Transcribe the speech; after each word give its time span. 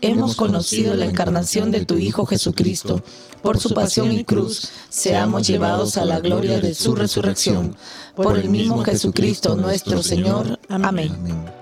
hemos 0.00 0.36
conocido 0.36 0.94
la 0.94 1.06
encarnación 1.06 1.70
de 1.70 1.84
tu 1.84 1.96
Hijo 1.96 2.26
Jesucristo, 2.26 3.02
por 3.42 3.58
su 3.58 3.74
pasión 3.74 4.12
y 4.12 4.24
cruz, 4.24 4.70
seamos 4.88 5.46
llevados 5.46 5.96
a 5.96 6.04
la 6.04 6.20
gloria 6.20 6.60
de 6.60 6.74
su 6.74 6.94
resurrección. 6.94 7.76
Por 8.14 8.38
el 8.38 8.48
mismo 8.48 8.82
Jesucristo 8.82 9.56
nuestro 9.56 10.02
Señor. 10.02 10.58
Amén. 10.68 11.12
Amén. 11.12 11.55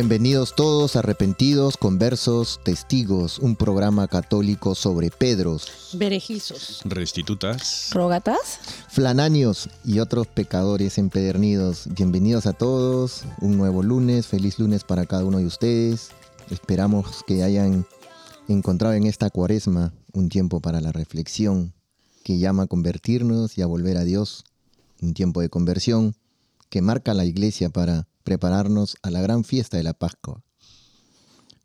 Bienvenidos 0.00 0.54
todos 0.54 0.94
arrepentidos, 0.94 1.76
conversos, 1.76 2.60
testigos, 2.62 3.40
un 3.40 3.56
programa 3.56 4.06
católico 4.06 4.76
sobre 4.76 5.10
Pedros, 5.10 5.90
Berejizos. 5.94 6.82
Restitutas. 6.84 7.90
¿Rogatas? 7.90 8.60
flananios 8.88 9.68
y 9.84 9.98
otros 9.98 10.28
pecadores 10.28 10.98
empedernidos. 10.98 11.88
Bienvenidos 11.96 12.46
a 12.46 12.52
todos, 12.52 13.24
un 13.40 13.56
nuevo 13.56 13.82
lunes, 13.82 14.28
feliz 14.28 14.60
lunes 14.60 14.84
para 14.84 15.04
cada 15.04 15.24
uno 15.24 15.38
de 15.38 15.46
ustedes. 15.46 16.10
Esperamos 16.48 17.24
que 17.26 17.42
hayan 17.42 17.84
encontrado 18.46 18.94
en 18.94 19.04
esta 19.04 19.30
cuaresma 19.30 19.92
un 20.12 20.28
tiempo 20.28 20.60
para 20.60 20.80
la 20.80 20.92
reflexión 20.92 21.74
que 22.22 22.38
llama 22.38 22.62
a 22.62 22.68
convertirnos 22.68 23.58
y 23.58 23.62
a 23.62 23.66
volver 23.66 23.96
a 23.96 24.04
Dios, 24.04 24.44
un 25.02 25.12
tiempo 25.12 25.40
de 25.40 25.48
conversión 25.48 26.14
que 26.70 26.82
marca 26.82 27.14
la 27.14 27.24
iglesia 27.24 27.68
para 27.68 28.06
prepararnos 28.28 28.98
a 29.00 29.10
la 29.10 29.22
gran 29.22 29.42
fiesta 29.42 29.78
de 29.78 29.82
la 29.82 29.94
Pascua. 29.94 30.44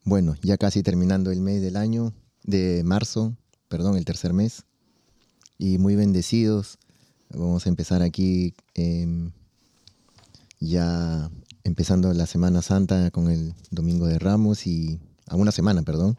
Bueno, 0.05 0.37
ya 0.41 0.55
casi 0.55 0.81
terminando 0.81 1.29
el 1.29 1.41
mes 1.41 1.61
del 1.61 1.75
año, 1.75 2.13
de 2.41 2.83
marzo, 2.85 3.35
perdón, 3.67 3.97
el 3.97 4.05
tercer 4.05 4.31
mes, 4.31 4.63
y 5.57 5.77
muy 5.77 5.97
bendecidos. 5.97 6.79
Vamos 7.31 7.65
a 7.65 7.69
empezar 7.69 8.01
aquí 8.01 8.53
em, 8.75 9.33
ya 10.61 11.29
empezando 11.65 12.13
la 12.13 12.27
Semana 12.27 12.61
Santa 12.61 13.11
con 13.11 13.29
el 13.29 13.53
Domingo 13.69 14.07
de 14.07 14.17
Ramos 14.17 14.65
y 14.65 15.01
a 15.27 15.35
una 15.35 15.51
semana, 15.51 15.83
perdón. 15.83 16.17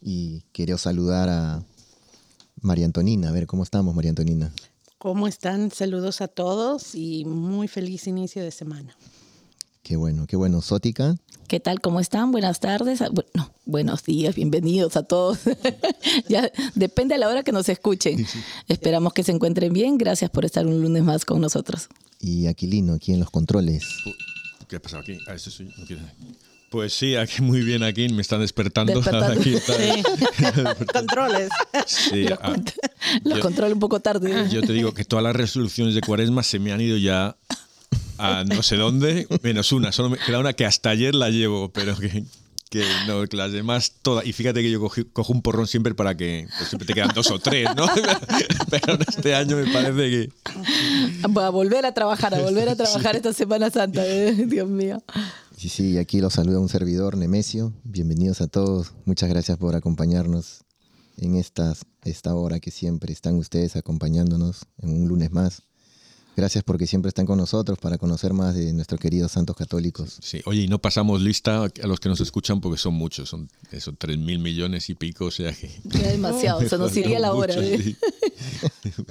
Y 0.00 0.44
quiero 0.52 0.78
saludar 0.78 1.28
a 1.28 1.62
María 2.62 2.86
Antonina, 2.86 3.28
a 3.28 3.32
ver 3.32 3.46
cómo 3.46 3.62
estamos, 3.62 3.94
María 3.94 4.12
Antonina. 4.12 4.50
¿Cómo 4.96 5.28
están? 5.28 5.70
Saludos 5.70 6.22
a 6.22 6.28
todos 6.28 6.94
y 6.94 7.26
muy 7.26 7.68
feliz 7.68 8.06
inicio 8.06 8.42
de 8.42 8.50
semana. 8.50 8.96
Qué 9.84 9.96
bueno, 9.96 10.26
qué 10.26 10.34
bueno. 10.36 10.60
Sótica, 10.62 11.16
¿Qué 11.46 11.60
tal? 11.60 11.80
¿Cómo 11.82 12.00
están? 12.00 12.32
Buenas 12.32 12.58
tardes. 12.58 13.02
Ah, 13.02 13.10
Bueno, 13.12 13.50
buenos 13.66 14.02
días, 14.02 14.34
bienvenidos 14.34 14.96
a 14.96 15.02
todos. 15.02 15.40
ya 16.28 16.50
depende 16.74 17.14
a 17.14 17.18
la 17.18 17.28
hora 17.28 17.42
que 17.42 17.52
nos 17.52 17.68
escuchen. 17.68 18.26
Esperamos 18.66 19.12
que 19.12 19.22
se 19.22 19.30
encuentren 19.32 19.74
bien. 19.74 19.98
Gracias 19.98 20.30
por 20.30 20.46
estar 20.46 20.66
un 20.66 20.80
lunes 20.80 21.02
más 21.04 21.26
con 21.26 21.42
nosotros. 21.42 21.88
y 22.18 22.46
Aquilino 22.46 22.94
aquí 22.94 23.12
en 23.12 23.20
los 23.20 23.30
controles. 23.30 23.84
¿Qué 24.68 24.76
ha 24.76 24.80
pasado 24.80 25.02
aquí? 25.02 25.18
Ah. 25.28 25.34
No 25.78 25.86
quiero- 25.86 26.02
Pues 26.70 26.94
sí, 26.94 27.14
aquí 27.14 27.42
muy 27.42 27.60
bien 27.60 27.82
aquí, 27.82 28.08
me 28.08 28.22
están 28.22 28.40
despertando. 28.40 28.94
Despertando. 28.94 29.38
Aquí 29.40 29.54
está. 29.54 30.74
Controles. 30.94 31.50
Sí, 31.86 32.22
Los, 32.24 32.38
ah, 32.40 32.56
los 33.22 33.36
yo- 33.36 33.42
controlo 33.42 33.74
un 33.74 33.80
poco 33.80 34.00
tarde. 34.00 34.48
yo 34.50 34.62
te 34.62 34.72
digo 34.72 34.94
que 34.94 35.04
todas 35.04 35.22
las 35.22 35.36
resoluciones 35.36 35.94
de 35.94 36.00
cuaresma 36.00 36.42
se 36.42 36.58
me 36.58 36.72
han 36.72 36.80
ido 36.80 36.96
ya 36.96 37.36
a 38.18 38.44
no 38.44 38.62
sé 38.62 38.76
dónde, 38.76 39.26
menos 39.42 39.72
una. 39.72 39.92
Solo 39.92 40.10
me 40.10 40.18
queda 40.18 40.38
una 40.38 40.52
que 40.52 40.64
hasta 40.66 40.90
ayer 40.90 41.14
la 41.14 41.30
llevo, 41.30 41.70
pero 41.72 41.96
que, 41.96 42.24
que 42.70 42.84
no, 43.06 43.26
que 43.26 43.36
las 43.36 43.52
demás 43.52 43.92
todas. 44.02 44.26
Y 44.26 44.32
fíjate 44.32 44.62
que 44.62 44.70
yo 44.70 44.80
cogí- 44.80 45.06
cojo 45.12 45.32
un 45.32 45.42
porrón 45.42 45.66
siempre 45.66 45.94
para 45.94 46.16
que 46.16 46.46
pues 46.58 46.68
siempre 46.68 46.86
te 46.86 46.94
quedan 46.94 47.10
dos 47.14 47.30
o 47.30 47.38
tres, 47.38 47.68
¿no? 47.76 47.86
Pero 48.70 48.98
este 49.06 49.34
año 49.34 49.56
me 49.56 49.66
parece 49.72 50.10
que. 50.10 50.28
A 51.22 51.48
volver 51.50 51.86
a 51.86 51.92
trabajar, 51.94 52.34
a 52.34 52.40
volver 52.40 52.68
a 52.68 52.76
trabajar 52.76 53.16
esta 53.16 53.32
Semana 53.32 53.70
Santa. 53.70 54.04
eh, 54.06 54.32
Dios 54.46 54.68
mío. 54.68 55.02
Sí, 55.56 55.68
sí, 55.68 55.98
aquí 55.98 56.20
los 56.20 56.34
saluda 56.34 56.58
un 56.58 56.68
servidor, 56.68 57.16
Nemesio. 57.16 57.72
Bienvenidos 57.84 58.40
a 58.40 58.48
todos. 58.48 58.92
Muchas 59.04 59.28
gracias 59.28 59.56
por 59.56 59.76
acompañarnos 59.76 60.64
en 61.16 61.36
estas, 61.36 61.84
esta 62.02 62.34
hora 62.34 62.58
que 62.58 62.70
siempre 62.72 63.12
están 63.12 63.36
ustedes 63.36 63.76
acompañándonos 63.76 64.66
en 64.78 64.90
un 64.90 65.08
lunes 65.08 65.30
más. 65.30 65.62
Gracias 66.36 66.64
porque 66.64 66.86
siempre 66.86 67.08
están 67.08 67.26
con 67.26 67.38
nosotros 67.38 67.78
para 67.78 67.96
conocer 67.96 68.32
más 68.32 68.54
de 68.54 68.72
nuestros 68.72 69.00
queridos 69.00 69.32
santos 69.32 69.54
católicos. 69.56 70.18
Sí, 70.20 70.40
oye, 70.46 70.62
y 70.62 70.68
no 70.68 70.80
pasamos 70.80 71.22
lista 71.22 71.64
a 71.64 71.86
los 71.86 72.00
que 72.00 72.08
nos 72.08 72.20
escuchan 72.20 72.60
porque 72.60 72.78
son 72.78 72.94
muchos, 72.94 73.28
son 73.28 73.48
esos 73.70 73.94
3 73.96 74.18
mil 74.18 74.40
millones 74.40 74.90
y 74.90 74.94
pico, 74.94 75.26
o 75.26 75.30
sea 75.30 75.52
que. 75.52 75.70
Ya 75.84 76.10
demasiado, 76.10 76.60
se 76.68 76.76
nos 76.76 76.96
iría 76.96 77.20
la 77.20 77.32
hora. 77.32 77.54
Muchos, 77.54 77.70
eh. 77.70 77.82
sí. 77.82 77.96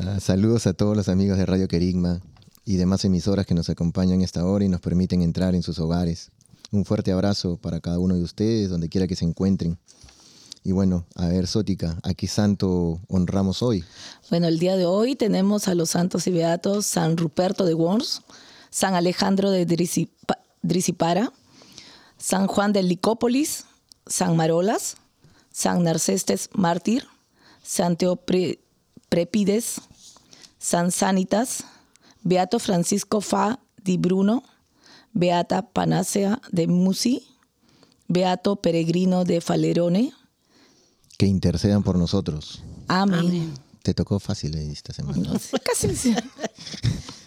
Ah, 0.00 0.18
saludos 0.18 0.66
a 0.66 0.72
todos 0.72 0.96
los 0.96 1.08
amigos 1.08 1.38
de 1.38 1.46
Radio 1.46 1.68
Querigma 1.68 2.20
y 2.64 2.76
demás 2.76 3.04
emisoras 3.04 3.46
que 3.46 3.54
nos 3.54 3.70
acompañan 3.70 4.22
esta 4.22 4.44
hora 4.44 4.64
y 4.64 4.68
nos 4.68 4.80
permiten 4.80 5.22
entrar 5.22 5.54
en 5.54 5.62
sus 5.62 5.78
hogares. 5.78 6.32
Un 6.72 6.84
fuerte 6.84 7.12
abrazo 7.12 7.58
para 7.58 7.78
cada 7.80 8.00
uno 8.00 8.16
de 8.16 8.22
ustedes, 8.22 8.70
donde 8.70 8.88
quiera 8.88 9.06
que 9.06 9.14
se 9.14 9.24
encuentren. 9.24 9.78
Y 10.66 10.72
bueno, 10.72 11.04
a 11.14 11.28
ver, 11.28 11.46
Sótica, 11.46 11.98
¿a 12.02 12.14
qué 12.14 12.26
santo 12.26 12.98
honramos 13.08 13.62
hoy? 13.62 13.84
Bueno, 14.30 14.48
el 14.48 14.58
día 14.58 14.76
de 14.76 14.86
hoy 14.86 15.14
tenemos 15.14 15.68
a 15.68 15.74
los 15.74 15.90
santos 15.90 16.26
y 16.26 16.30
beatos 16.30 16.86
San 16.86 17.18
Ruperto 17.18 17.66
de 17.66 17.74
Worms, 17.74 18.22
San 18.70 18.94
Alejandro 18.94 19.50
de 19.50 19.66
Drisipa- 19.66 20.38
Drisipara, 20.62 21.30
San 22.16 22.46
Juan 22.46 22.72
de 22.72 22.82
Licópolis, 22.82 23.66
San 24.06 24.36
Marolas, 24.36 24.96
San 25.52 25.82
Narcestes 25.82 26.48
Mártir, 26.54 27.06
San 27.62 27.96
Teoprepides, 27.98 29.82
San 30.58 30.90
Sanitas, 30.90 31.64
Beato 32.22 32.58
Francisco 32.58 33.20
Fa 33.20 33.58
di 33.82 33.98
Bruno, 33.98 34.42
Beata 35.12 35.60
Panacea 35.60 36.40
de 36.50 36.66
Musi, 36.68 37.26
Beato 38.08 38.56
Peregrino 38.56 39.24
de 39.26 39.42
Falerone. 39.42 40.14
Que 41.18 41.26
intercedan 41.26 41.82
por 41.82 41.96
nosotros. 41.98 42.62
Amén. 42.88 43.20
Amén. 43.20 43.54
Te 43.82 43.94
tocó 43.94 44.18
fácil 44.18 44.54
esta 44.56 44.92
semana. 44.92 45.18
No 45.18 45.38
sé, 45.38 45.56
casi. 45.60 46.14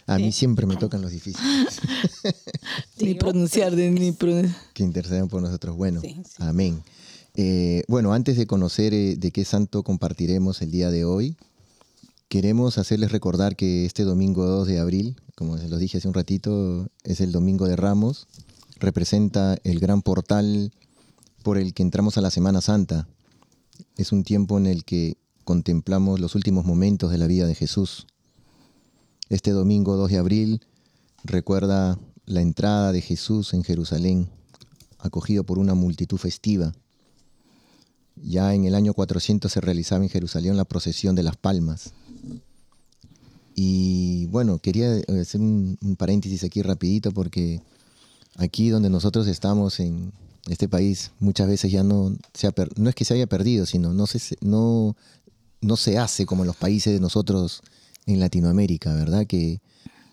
A 0.07 0.18
mí 0.18 0.31
siempre 0.31 0.66
me 0.66 0.75
tocan 0.78 1.01
los 1.01 1.12
difíciles. 1.12 1.80
ni 3.00 3.13
pronunciar, 3.16 3.75
de- 3.75 3.92
ni 3.92 4.12
pronunciar. 4.12 4.56
que 4.74 4.84
intercedan 4.84 5.28
por 5.28 5.42
nosotros. 5.42 5.75
Bueno, 5.78 6.01
Sí, 6.01 6.16
sí. 6.25 6.36
amén. 6.39 6.81
Eh, 7.36 7.84
bueno, 7.88 8.13
antes 8.13 8.36
de 8.38 8.48
conocer 8.48 8.94
eh, 8.94 9.16
de 9.18 9.31
qué 9.31 9.45
santo 9.45 9.84
compartiremos 9.84 10.62
el 10.63 10.72
día 10.72 10.89
de 10.89 11.06
hoy, 11.06 11.38
queremos 12.30 12.78
hacerles 12.80 13.12
recordar 13.12 13.56
que 13.56 13.86
este 13.86 14.04
domingo 14.04 14.45
2 14.45 14.68
de 14.68 14.80
abril, 14.80 15.18
como 15.36 15.57
se 15.60 15.69
los 15.69 15.80
dije 15.80 16.00
hace 16.00 16.07
un 16.07 16.13
ratito, 16.16 16.89
es 17.04 17.22
el 17.22 17.31
domingo 17.31 17.68
de 17.68 17.75
Ramos, 17.75 18.28
representa 18.80 19.57
el 19.63 19.80
gran 19.80 20.01
portal 20.01 20.74
por 21.44 21.57
el 21.60 21.74
que 21.75 21.84
entramos 21.84 22.18
a 22.18 22.22
la 22.22 22.31
Semana 22.31 22.62
Santa. 22.62 23.07
Es 23.95 24.12
un 24.12 24.24
tiempo 24.24 24.57
en 24.57 24.65
el 24.65 24.83
que 24.83 25.18
contemplamos 25.44 26.19
los 26.19 26.35
últimos 26.35 26.65
momentos 26.65 27.12
de 27.12 27.18
la 27.18 27.27
vida 27.27 27.47
de 27.47 27.56
Jesús. 27.56 28.07
Este 29.29 29.51
domingo 29.51 29.95
2 29.95 30.12
de 30.12 30.18
abril 30.18 30.62
recuerda 31.24 31.97
la 32.25 32.41
entrada 32.41 32.91
de 32.91 33.01
Jesús 33.01 33.53
en 33.53 33.63
Jerusalén, 33.63 34.29
acogido 35.00 35.44
por 35.44 35.59
una 35.59 35.74
multitud 35.74 36.18
festiva. 36.18 36.74
Ya 38.15 38.53
en 38.53 38.65
el 38.65 38.75
año 38.75 38.94
400 38.94 39.51
se 39.51 39.62
realizaba 39.62 40.03
en 40.03 40.09
Jerusalén 40.09 40.57
la 40.57 40.65
procesión 40.65 41.15
de 41.15 41.24
las 41.24 41.38
palmas. 41.38 41.94
Y 43.56 44.25
bueno, 44.27 44.59
quería 44.59 45.01
hacer 45.19 45.41
un, 45.41 45.77
un 45.81 45.95
paréntesis 45.95 46.44
aquí 46.44 46.62
rapidito 46.62 47.12
porque 47.12 47.62
aquí 48.35 48.69
donde 48.69 48.89
nosotros 48.89 49.27
estamos 49.27 49.79
en 49.79 50.12
este 50.49 50.67
país 50.69 51.11
muchas 51.19 51.47
veces 51.47 51.71
ya 51.71 51.83
no 51.83 52.15
se 52.33 52.47
ha 52.47 52.51
per- 52.51 52.77
no 52.79 52.89
es 52.89 52.95
que 52.95 53.05
se 53.05 53.13
haya 53.13 53.27
perdido, 53.27 53.65
sino 53.65 53.94
no 53.94 54.07
se 54.07 54.19
no 54.41 54.95
no 55.61 55.75
se 55.77 55.97
hace 55.97 56.25
como 56.25 56.44
en 56.44 56.47
los 56.47 56.55
países 56.55 56.94
de 56.94 56.99
nosotros 56.99 57.61
en 58.05 58.19
Latinoamérica, 58.19 58.94
¿verdad? 58.94 59.25
Que 59.25 59.59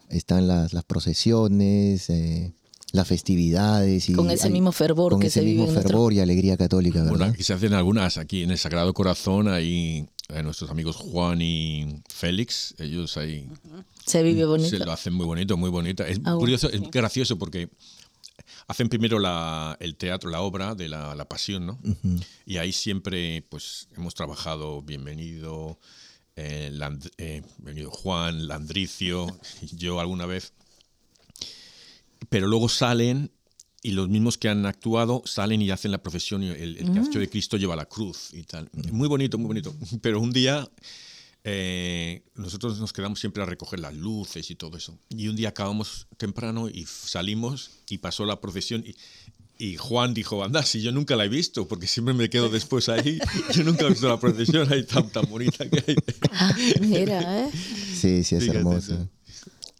están 0.08 0.46
las, 0.48 0.72
las 0.72 0.84
procesiones, 0.84 2.08
eh, 2.10 2.52
las 2.92 3.06
festividades 3.08 4.08
y 4.08 4.12
Con 4.14 4.30
ese 4.30 4.46
hay- 4.46 4.52
mismo 4.52 4.72
fervor 4.72 5.12
con 5.12 5.20
que 5.20 5.26
ese 5.28 5.40
se 5.40 5.44
vive 5.44 5.58
mismo 5.62 5.72
nuestro- 5.72 5.88
fervor 5.90 6.12
y 6.12 6.20
alegría 6.20 6.56
católica, 6.56 6.98
¿verdad? 7.00 7.10
Bueno, 7.18 7.24
aquí 7.32 7.42
se 7.42 7.52
hacen 7.52 7.72
algunas, 7.74 8.16
aquí 8.18 8.42
en 8.42 8.50
el 8.52 8.58
Sagrado 8.58 8.92
Corazón, 8.94 9.48
ahí 9.48 10.06
eh, 10.30 10.42
nuestros 10.42 10.70
amigos 10.70 10.96
Juan 10.96 11.42
y 11.42 12.02
Félix, 12.08 12.74
ellos 12.78 13.16
ahí 13.18 13.48
Se 14.06 14.22
vive 14.22 14.44
bonito. 14.46 14.70
se 14.70 14.78
lo 14.78 14.90
hacen 14.92 15.12
muy 15.12 15.26
bonito, 15.26 15.56
muy 15.56 15.70
bonito. 15.70 16.02
Es 16.04 16.20
Ah, 16.24 16.34
curioso, 16.38 16.70
es 16.70 16.80
gracioso 16.90 17.36
porque 17.38 17.68
hacen 18.66 18.88
primero 18.88 19.18
la, 19.18 19.76
el 19.80 19.96
teatro, 19.96 20.30
la 20.30 20.40
obra 20.40 20.74
de 20.74 20.88
la, 20.88 21.14
la 21.14 21.28
pasión, 21.28 21.66
¿no? 21.66 21.78
Y 22.46 22.56
ahí 22.58 22.72
siempre, 22.72 23.42
pues, 23.48 23.88
hemos 23.96 24.14
trabajado 24.14 24.82
Bienvenido, 24.82 25.78
eh, 26.36 26.70
Land- 26.72 27.10
eh, 27.18 27.42
Juan, 27.90 28.46
Landricio, 28.48 29.26
yo 29.72 30.00
alguna 30.00 30.26
vez. 30.26 30.52
Pero 32.28 32.46
luego 32.46 32.68
salen 32.68 33.30
y 33.82 33.90
los 33.92 34.08
mismos 34.08 34.38
que 34.38 34.48
han 34.48 34.64
actuado 34.66 35.22
salen 35.26 35.60
y 35.60 35.70
hacen 35.70 35.90
la 35.90 36.02
profesión 36.02 36.42
el, 36.42 36.78
el 36.78 36.92
castillo 36.94 37.20
de 37.20 37.28
Cristo 37.28 37.56
lleva 37.58 37.76
la 37.76 37.84
cruz 37.84 38.30
y 38.32 38.42
tal. 38.44 38.70
Muy 38.92 39.08
bonito, 39.08 39.36
muy 39.38 39.48
bonito. 39.48 39.74
Pero 40.00 40.20
un 40.20 40.32
día 40.32 40.66
eh, 41.44 42.22
nosotros 42.34 42.80
nos 42.80 42.94
quedamos 42.94 43.20
siempre 43.20 43.42
a 43.42 43.46
recoger 43.46 43.78
las 43.78 43.94
luces 43.94 44.50
y 44.50 44.54
todo 44.54 44.78
eso. 44.78 44.98
Y 45.10 45.28
un 45.28 45.36
día 45.36 45.50
acabamos 45.50 46.08
temprano 46.16 46.68
y 46.68 46.86
salimos 46.86 47.70
y 47.88 47.98
pasó 47.98 48.24
la 48.24 48.40
procesión 48.40 48.82
y, 48.86 48.96
y 49.58 49.76
Juan 49.76 50.14
dijo, 50.14 50.42
anda, 50.42 50.62
si 50.62 50.80
yo 50.80 50.90
nunca 50.90 51.16
la 51.16 51.26
he 51.26 51.28
visto, 51.28 51.68
porque 51.68 51.86
siempre 51.86 52.14
me 52.14 52.30
quedo 52.30 52.48
después 52.48 52.88
ahí, 52.88 53.18
yo 53.54 53.62
nunca 53.62 53.84
he 53.84 53.90
visto 53.90 54.08
la 54.08 54.18
procesión 54.18 54.72
ahí 54.72 54.84
tan, 54.84 55.10
tan 55.10 55.28
bonita 55.28 55.68
que 55.68 55.84
hay. 55.86 55.96
Ah, 56.32 56.56
mira, 56.80 57.46
¿eh? 57.46 57.50
Sí, 57.52 58.24
sí, 58.24 58.36
es 58.36 58.44
sí. 58.44 58.94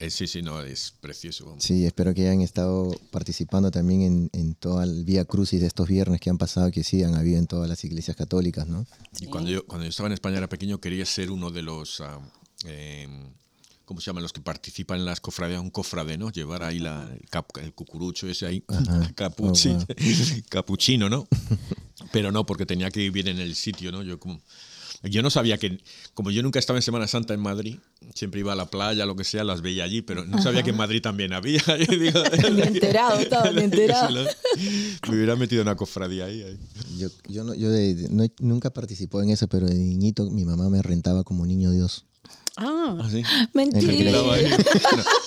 Eh, 0.01 0.11
sí, 0.11 0.27
sí, 0.27 0.43
no, 0.43 0.61
es 0.61 0.93
precioso. 1.01 1.47
vamos. 1.47 1.63
Sí, 1.65 1.87
espero 1.87 2.13
que 2.15 2.23
hayan 2.23 2.41
estado 2.41 2.91
participando 3.13 3.71
también 3.71 4.03
en, 4.03 4.31
en 4.33 4.55
todo 4.55 4.83
el 4.83 5.05
Vía 5.05 5.25
Crucis 5.25 5.61
de 5.61 5.67
estos 5.69 5.87
viernes 5.89 6.21
que 6.21 6.31
han 6.31 6.39
pasado, 6.39 6.71
que 6.73 6.83
sí 6.83 7.03
han 7.05 7.15
habido 7.15 7.39
en 7.39 7.47
todas 7.47 7.69
las 7.69 7.85
iglesias 7.85 8.17
católicas, 8.17 8.67
¿no? 8.67 8.87
Y 9.21 9.27
cuando 9.27 9.51
yo, 9.51 9.65
cuando 9.67 9.85
yo 9.85 9.91
estaba 9.91 10.09
en 10.09 10.15
España 10.15 10.39
era 10.39 10.49
pequeño, 10.49 10.81
quería 10.81 11.07
ser 11.07 11.31
uno 11.31 11.51
de 11.51 11.63
los, 11.63 12.01
ah, 12.01 12.21
eh, 12.67 13.07
¿cómo 13.85 14.01
se 14.01 14.07
llaman? 14.07 14.25
Los 14.25 14.33
que 14.33 14.41
participan 14.41 14.99
en 14.99 15.05
las 15.05 15.21
cofradías, 15.21 15.61
un 15.61 15.71
cofrade, 15.71 16.19
¿no? 16.19 16.31
Llevar 16.33 16.65
ahí 16.65 16.81
la, 16.81 17.09
el, 17.13 17.29
cap- 17.31 17.57
el 17.63 17.73
cucurucho 17.73 18.29
ese 18.29 18.47
ahí, 18.47 18.65
capuchi- 19.15 19.77
Oh, 19.79 20.43
capuchino, 20.49 21.09
¿no? 21.09 21.29
Pero 22.13 22.33
no, 22.33 22.45
porque 22.45 22.67
tenía 22.67 22.91
que 22.91 22.99
vivir 23.01 23.29
en 23.29 23.39
el 23.39 23.55
sitio, 23.55 23.93
¿no? 23.93 24.03
Yo 24.03 24.19
como... 24.19 24.41
Yo 25.05 25.23
no 25.23 25.31
sabía 25.31 25.59
que, 25.59 25.79
como 26.15 26.31
yo 26.31 26.43
nunca 26.43 26.59
estaba 26.59 26.79
en 26.79 26.83
Semana 26.83 27.07
Santa 27.07 27.35
en 27.35 27.41
Madrid, 27.41 27.77
siempre 28.15 28.41
iba 28.41 28.53
a 28.53 28.57
la 28.57 28.67
playa, 28.71 29.05
lo 29.07 29.17
que 29.17 29.25
sea, 29.25 29.45
las 29.45 29.61
veía 29.61 29.85
allí, 29.85 30.03
pero 30.03 30.25
no 30.25 30.41
sabía 30.43 30.63
que 30.63 30.71
en 30.71 30.77
Madrid 30.77 31.03
también 31.03 31.33
había. 31.33 31.63
Digo, 31.89 32.23
Ni 32.55 32.63
enterado, 32.63 33.19
estaba 33.21 33.51
ni 33.51 33.63
enterado. 33.65 34.27
Me 35.09 35.17
hubiera 35.17 35.37
metido 35.37 35.63
en 35.63 35.69
una 35.69 35.77
cofradía 35.77 36.25
ahí. 36.27 36.43
ahí. 36.43 36.59
Yo, 36.99 37.09
yo, 37.29 37.45
no, 37.45 37.55
yo 37.55 37.71
de- 37.71 37.95
de- 37.95 38.09
no- 38.09 38.27
nunca 38.41 38.71
participó 38.71 39.21
en 39.23 39.31
eso, 39.31 39.47
pero 39.49 39.67
de 39.67 39.75
niñito 39.75 40.31
mi 40.31 40.45
mamá 40.45 40.69
me 40.71 40.81
rentaba 40.83 41.23
como 41.25 41.45
niño 41.47 41.71
Dios. 41.71 42.07
Ah, 42.57 42.97
¿Ah, 43.01 43.09
sí? 43.11 43.23
Mentira. 43.53 44.13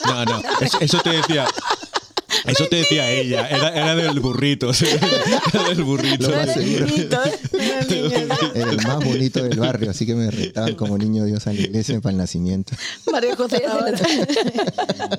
No, 0.05 0.25
no, 0.25 0.41
eso, 0.61 0.79
eso 0.79 0.99
te 1.03 1.09
decía. 1.09 1.45
Eso 2.47 2.67
te 2.67 2.77
decía 2.77 3.09
ella, 3.11 3.47
era, 3.49 3.69
era 3.69 3.95
del 3.95 4.19
burrito, 4.19 4.73
sí, 4.73 4.85
era 5.53 5.63
del 5.69 5.83
burrito. 5.83 6.29
Lo 6.29 6.37
más 6.37 6.53
seguro. 6.53 6.85
Niñito. 6.85 7.19
Era 8.55 8.71
el 8.71 8.77
más 8.77 9.03
bonito 9.03 9.43
del 9.43 9.59
barrio, 9.59 9.91
así 9.91 10.05
que 10.05 10.15
me 10.15 10.29
rentaban 10.31 10.75
como 10.75 10.97
niño 10.97 11.25
Dios 11.25 11.45
a 11.47 11.53
la 11.53 11.59
iglesia 11.61 11.99
para 12.01 12.11
el 12.11 12.17
nacimiento. 12.17 12.73
María 13.11 13.35
José 13.35 13.61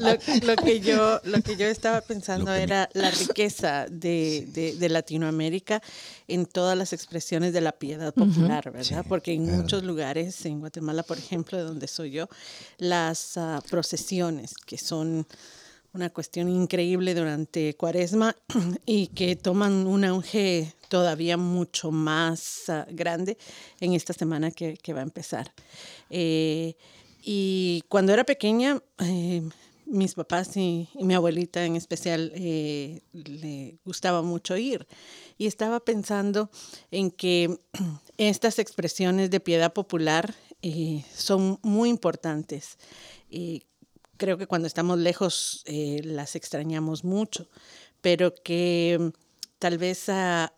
lo, 0.00 0.46
lo 0.46 0.56
que 0.56 0.80
yo, 0.80 1.20
lo 1.25 1.42
que 1.42 1.56
yo 1.56 1.66
estaba 1.66 2.00
pensando 2.00 2.52
era 2.52 2.88
la 2.94 3.10
riqueza 3.10 3.86
de, 3.90 4.46
de- 4.52 4.75
de 4.76 4.88
Latinoamérica 4.88 5.82
en 6.28 6.46
todas 6.46 6.76
las 6.76 6.92
expresiones 6.92 7.52
de 7.52 7.60
la 7.60 7.72
piedad 7.72 8.12
popular, 8.14 8.70
¿verdad? 8.72 9.04
Porque 9.08 9.32
en 9.32 9.44
muchos 9.56 9.82
lugares, 9.84 10.44
en 10.46 10.60
Guatemala, 10.60 11.02
por 11.02 11.19
ejemplo, 11.19 11.56
de 11.58 11.64
donde 11.64 11.88
soy 11.88 12.10
yo, 12.10 12.28
las 12.78 13.36
ah, 13.36 13.60
procesiones, 13.70 14.54
que 14.66 14.78
son 14.78 15.26
una 15.99 16.11
cuestión 16.11 16.49
increíble 16.49 17.12
durante 17.12 17.75
Cuaresma 17.75 18.37
y 18.87 19.09
que 19.09 19.35
toman 19.35 19.88
un 19.88 20.05
auge 20.05 20.73
todavía 20.88 21.37
mucho 21.37 21.90
más 21.90 22.69
ah, 22.69 22.87
grande 22.88 23.37
en 23.81 23.95
esta 23.95 24.12
semana 24.12 24.52
que, 24.52 24.78
va 24.95 25.00
a 25.00 25.02
empezar. 25.02 25.52
Eh, 26.09 26.76
y 27.21 27.83
cuando 27.88 28.12
era 28.12 28.23
pequeña, 28.23 28.81
eh, 29.00 29.43
mis 29.87 30.14
papás 30.14 30.57
y, 30.57 30.88
y 30.95 31.02
mi 31.05 31.14
abuelita 31.14 31.64
en 31.64 31.75
especial 31.75 32.31
eh, 32.37 33.00
le 33.12 33.78
gustaba 33.85 34.23
mucho 34.23 34.57
ir. 34.57 34.87
Y 35.37 35.49
estaba 35.49 35.81
pensando 35.81 36.49
en 36.93 37.11
que 37.11 37.59
estas 38.19 38.61
expresiones 38.61 39.31
de 39.31 39.40
piedad 39.40 39.73
popular 39.73 40.33
eh, 40.62 41.05
son 41.12 41.59
muy 41.62 41.88
importantes. 41.88 42.78
Creo 44.18 44.37
que 44.37 44.46
cuando 44.46 44.66
estamos 44.66 44.98
lejos 44.98 45.62
eh, 45.64 46.00
las 46.04 46.37
extrañamos 46.37 47.04
mucho, 47.04 47.48
pero 48.02 48.34
que 48.34 48.98
mm, 49.00 49.08
tal 49.58 49.78
vez 49.78 50.08
a- 50.08 50.52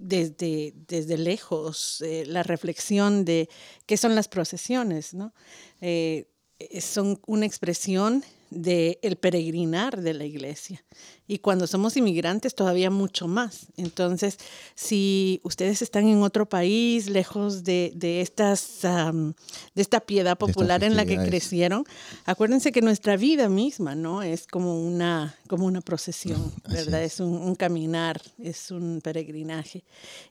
desde, 0.00 0.74
desde 0.86 1.18
lejos 1.18 2.00
eh, 2.02 2.24
la 2.26 2.42
reflexión 2.44 3.24
de 3.24 3.48
qué 3.86 3.96
son 3.96 4.14
las 4.14 4.28
procesiones, 4.28 5.12
¿no? 5.14 5.32
Eh, 5.80 6.28
eh, 6.60 6.80
son 6.80 7.20
una 7.26 7.46
expresión 7.46 8.22
de 8.50 8.98
el 9.02 9.16
peregrinar 9.16 10.00
de 10.00 10.14
la 10.14 10.24
iglesia. 10.24 10.84
Y 11.26 11.38
cuando 11.38 11.66
somos 11.66 11.96
inmigrantes 11.96 12.54
todavía 12.54 12.90
mucho 12.90 13.28
más. 13.28 13.66
Entonces, 13.76 14.38
si 14.74 15.40
ustedes 15.44 15.82
están 15.82 16.08
en 16.08 16.22
otro 16.22 16.48
país, 16.48 17.10
lejos 17.10 17.64
de, 17.64 17.92
de 17.94 18.22
estas, 18.22 18.80
de 18.82 19.82
esta 19.82 20.00
piedad 20.00 20.38
popular 20.38 20.82
en 20.84 20.96
la 20.96 21.04
que 21.04 21.18
crecieron, 21.18 21.84
acuérdense 22.24 22.72
que 22.72 22.80
nuestra 22.80 23.16
vida 23.16 23.48
misma, 23.50 23.94
¿no? 23.94 24.22
Es 24.22 24.46
como 24.46 24.82
una, 24.82 25.36
como 25.48 25.66
una 25.66 25.82
procesión, 25.82 26.52
¿verdad? 26.68 27.02
es. 27.02 27.14
Es 27.14 27.20
un, 27.20 27.32
un 27.32 27.54
caminar, 27.54 28.20
es 28.38 28.70
un 28.70 29.00
peregrinaje. 29.02 29.84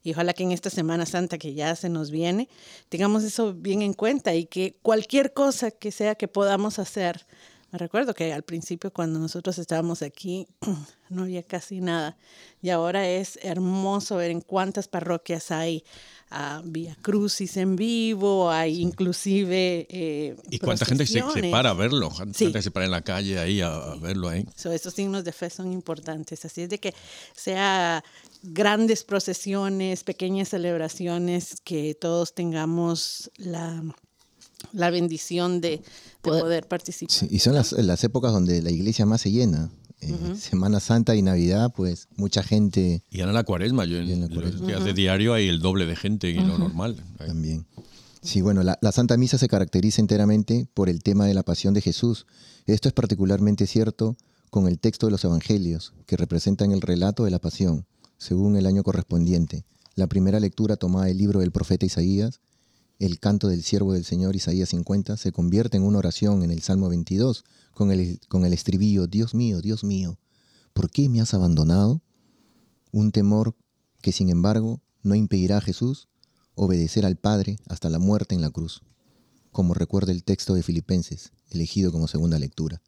Y 0.03 0.13
ojalá 0.13 0.33
que 0.33 0.43
en 0.43 0.51
esta 0.51 0.69
Semana 0.69 1.05
Santa 1.05 1.37
que 1.37 1.53
ya 1.53 1.75
se 1.75 1.89
nos 1.89 2.11
viene, 2.11 2.49
tengamos 2.89 3.23
eso 3.23 3.53
bien 3.53 3.81
en 3.81 3.93
cuenta 3.93 4.33
y 4.33 4.45
que 4.45 4.77
cualquier 4.81 5.33
cosa 5.33 5.71
que 5.71 5.91
sea 5.91 6.15
que 6.15 6.27
podamos 6.27 6.79
hacer, 6.79 7.25
me 7.71 7.77
recuerdo 7.79 8.13
que 8.13 8.31
al 8.33 8.43
principio 8.43 8.91
cuando 8.91 9.19
nosotros 9.19 9.57
estábamos 9.59 10.01
aquí 10.01 10.47
no 11.09 11.23
había 11.23 11.43
casi 11.43 11.81
nada 11.81 12.17
y 12.61 12.69
ahora 12.69 13.07
es 13.07 13.37
hermoso 13.41 14.15
ver 14.17 14.31
en 14.31 14.41
cuántas 14.41 14.87
parroquias 14.87 15.51
hay 15.51 15.83
ah, 16.31 16.61
Vía 16.65 16.97
Crucis 17.01 17.57
en 17.57 17.75
vivo, 17.75 18.49
hay 18.49 18.81
inclusive 18.81 19.85
eh, 19.89 20.35
¿Y 20.49 20.59
cuánta 20.59 20.85
gente 20.85 21.05
se, 21.05 21.21
para 21.51 21.71
a 21.71 21.73
verlo? 21.73 22.09
¿Cuánta 22.09 22.37
Sí. 22.37 22.45
gente 22.45 22.61
se 22.61 22.71
para 22.71 22.85
en 22.85 22.91
la 22.91 23.01
calle 23.01 23.37
ahí 23.39 23.61
a, 23.61 23.73
a 23.75 23.95
verlo 23.95 24.29
ahí? 24.29 24.45
So, 24.55 24.71
esos 24.71 24.93
signos 24.93 25.23
de 25.23 25.31
fe 25.31 25.49
son 25.49 25.71
importantes. 25.73 26.43
Así 26.45 26.61
es 26.61 26.69
de 26.69 26.79
que 26.79 26.93
sea 27.35 28.03
grandes 28.43 29.03
procesiones, 29.03 30.03
pequeñas 30.03 30.49
celebraciones, 30.49 31.61
que 31.63 31.95
todos 31.95 32.33
tengamos 32.33 33.31
la, 33.37 33.83
la 34.71 34.89
bendición 34.89 35.61
de, 35.61 35.69
de 35.69 35.81
poder, 36.21 36.67
participar. 36.67 37.11
Sí, 37.11 37.27
y 37.29 37.39
son 37.39 37.53
las, 37.53 37.71
las, 37.73 38.03
épocas 38.03 38.31
donde 38.31 38.61
la 38.61 38.71
iglesia 38.71 39.05
más 39.05 39.21
se 39.21 39.31
llena. 39.31 39.69
Eh, 40.01 40.15
Semana 40.39 40.79
Santa 40.79 41.15
y 41.15 41.23
Navidad, 41.23 41.73
pues 41.75 42.07
mucha 42.17 42.43
gente. 42.43 43.03
Y 43.09 43.21
ahora 43.21 43.33
la 43.33 43.43
cuaresma, 43.43 43.85
yo 43.85 43.97
en, 43.97 44.21
la 44.21 44.27
cuaresma. 44.27 44.59
los 44.59 44.67
días 44.67 44.83
de 44.83 44.93
diario 44.93 45.33
hay 45.33 45.47
el 45.47 45.59
doble 45.59 45.85
de 45.85 45.95
gente 45.95 46.33
que 46.33 46.41
lo 46.41 46.57
normal. 46.57 47.03
También. 47.17 47.65
Sí, 48.21 48.41
bueno, 48.41 48.61
la, 48.61 48.77
la, 48.81 48.91
Santa 48.91 49.17
Misa 49.17 49.37
se 49.37 49.47
caracteriza 49.47 50.01
enteramente 50.01 50.67
por 50.73 50.89
el 50.89 51.01
tema 51.01 51.25
de 51.25 51.33
la 51.33 51.43
pasión 51.43 51.73
de 51.73 51.81
Jesús. 51.81 52.27
Esto 52.67 52.89
es 52.89 52.93
particularmente 52.93 53.65
cierto 53.65 54.17
con 54.49 54.67
el 54.67 54.79
texto 54.79 55.07
de 55.07 55.11
los 55.11 55.23
Evangelios, 55.23 55.93
que 56.05 56.17
representan 56.17 56.71
el 56.71 56.81
relato 56.81 57.23
de 57.23 57.31
la 57.31 57.39
pasión, 57.39 57.85
según 58.17 58.55
el 58.55 58.65
año 58.65 58.83
correspondiente. 58.83 59.65
La 59.95 60.07
primera 60.07 60.39
lectura 60.39 60.75
tomada 60.75 61.05
del 61.05 61.17
libro 61.17 61.39
del 61.39 61.51
profeta 61.51 61.85
Isaías, 61.85 62.39
el 62.99 63.19
canto 63.19 63.47
del 63.47 63.63
siervo 63.63 63.93
del 63.93 64.05
Señor 64.05 64.35
Isaías 64.35 64.69
50, 64.69 65.17
se 65.17 65.31
convierte 65.31 65.77
en 65.77 65.83
una 65.83 65.99
oración 65.99 66.43
en 66.43 66.51
el 66.51 66.61
Salmo 66.61 66.89
22, 66.89 67.45
con 67.73 67.91
el, 67.91 68.19
con 68.27 68.45
el 68.45 68.53
estribillo, 68.53 69.07
Dios 69.07 69.35
mío, 69.35 69.61
Dios 69.61 69.83
mío, 69.83 70.17
¿por 70.73 70.89
qué 70.89 71.09
me 71.09 71.21
has 71.21 71.33
abandonado? 71.33 72.01
Un 72.91 73.11
temor 73.11 73.55
que 74.01 74.11
sin 74.11 74.29
embargo 74.29 74.81
no 75.03 75.15
impedirá 75.15 75.57
a 75.57 75.61
Jesús 75.61 76.07
obedecer 76.55 77.05
al 77.05 77.17
Padre 77.17 77.57
hasta 77.67 77.89
la 77.89 77.99
muerte 77.99 78.33
en 78.33 78.41
la 78.41 78.49
cruz, 78.49 78.81
como 79.51 79.75
recuerda 79.75 80.11
el 80.11 80.23
texto 80.23 80.55
de 80.55 80.63
Filipenses, 80.63 81.31
elegido 81.51 81.91
como 81.91 82.07
segunda 82.07 82.39
lectura. 82.39 82.81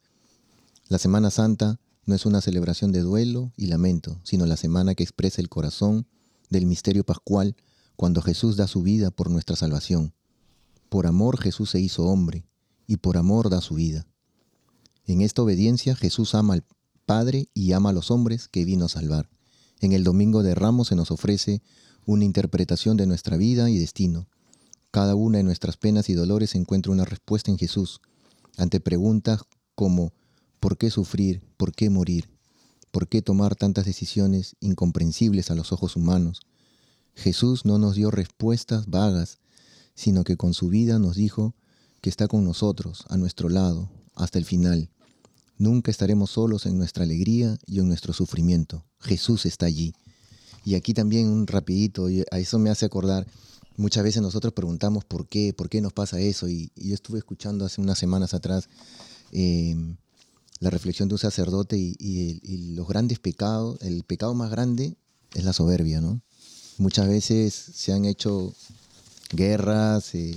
La 0.88 0.98
Semana 0.98 1.30
Santa 1.30 1.80
no 2.06 2.16
es 2.16 2.26
una 2.26 2.42
celebración 2.42 2.92
de 2.92 3.02
duelo 3.02 3.54
y 3.56 3.68
lamento, 3.68 4.20
sino 4.24 4.48
la 4.48 4.58
semana 4.58 4.96
que 4.96 5.04
expresa 5.04 5.40
el 5.40 5.50
corazón 5.50 6.08
del 6.50 6.66
misterio 6.66 7.04
pascual 7.04 7.56
cuando 8.00 8.22
Jesús 8.22 8.56
da 8.56 8.66
su 8.66 8.82
vida 8.82 9.12
por 9.12 9.30
nuestra 9.30 9.58
salvación. 9.58 10.14
Por 10.88 11.06
amor 11.06 11.38
Jesús 11.38 11.72
se 11.72 11.82
hizo 11.82 12.06
hombre, 12.06 12.46
y 12.88 12.96
por 12.96 13.18
amor 13.18 13.50
da 13.50 13.60
su 13.60 13.76
vida. 13.76 14.08
En 15.04 15.20
esta 15.20 15.42
obediencia 15.42 15.98
Jesús 15.98 16.34
ama 16.34 16.54
al 16.54 16.64
Padre 17.06 17.50
y 17.54 17.74
ama 17.74 17.90
a 17.90 17.92
los 17.92 18.10
hombres 18.10 18.48
que 18.48 18.64
vino 18.64 18.86
a 18.86 18.88
salvar. 18.88 19.30
En 19.82 19.92
el 19.92 20.06
Domingo 20.06 20.44
de 20.44 20.56
Ramos 20.56 20.88
se 20.88 20.96
nos 20.96 21.12
ofrece 21.12 21.62
una 22.06 22.24
interpretación 22.24 22.96
de 22.96 23.06
nuestra 23.06 23.36
vida 23.36 23.70
y 23.70 23.78
destino. 23.78 24.30
Cada 24.92 25.16
una 25.16 25.40
de 25.40 25.44
nuestras 25.44 25.76
penas 25.76 26.08
y 26.08 26.14
dolores 26.14 26.56
encuentra 26.56 26.94
una 26.94 27.04
respuesta 27.04 27.52
en 27.52 27.58
Jesús, 27.58 28.00
ante 28.56 28.80
preguntas 28.80 29.42
como 29.76 30.14
¿por 30.62 30.78
qué 30.78 30.90
sufrir? 30.90 31.42
¿por 31.58 31.74
qué 31.74 31.90
morir? 31.90 32.30
¿Por 32.92 33.10
qué 33.10 33.22
tomar 33.22 33.58
tantas 33.58 33.84
decisiones 33.84 34.56
incomprensibles 34.62 35.52
a 35.52 35.56
los 35.56 35.74
ojos 35.74 35.98
humanos? 35.98 36.40
Jesús 37.20 37.66
no 37.66 37.78
nos 37.78 37.96
dio 37.96 38.12
respuestas 38.12 38.88
vagas, 38.88 39.40
sino 39.94 40.24
que 40.24 40.38
con 40.38 40.54
su 40.54 40.70
vida 40.70 41.00
nos 41.00 41.18
dijo 41.18 41.54
que 42.02 42.10
está 42.10 42.28
con 42.30 42.46
nosotros, 42.46 43.04
a 43.10 43.18
nuestro 43.18 43.50
lado, 43.50 43.90
hasta 44.16 44.40
el 44.40 44.46
final. 44.46 44.90
Nunca 45.58 45.92
estaremos 45.92 46.32
solos 46.32 46.66
en 46.66 46.78
nuestra 46.78 47.04
alegría 47.04 47.58
y 47.68 47.80
en 47.80 47.90
nuestro 47.90 48.14
sufrimiento. 48.14 48.86
Jesús 49.02 49.46
está 49.46 49.66
allí. 49.66 49.94
Y 50.64 50.76
aquí 50.76 50.94
también 50.94 51.28
un 51.28 51.46
rapidito, 51.46 52.08
a 52.32 52.40
eso 52.40 52.58
me 52.58 52.70
hace 52.70 52.86
acordar, 52.86 53.28
muchas 53.76 54.06
veces 54.06 54.22
nosotros 54.22 54.54
preguntamos 54.54 55.04
por 55.04 55.28
qué, 55.28 55.52
por 55.52 55.68
qué 55.68 55.82
nos 55.82 55.92
pasa 55.92 56.22
eso. 56.22 56.48
Y, 56.48 56.72
yo 56.78 56.94
estuve 56.94 57.20
escuchando 57.20 57.66
hace 57.66 57.82
unas 57.82 58.00
semanas 58.00 58.34
atrás 58.34 58.70
eh, 59.34 59.76
la 60.62 60.70
reflexión 60.70 61.10
de 61.10 61.16
un 61.16 61.20
sacerdote 61.20 61.78
y, 61.78 62.74
los 62.76 62.88
grandes 62.88 63.20
pecados, 63.20 63.78
el 63.82 64.04
pecado 64.04 64.34
más 64.34 64.52
grande 64.52 64.96
es 65.34 65.44
la 65.44 65.52
soberbia, 65.52 66.00
¿no? 66.00 66.22
Muchas 66.80 67.10
veces 67.10 67.54
se 67.54 67.92
han 67.92 68.06
hecho 68.06 68.54
guerras, 69.34 70.16
eh, 70.16 70.34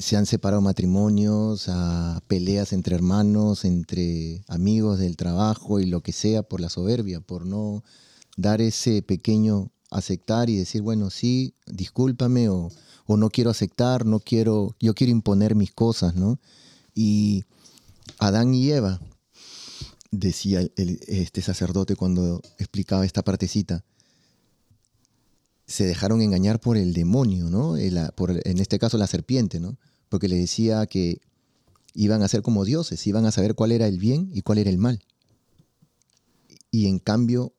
se 0.00 0.16
han 0.16 0.26
separado 0.26 0.60
matrimonios, 0.60 1.70
peleas 2.26 2.72
entre 2.72 2.96
hermanos, 2.96 3.64
entre 3.64 4.42
amigos 4.48 4.98
del 4.98 5.16
trabajo 5.16 5.78
y 5.78 5.86
lo 5.86 6.00
que 6.00 6.10
sea 6.10 6.42
por 6.42 6.60
la 6.60 6.68
soberbia, 6.68 7.20
por 7.20 7.46
no 7.46 7.84
dar 8.36 8.60
ese 8.60 9.02
pequeño 9.02 9.70
aceptar 9.88 10.50
y 10.50 10.56
decir, 10.56 10.82
bueno, 10.82 11.10
sí, 11.10 11.54
discúlpame 11.66 12.48
o, 12.48 12.72
o 13.06 13.16
no 13.16 13.30
quiero 13.30 13.50
aceptar, 13.50 14.04
no 14.06 14.18
quiero, 14.18 14.74
yo 14.80 14.94
quiero 14.94 15.12
imponer 15.12 15.54
mis 15.54 15.70
cosas, 15.70 16.16
¿no? 16.16 16.40
Y 16.92 17.44
Adán 18.18 18.52
y 18.52 18.68
Eva, 18.72 19.00
decía 20.10 20.68
este 20.76 21.40
sacerdote 21.40 21.94
cuando 21.94 22.42
explicaba 22.58 23.06
esta 23.06 23.22
partecita, 23.22 23.84
se 25.74 25.84
dejaron 25.86 26.22
engañar 26.22 26.60
por 26.60 26.76
el 26.76 26.92
demonio, 26.92 27.50
¿no? 27.50 27.76
en 27.76 28.58
este 28.60 28.78
caso 28.78 28.96
la 28.96 29.08
serpiente, 29.08 29.58
¿no? 29.58 29.76
Porque 30.08 30.28
le 30.28 30.36
decía 30.36 30.86
que 30.86 31.20
iban 31.94 32.22
a 32.22 32.28
ser 32.28 32.42
como 32.42 32.64
dioses, 32.64 33.04
iban 33.08 33.26
a 33.26 33.32
saber 33.32 33.56
cuál 33.56 33.72
era 33.72 33.88
el 33.88 33.98
bien 33.98 34.30
y 34.32 34.42
cuál 34.42 34.58
era 34.58 34.70
el 34.70 34.78
mal. 34.78 35.02
Y 36.70 36.86
en 36.86 37.00
cambio, 37.00 37.54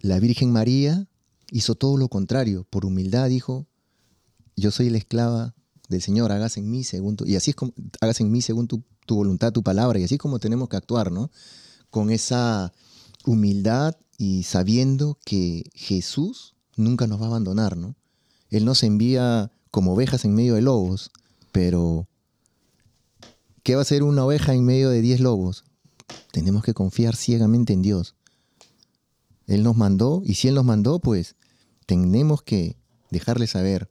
la 0.00 0.18
Virgen 0.18 0.50
María 0.50 1.06
hizo 1.50 1.74
todo 1.74 1.98
lo 1.98 2.08
contrario. 2.08 2.66
Por 2.70 2.86
humildad 2.86 3.28
dijo, 3.28 3.66
yo 4.56 4.70
soy 4.70 4.88
la 4.88 4.96
esclava 4.96 5.54
del 5.90 6.00
Señor, 6.00 6.32
hagas 6.32 6.56
en 6.56 6.70
mí 6.70 6.84
según 6.84 7.16
tu, 7.16 7.26
y 7.26 7.36
así 7.36 7.50
es 7.50 7.54
como, 7.54 7.74
hagas 8.00 8.18
en 8.22 8.30
mí 8.30 8.40
según 8.40 8.66
tu 8.66 8.82
voluntad, 9.06 9.52
tu 9.52 9.62
palabra, 9.62 9.98
y 9.98 10.04
así 10.04 10.16
como 10.16 10.38
tenemos 10.38 10.70
que 10.70 10.78
actuar, 10.78 11.12
¿no? 11.12 11.30
Con 11.90 12.08
esa 12.08 12.72
humildad 13.26 13.94
y 14.16 14.44
sabiendo 14.44 15.18
que 15.26 15.64
Jesús 15.74 16.53
nunca 16.76 17.06
nos 17.06 17.20
va 17.20 17.24
a 17.24 17.28
abandonar, 17.28 17.76
¿no? 17.76 17.94
Él 18.50 18.64
nos 18.64 18.82
envía 18.82 19.50
como 19.70 19.94
ovejas 19.94 20.24
en 20.24 20.34
medio 20.34 20.54
de 20.54 20.62
lobos, 20.62 21.10
pero 21.52 22.06
¿qué 23.62 23.74
va 23.74 23.82
a 23.82 23.86
ser 23.86 24.02
una 24.02 24.24
oveja 24.24 24.54
en 24.54 24.64
medio 24.64 24.90
de 24.90 25.00
diez 25.00 25.20
lobos? 25.20 25.64
Tenemos 26.30 26.62
que 26.62 26.74
confiar 26.74 27.16
ciegamente 27.16 27.72
en 27.72 27.82
Dios. 27.82 28.14
Él 29.46 29.62
nos 29.62 29.76
mandó, 29.76 30.22
y 30.24 30.34
si 30.34 30.48
Él 30.48 30.54
nos 30.54 30.64
mandó, 30.64 31.00
pues 31.00 31.36
tenemos 31.86 32.42
que 32.42 32.76
dejarle 33.10 33.46
saber 33.46 33.90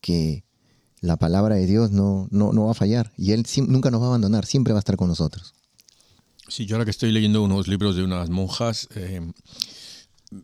que 0.00 0.44
la 1.00 1.16
palabra 1.16 1.56
de 1.56 1.66
Dios 1.66 1.90
no, 1.90 2.28
no, 2.30 2.64
va 2.64 2.70
a 2.70 2.74
fallar 2.74 3.12
y 3.16 3.32
Él 3.32 3.46
nunca 3.68 3.90
nos 3.90 4.00
va 4.00 4.06
a 4.06 4.08
abandonar, 4.08 4.46
siempre 4.46 4.72
va 4.72 4.78
a 4.78 4.80
estar 4.80 4.96
con 4.96 5.08
nosotros. 5.08 5.54
Sí, 6.48 6.66
yo 6.66 6.76
ahora 6.76 6.84
que 6.84 6.90
estoy 6.90 7.12
leyendo 7.12 7.42
unos 7.42 7.68
libros 7.68 7.96
de 7.96 8.04
unas 8.04 8.30
monjas, 8.30 8.88
eh, 8.94 9.20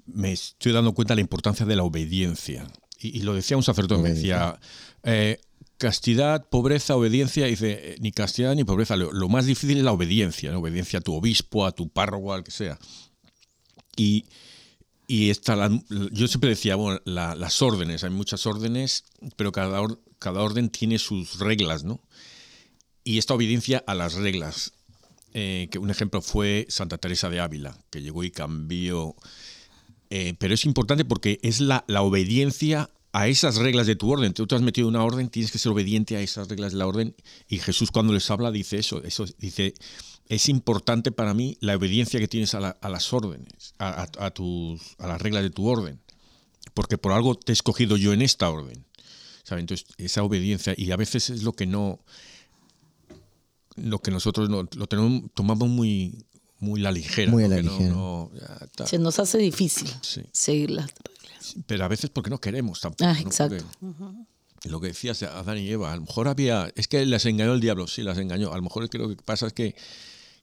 me 0.06 0.32
estoy 0.32 0.72
dando 0.72 0.92
cuenta 0.92 1.12
de 1.12 1.16
la 1.16 1.22
importancia 1.22 1.66
de 1.66 1.76
la 1.76 1.82
obediencia. 1.82 2.66
Y, 2.98 3.20
lo 3.22 3.34
decía 3.34 3.56
un 3.56 3.62
sacerdote, 3.62 4.02
me 4.02 4.10
decía, 4.10 4.60
eh, 5.04 5.40
castidad, 5.78 6.46
pobreza, 6.48 6.96
obediencia, 6.96 7.46
dice, 7.46 7.92
eh, 7.92 7.96
ni 8.00 8.12
castidad 8.12 8.54
ni 8.54 8.64
pobreza, 8.64 8.96
lo, 8.96 9.28
más 9.28 9.46
difícil 9.46 9.78
es 9.78 9.84
la 9.84 9.92
obediencia, 9.92 10.56
obediencia 10.56 10.98
a 10.98 11.02
tu 11.02 11.14
obispo, 11.14 11.64
a 11.64 11.72
tu 11.72 11.88
párroco, 11.88 12.34
al 12.34 12.44
que 12.44 12.50
sea. 12.50 12.78
Y, 13.96 14.26
y 15.06 15.30
esta, 15.30 15.70
yo 15.88 16.28
siempre 16.28 16.50
decía, 16.50 16.76
bueno, 16.76 17.00
las 17.06 17.62
órdenes, 17.62 18.04
hay 18.04 18.10
muchas 18.10 18.46
órdenes, 18.46 19.04
pero 19.36 19.50
cada, 19.50 19.80
cada 20.18 20.42
orden 20.42 20.68
tiene 20.68 20.98
sus 20.98 21.38
reglas, 21.38 21.84
¿no? 21.84 22.02
Y 23.02 23.18
esta 23.18 23.34
obediencia 23.34 23.82
a 23.86 23.94
las 23.94 24.14
reglas, 24.14 24.74
eh, 25.32 25.68
que 25.70 25.78
un 25.78 25.90
ejemplo 25.90 26.20
fue 26.20 26.66
Santa 26.68 26.98
Teresa 26.98 27.30
de 27.30 27.40
Ávila, 27.40 27.76
que 27.90 28.02
llegó 28.02 28.24
y 28.24 28.30
cambió. 28.30 29.16
Eh, 30.10 30.34
pero 30.38 30.54
es 30.54 30.64
importante 30.64 31.04
porque 31.04 31.38
es 31.42 31.60
la, 31.60 31.84
obediencia 32.00 32.90
a 33.12 33.28
esas 33.28 33.56
reglas 33.56 33.86
de 33.86 33.96
tu 33.96 34.10
orden. 34.10 34.34
Tú 34.34 34.46
te 34.46 34.56
has 34.56 34.62
metido 34.62 34.88
una 34.88 35.04
orden, 35.04 35.30
tienes 35.30 35.52
que 35.52 35.58
ser 35.58 35.72
obediente 35.72 36.16
a 36.16 36.20
esas 36.20 36.48
reglas 36.48 36.72
de 36.72 36.78
la 36.78 36.86
orden. 36.86 37.14
Y 37.48 37.58
Jesús 37.58 37.90
cuando 37.90 38.12
les 38.12 38.30
habla 38.30 38.50
dice 38.50 38.78
eso, 38.78 39.02
eso 39.04 39.24
dice, 39.38 39.74
es 40.26 40.48
importante 40.48 41.12
para 41.12 41.32
mí 41.32 41.56
la 41.60 41.76
obediencia 41.76 42.20
que 42.20 42.28
tienes 42.28 42.54
a, 42.54 42.60
las 42.60 43.12
órdenes, 43.12 43.74
a, 43.78 44.08
las 44.98 45.22
reglas 45.22 45.42
de 45.44 45.50
tu 45.50 45.66
orden. 45.66 46.00
Porque 46.74 46.98
por 46.98 47.12
algo 47.12 47.36
te 47.36 47.52
he 47.52 47.54
escogido 47.54 47.96
yo 47.96 48.12
en 48.12 48.22
esta 48.22 48.50
orden. 48.50 48.84
Entonces, 49.48 49.86
esa 49.98 50.22
obediencia, 50.22 50.74
y 50.76 50.92
a 50.92 50.96
veces 50.96 51.30
es 51.30 51.42
lo 51.42 51.52
que 51.52 51.66
no, 51.66 52.00
lo 53.76 53.98
que 54.00 54.10
nosotros 54.10 54.48
no, 54.48 54.68
lo 54.76 54.86
tenemos 54.86 55.32
tomado 55.34 55.66
muy, 55.66 56.24
muy 56.60 56.80
la 56.80 56.92
ligera. 56.92 57.30
Muy 57.30 57.44
a 57.44 57.48
la 57.48 57.60
ligera. 57.60 57.94
Se 58.86 58.98
nos 58.98 59.18
hace 59.18 59.38
difícil 59.38 59.88
seguir 60.32 60.70
las 60.70 60.86
reglas. 60.86 61.56
Pero 61.66 61.84
a 61.84 61.88
veces 61.88 62.10
porque 62.10 62.30
no 62.30 62.38
queremos 62.38 62.80
tampoco. 62.80 63.10
Ah, 63.10 63.18
exacto. 63.20 63.64
Lo 64.64 64.80
que 64.80 64.88
decías 64.88 65.22
Adán 65.22 65.58
y 65.58 65.68
Eva, 65.70 65.92
a 65.92 65.96
lo 65.96 66.02
mejor 66.02 66.28
había, 66.28 66.70
es 66.76 66.86
que 66.86 67.04
las 67.06 67.24
engañó 67.24 67.54
el 67.54 67.60
diablo, 67.60 67.86
sí, 67.86 68.02
las 68.02 68.18
engañó. 68.18 68.52
A 68.52 68.56
lo 68.56 68.62
mejor 68.62 68.84
es 68.84 68.90
que 68.90 68.98
lo 68.98 69.08
que 69.08 69.16
pasa 69.16 69.46
es 69.46 69.54
que 69.54 69.74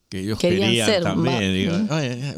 que 0.10 0.22
ellos 0.22 0.40
querían, 0.40 1.04
también. 1.04 1.90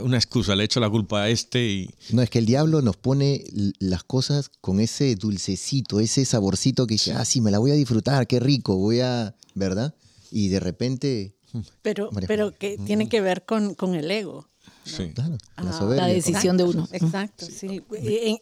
una 0.01 0.17
excusa, 0.17 0.55
le 0.55 0.63
echo 0.63 0.79
la 0.79 0.89
culpa 0.89 1.23
a 1.23 1.29
este 1.29 1.67
y... 1.67 1.89
No, 2.11 2.21
es 2.23 2.29
que 2.29 2.39
el 2.39 2.45
diablo 2.47 2.81
nos 2.81 2.97
pone 2.97 3.43
las 3.79 4.03
cosas 4.03 4.49
con 4.61 4.79
ese 4.79 5.15
dulcecito, 5.15 5.99
ese 5.99 6.25
saborcito 6.25 6.87
que 6.87 6.95
dice, 6.95 7.13
ah, 7.13 7.25
sí, 7.25 7.41
me 7.41 7.51
la 7.51 7.59
voy 7.59 7.71
a 7.71 7.75
disfrutar, 7.75 8.25
qué 8.25 8.39
rico, 8.39 8.75
voy 8.75 9.01
a... 9.01 9.35
¿Verdad? 9.53 9.93
Y 10.31 10.49
de 10.49 10.59
repente... 10.59 11.35
Pero, 11.81 12.09
pero 12.27 12.51
que 12.51 12.77
tiene 12.77 13.09
que 13.09 13.21
ver 13.21 13.45
con, 13.45 13.75
con 13.75 13.95
el 13.95 14.09
ego. 14.11 14.47
Sí. 14.83 15.11
Claro, 15.13 15.37
la, 15.57 16.05
ah, 16.05 16.07
decisión 16.07 16.57
de 16.57 16.63
uno. 16.63 16.87
Exacto, 16.91 17.45
sí. 17.45 17.83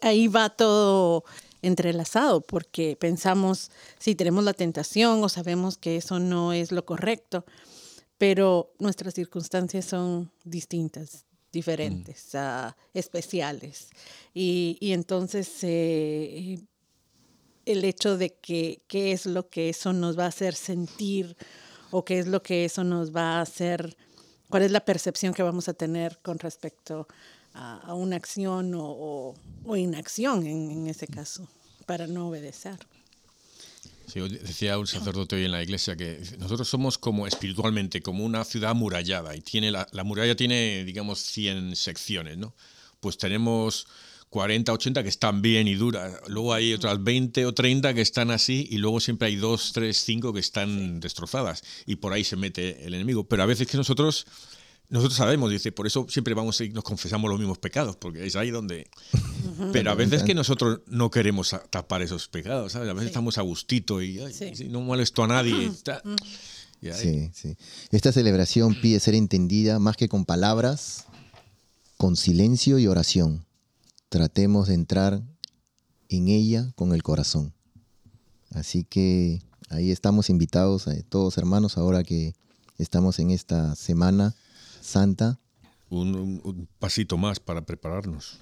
Ahí 0.01 0.27
va 0.27 0.49
todo 0.49 1.23
entrelazado, 1.61 2.41
porque 2.41 2.97
pensamos, 2.99 3.71
si 3.99 4.15
tenemos 4.15 4.43
la 4.43 4.53
tentación 4.53 5.23
o 5.23 5.29
sabemos 5.29 5.77
que 5.77 5.97
eso 5.97 6.19
no 6.19 6.53
es 6.53 6.71
lo 6.71 6.85
correcto, 6.85 7.45
pero 8.17 8.71
nuestras 8.79 9.13
circunstancias 9.13 9.85
son 9.85 10.31
distintas, 10.43 11.25
diferentes, 11.51 12.29
uh, 12.33 12.71
especiales. 12.93 13.89
Y, 14.33 14.77
y 14.79 14.93
entonces 14.93 15.49
eh, 15.63 16.59
el 17.65 17.83
hecho 17.83 18.17
de 18.17 18.33
que 18.33 18.81
qué 18.87 19.11
es 19.11 19.25
lo 19.25 19.49
que 19.49 19.69
eso 19.69 19.93
nos 19.93 20.17
va 20.17 20.25
a 20.25 20.29
hacer 20.29 20.55
sentir 20.55 21.35
o 21.91 22.03
qué 22.05 22.19
es 22.19 22.27
lo 22.27 22.43
que 22.43 22.65
eso 22.65 22.83
nos 22.83 23.15
va 23.15 23.37
a 23.37 23.41
hacer, 23.41 23.97
cuál 24.49 24.63
es 24.63 24.71
la 24.71 24.85
percepción 24.85 25.33
que 25.33 25.43
vamos 25.43 25.67
a 25.69 25.73
tener 25.73 26.19
con 26.21 26.39
respecto 26.39 27.07
a, 27.53 27.79
a 27.79 27.93
una 27.93 28.15
acción 28.15 28.73
o, 28.75 29.33
o, 29.65 29.75
inacción 29.75 30.45
en, 30.45 30.71
en 30.71 30.87
ese 30.87 31.07
caso, 31.07 31.47
para 31.85 32.07
no 32.07 32.29
obedecer. 32.29 32.77
Sí, 34.07 34.21
decía 34.21 34.77
un 34.77 34.87
sacerdote 34.87 35.35
hoy 35.35 35.45
en 35.45 35.51
la 35.51 35.61
iglesia 35.61 35.97
que 35.97 36.21
nosotros 36.39 36.69
somos 36.69 36.97
como 36.97 37.27
espiritualmente, 37.27 38.01
como 38.01 38.23
una 38.23 38.45
ciudad 38.45 38.71
amurallada 38.71 39.35
y 39.35 39.41
tiene 39.41 39.69
la, 39.69 39.85
la 39.91 40.05
muralla 40.05 40.33
tiene, 40.33 40.85
digamos, 40.85 41.19
100 41.19 41.75
secciones, 41.75 42.37
¿no? 42.37 42.53
Pues 43.01 43.17
tenemos 43.17 43.85
40, 44.29 44.73
80 44.73 45.03
que 45.03 45.09
están 45.09 45.41
bien 45.41 45.67
y 45.67 45.75
duras. 45.75 46.19
Luego 46.27 46.53
hay 46.53 46.73
otras 46.73 47.03
20 47.03 47.45
o 47.45 47.53
30 47.53 47.93
que 47.93 48.01
están 48.01 48.31
así 48.31 48.67
y 48.69 48.77
luego 48.77 48.99
siempre 48.99 49.29
hay 49.29 49.35
2, 49.35 49.71
3, 49.73 49.97
5 49.97 50.33
que 50.33 50.39
están 50.39 50.99
destrozadas 50.99 51.63
y 51.85 51.95
por 51.97 52.13
ahí 52.13 52.23
se 52.23 52.35
mete 52.35 52.85
el 52.85 52.93
enemigo. 52.93 53.23
Pero 53.25 53.43
a 53.43 53.45
veces 53.45 53.67
que 53.67 53.77
nosotros 53.77 54.27
nosotros 54.89 55.17
sabemos, 55.17 55.51
dice, 55.51 55.73
por 55.73 55.85
eso 55.85 56.05
siempre 56.09 56.33
vamos 56.33 56.61
y 56.61 56.69
nos 56.69 56.83
confesamos 56.83 57.29
los 57.29 57.39
mismos 57.39 57.57
pecados, 57.57 57.97
porque 57.97 58.25
es 58.25 58.37
ahí 58.37 58.51
donde... 58.51 58.89
Pero 59.73 59.91
a 59.91 59.95
veces 59.95 60.23
que 60.23 60.33
nosotros 60.33 60.79
no 60.87 61.11
queremos 61.11 61.53
tapar 61.69 62.01
esos 62.01 62.29
pecados, 62.29 62.71
¿sabes? 62.71 62.89
A 62.89 62.93
veces 62.93 63.07
sí. 63.07 63.09
estamos 63.09 63.37
a 63.37 63.41
gustito 63.41 64.01
y 64.01 64.19
ay, 64.19 64.33
sí. 64.33 64.65
no 64.69 64.79
molesto 64.81 65.23
a 65.23 65.27
nadie. 65.27 65.65
Está... 65.65 66.01
Sí, 66.93 67.31
sí. 67.33 67.57
Esta 67.91 68.11
celebración 68.11 68.79
pide 68.79 68.99
ser 68.99 69.15
entendida 69.15 69.79
más 69.79 69.97
que 69.97 70.07
con 70.07 70.25
palabras, 70.25 71.05
con 71.97 72.15
silencio 72.15 72.79
y 72.79 72.87
oración 72.87 73.46
tratemos 74.09 74.67
de 74.67 74.75
entrar 74.75 75.21
en 76.09 76.27
ella 76.27 76.71
con 76.75 76.93
el 76.93 77.03
corazón. 77.03 77.53
Así 78.51 78.83
que 78.83 79.41
ahí 79.69 79.91
estamos 79.91 80.29
invitados 80.29 80.87
a 80.87 80.93
todos 81.03 81.37
hermanos 81.37 81.77
ahora 81.77 82.03
que 82.03 82.33
estamos 82.77 83.19
en 83.19 83.31
esta 83.31 83.75
semana 83.75 84.35
santa. 84.81 85.39
Un, 85.89 86.15
un, 86.15 86.41
un 86.43 86.67
pasito 86.79 87.17
más 87.17 87.39
para 87.39 87.65
prepararnos. 87.65 88.39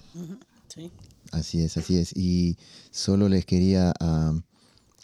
Sí. 0.67 0.91
Así 1.31 1.61
es, 1.61 1.77
así 1.77 1.97
es. 1.97 2.15
Y 2.15 2.57
solo 2.91 3.29
les 3.29 3.45
quería 3.45 3.93
uh, 3.99 4.39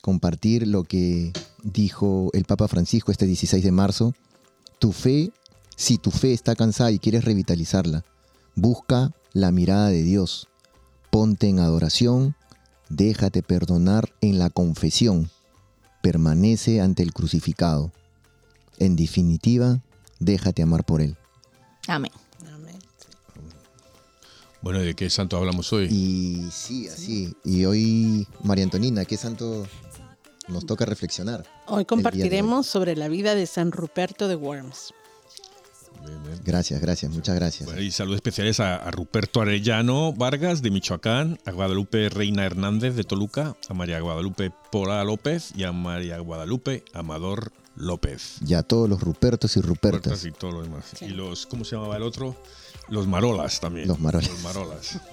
compartir 0.02 0.68
lo 0.68 0.84
que 0.84 1.34
dijo 1.64 2.30
el 2.34 2.46
Papa 2.46 2.68
Francisco 2.68 3.12
este 3.12 3.26
16 3.26 3.64
de 3.64 3.72
marzo. 3.72 4.14
Tu 4.80 4.92
fe, 4.92 5.32
si 5.76 5.98
tu 5.98 6.12
fe 6.12 6.34
está 6.34 6.56
cansada 6.56 6.92
y 6.92 7.00
quieres 7.00 7.26
revitalizarla, 7.26 8.04
busca 8.56 9.14
la 9.34 9.52
mirada 9.52 9.90
de 9.90 10.04
Dios 10.04 10.48
ponte 11.12 11.48
en 11.48 11.60
adoración, 11.60 12.36
déjate 12.90 13.44
perdonar 13.44 14.12
en 14.22 14.40
la 14.40 14.50
confesión, 14.50 15.30
permanece 16.02 16.82
ante 16.82 17.04
el 17.04 17.14
crucificado. 17.14 17.92
En 18.80 18.96
definitiva, 18.96 19.82
déjate 20.20 20.64
amar 20.64 20.84
por 20.84 21.02
Él. 21.02 21.16
Amén. 21.88 22.12
Bueno, 24.62 24.80
¿de 24.80 24.94
qué 24.94 25.10
santo 25.10 25.38
hablamos 25.38 25.74
hoy? 25.74 25.88
Y 25.90 26.48
sí, 26.52 26.88
así. 26.88 27.36
Y 27.44 27.66
hoy, 27.66 28.28
María 28.44 28.64
Antonina, 28.64 29.06
¿qué 29.06 29.18
santo 29.18 29.66
nos 30.48 30.68
toca 30.68 30.86
reflexionar? 30.86 31.46
Hoy 31.66 31.86
compartiremos 31.86 32.68
hoy? 32.68 32.72
sobre 32.72 32.96
la 32.96 33.08
vida 33.08 33.34
de 33.34 33.48
San 33.48 33.72
Ruperto 33.72 34.28
de 34.28 34.36
Worms. 34.36 34.94
Bien, 36.06 36.24
bien. 36.24 36.40
Gracias, 36.44 36.82
gracias, 36.82 37.12
muchas 37.12 37.36
gracias. 37.36 37.66
Bueno, 37.66 37.82
y 37.82 37.92
saludos 37.92 38.18
especiales 38.18 38.60
a, 38.60 38.76
a, 38.76 38.92
Ruperto 38.92 39.42
Arellano 39.42 40.14
Vargas 40.14 40.62
de 40.62 40.72
Michoacán, 40.72 41.40
a 41.46 41.52
Guadalupe 41.52 42.10
Reina 42.10 42.46
Hernández 42.46 42.96
de 42.96 43.04
Toluca, 43.04 43.56
a 43.70 43.74
María 43.74 44.00
Guadalupe 44.00 44.52
Pola 44.72 45.04
López 45.04 45.52
y 45.56 45.64
a 45.64 45.72
María 45.72 46.20
Guadalupe 46.20 46.84
Amador 46.94 47.52
López. 47.76 48.38
Y 48.46 48.54
a 48.54 48.64
todos 48.64 48.90
los 48.90 49.02
Rupertos 49.02 49.58
y 49.58 49.62
Rupertas. 49.62 50.04
Rupertas 50.04 50.26
y 50.26 50.32
todo 50.32 50.52
lo 50.52 50.64
demás. 50.64 50.86
Sí. 50.98 51.06
Y 51.06 51.10
los, 51.10 51.46
¿cómo 51.46 51.66
se 51.66 51.76
llamaba 51.76 51.98
el 51.98 52.04
otro? 52.04 52.36
Los 52.90 53.08
Marolas 53.08 53.60
también. 53.60 53.88
Los 53.88 54.00
Marolas. 54.00 54.30
Los 54.30 54.44
Marolas. 54.44 55.00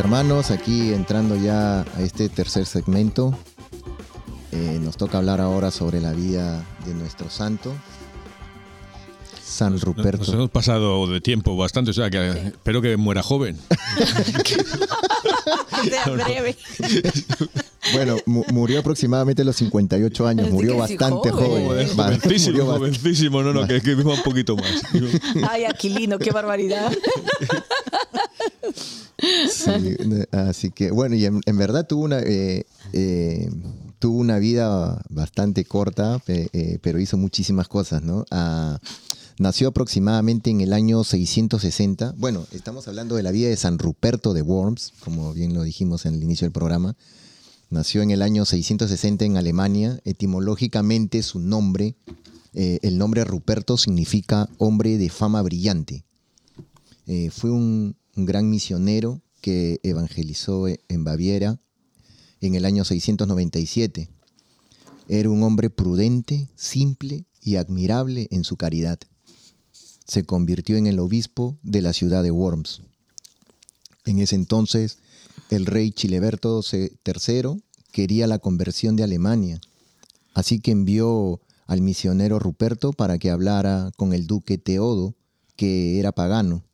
hermanos, 0.00 0.50
aquí 0.50 0.94
entrando 0.94 1.36
ya 1.36 1.82
a 1.82 2.00
este 2.00 2.30
tercer 2.30 2.64
segmento, 2.64 3.36
eh, 4.50 4.78
nos 4.80 4.96
toca 4.96 5.18
hablar 5.18 5.42
ahora 5.42 5.70
sobre 5.70 6.00
la 6.00 6.12
vida 6.12 6.64
de 6.86 6.94
nuestro 6.94 7.28
santo, 7.28 7.74
San 9.44 9.78
Ruperto. 9.78 10.24
Nos 10.24 10.28
hemos 10.30 10.50
pasado 10.50 11.06
de 11.06 11.20
tiempo 11.20 11.54
bastante, 11.54 11.90
o 11.90 11.94
sea, 11.94 12.08
que 12.08 12.32
sí. 12.32 12.38
espero 12.46 12.80
que 12.80 12.96
muera 12.96 13.22
joven. 13.22 13.58
breve. 16.14 16.56
bueno, 17.92 18.16
mu 18.24 18.42
murió 18.52 18.80
aproximadamente 18.80 19.42
a 19.42 19.44
los 19.44 19.56
58 19.56 20.26
años, 20.26 20.50
murió 20.50 20.78
bastante 20.78 21.30
joven. 21.30 21.66
joven. 21.66 21.88
Jovencísimo, 21.88 22.56
murió 22.56 22.78
jovencísimo, 22.78 23.42
no, 23.42 23.52
no, 23.52 23.66
que, 23.66 23.82
que 23.82 23.94
viva 23.94 24.14
un 24.14 24.22
poquito 24.22 24.56
más. 24.56 24.80
Ay, 25.50 25.66
Aquilino, 25.66 26.18
qué 26.18 26.30
barbaridad. 26.30 26.90
Sí, 29.50 29.96
así 30.32 30.70
que 30.70 30.90
bueno, 30.90 31.16
y 31.16 31.26
en, 31.26 31.56
verdad 31.56 31.86
tuvo 31.86 32.04
una, 32.04 32.20
eh, 32.20 32.64
eh, 32.92 33.50
tuvo 33.98 34.18
una 34.18 34.38
vida 34.38 35.02
bastante 35.08 35.64
corta, 35.64 36.22
eh, 36.26 36.78
pero 36.82 37.00
hizo 37.00 37.16
muchísimas 37.16 37.68
cosas, 37.68 38.02
¿no? 38.02 38.24
Ah, 38.30 38.78
nació 39.38 39.68
aproximadamente 39.68 40.50
en 40.50 40.60
el 40.60 40.72
año 40.72 41.04
660. 41.04 42.14
Bueno, 42.16 42.46
estamos 42.52 42.88
hablando 42.88 43.16
de 43.16 43.22
la 43.22 43.30
vida 43.30 43.48
de 43.48 43.56
San 43.56 43.78
Ruperto 43.78 44.32
de 44.32 44.42
Worms, 44.42 44.92
como 45.00 45.32
bien 45.32 45.54
lo 45.54 45.62
dijimos 45.62 46.06
en 46.06 46.14
el 46.14 46.22
inicio 46.22 46.46
del 46.46 46.52
programa. 46.52 46.96
Nació 47.68 48.02
en 48.02 48.10
el 48.10 48.22
año 48.22 48.44
660 48.44 49.24
en 49.24 49.36
Alemania. 49.36 50.00
Etimológicamente 50.04 51.22
su 51.22 51.38
nombre, 51.38 51.94
el 52.52 52.98
nombre 52.98 53.22
Ruperto 53.22 53.76
significa 53.76 54.48
hombre 54.58 54.98
de 54.98 55.08
fama 55.08 55.40
brillante. 55.40 56.04
fue 57.30 57.50
un, 57.50 57.94
un 58.16 58.26
gran 58.26 58.48
misionero 58.50 59.22
que 59.40 59.80
evangelizó 59.82 60.66
en 60.68 61.04
Baviera 61.04 61.58
en 62.40 62.54
el 62.54 62.64
año 62.64 62.84
697. 62.84 64.08
Era 65.08 65.30
un 65.30 65.42
hombre 65.42 65.70
prudente, 65.70 66.48
simple 66.56 67.24
y 67.42 67.56
admirable 67.56 68.28
en 68.30 68.44
su 68.44 68.56
caridad. 68.56 68.98
Se 70.06 70.24
convirtió 70.24 70.76
en 70.76 70.86
el 70.86 70.98
obispo 70.98 71.58
de 71.62 71.82
la 71.82 71.92
ciudad 71.92 72.22
de 72.22 72.30
Worms. 72.30 72.82
En 74.04 74.18
ese 74.18 74.34
entonces, 74.34 74.98
el 75.50 75.66
rey 75.66 75.90
Chileberto 75.92 76.60
III 76.72 77.62
quería 77.92 78.26
la 78.26 78.38
conversión 78.38 78.96
de 78.96 79.04
Alemania, 79.04 79.60
así 80.34 80.60
que 80.60 80.70
envió 80.70 81.40
al 81.66 81.80
misionero 81.80 82.38
Ruperto 82.38 82.92
para 82.92 83.18
que 83.18 83.30
hablara 83.30 83.92
con 83.96 84.12
el 84.12 84.26
duque 84.26 84.58
Teodo, 84.58 85.14
que 85.56 85.98
era 85.98 86.12
pagano 86.12 86.64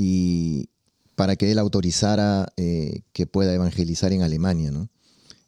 y 0.00 0.68
para 1.16 1.34
que 1.34 1.50
él 1.50 1.58
autorizara 1.58 2.52
eh, 2.56 3.00
que 3.12 3.26
pueda 3.26 3.52
evangelizar 3.52 4.12
en 4.12 4.22
Alemania. 4.22 4.70
¿no? 4.70 4.88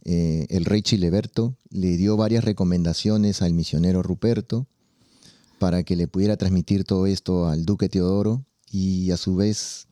Eh, 0.05 0.49
el 0.51 0.65
rey 0.65 0.83
Chileberto 0.83 1.57
le 1.71 1.97
dio 1.97 2.17
varias 2.17 2.43
recomendaciones 2.43 3.43
al 3.43 3.55
misionero 3.55 4.03
Ruperto 4.03 4.67
para 5.61 5.85
que 5.85 5.95
le 5.95 6.09
pudiera 6.09 6.37
transmitir 6.37 6.83
todo 6.83 7.07
esto 7.07 7.47
al 7.47 7.65
duque 7.65 7.89
Teodoro 7.89 8.45
y 8.73 9.13
a 9.13 9.17
su 9.17 9.37
vez 9.37 9.87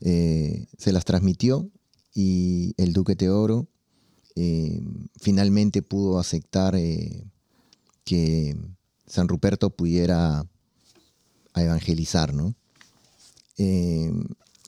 eh, 0.00 0.66
se 0.76 0.90
las 0.90 1.04
transmitió 1.04 1.70
y 2.12 2.74
el 2.78 2.92
duque 2.92 3.14
Teodoro 3.14 3.68
finalmente 5.18 5.80
pudo 5.80 6.18
aceptar 6.18 6.76
que 8.04 8.56
San 9.06 9.28
Ruperto 9.28 9.70
pudiera 9.70 10.44
evangelizar, 11.54 12.34
¿no? 12.34 12.54
Eh, 13.58 14.12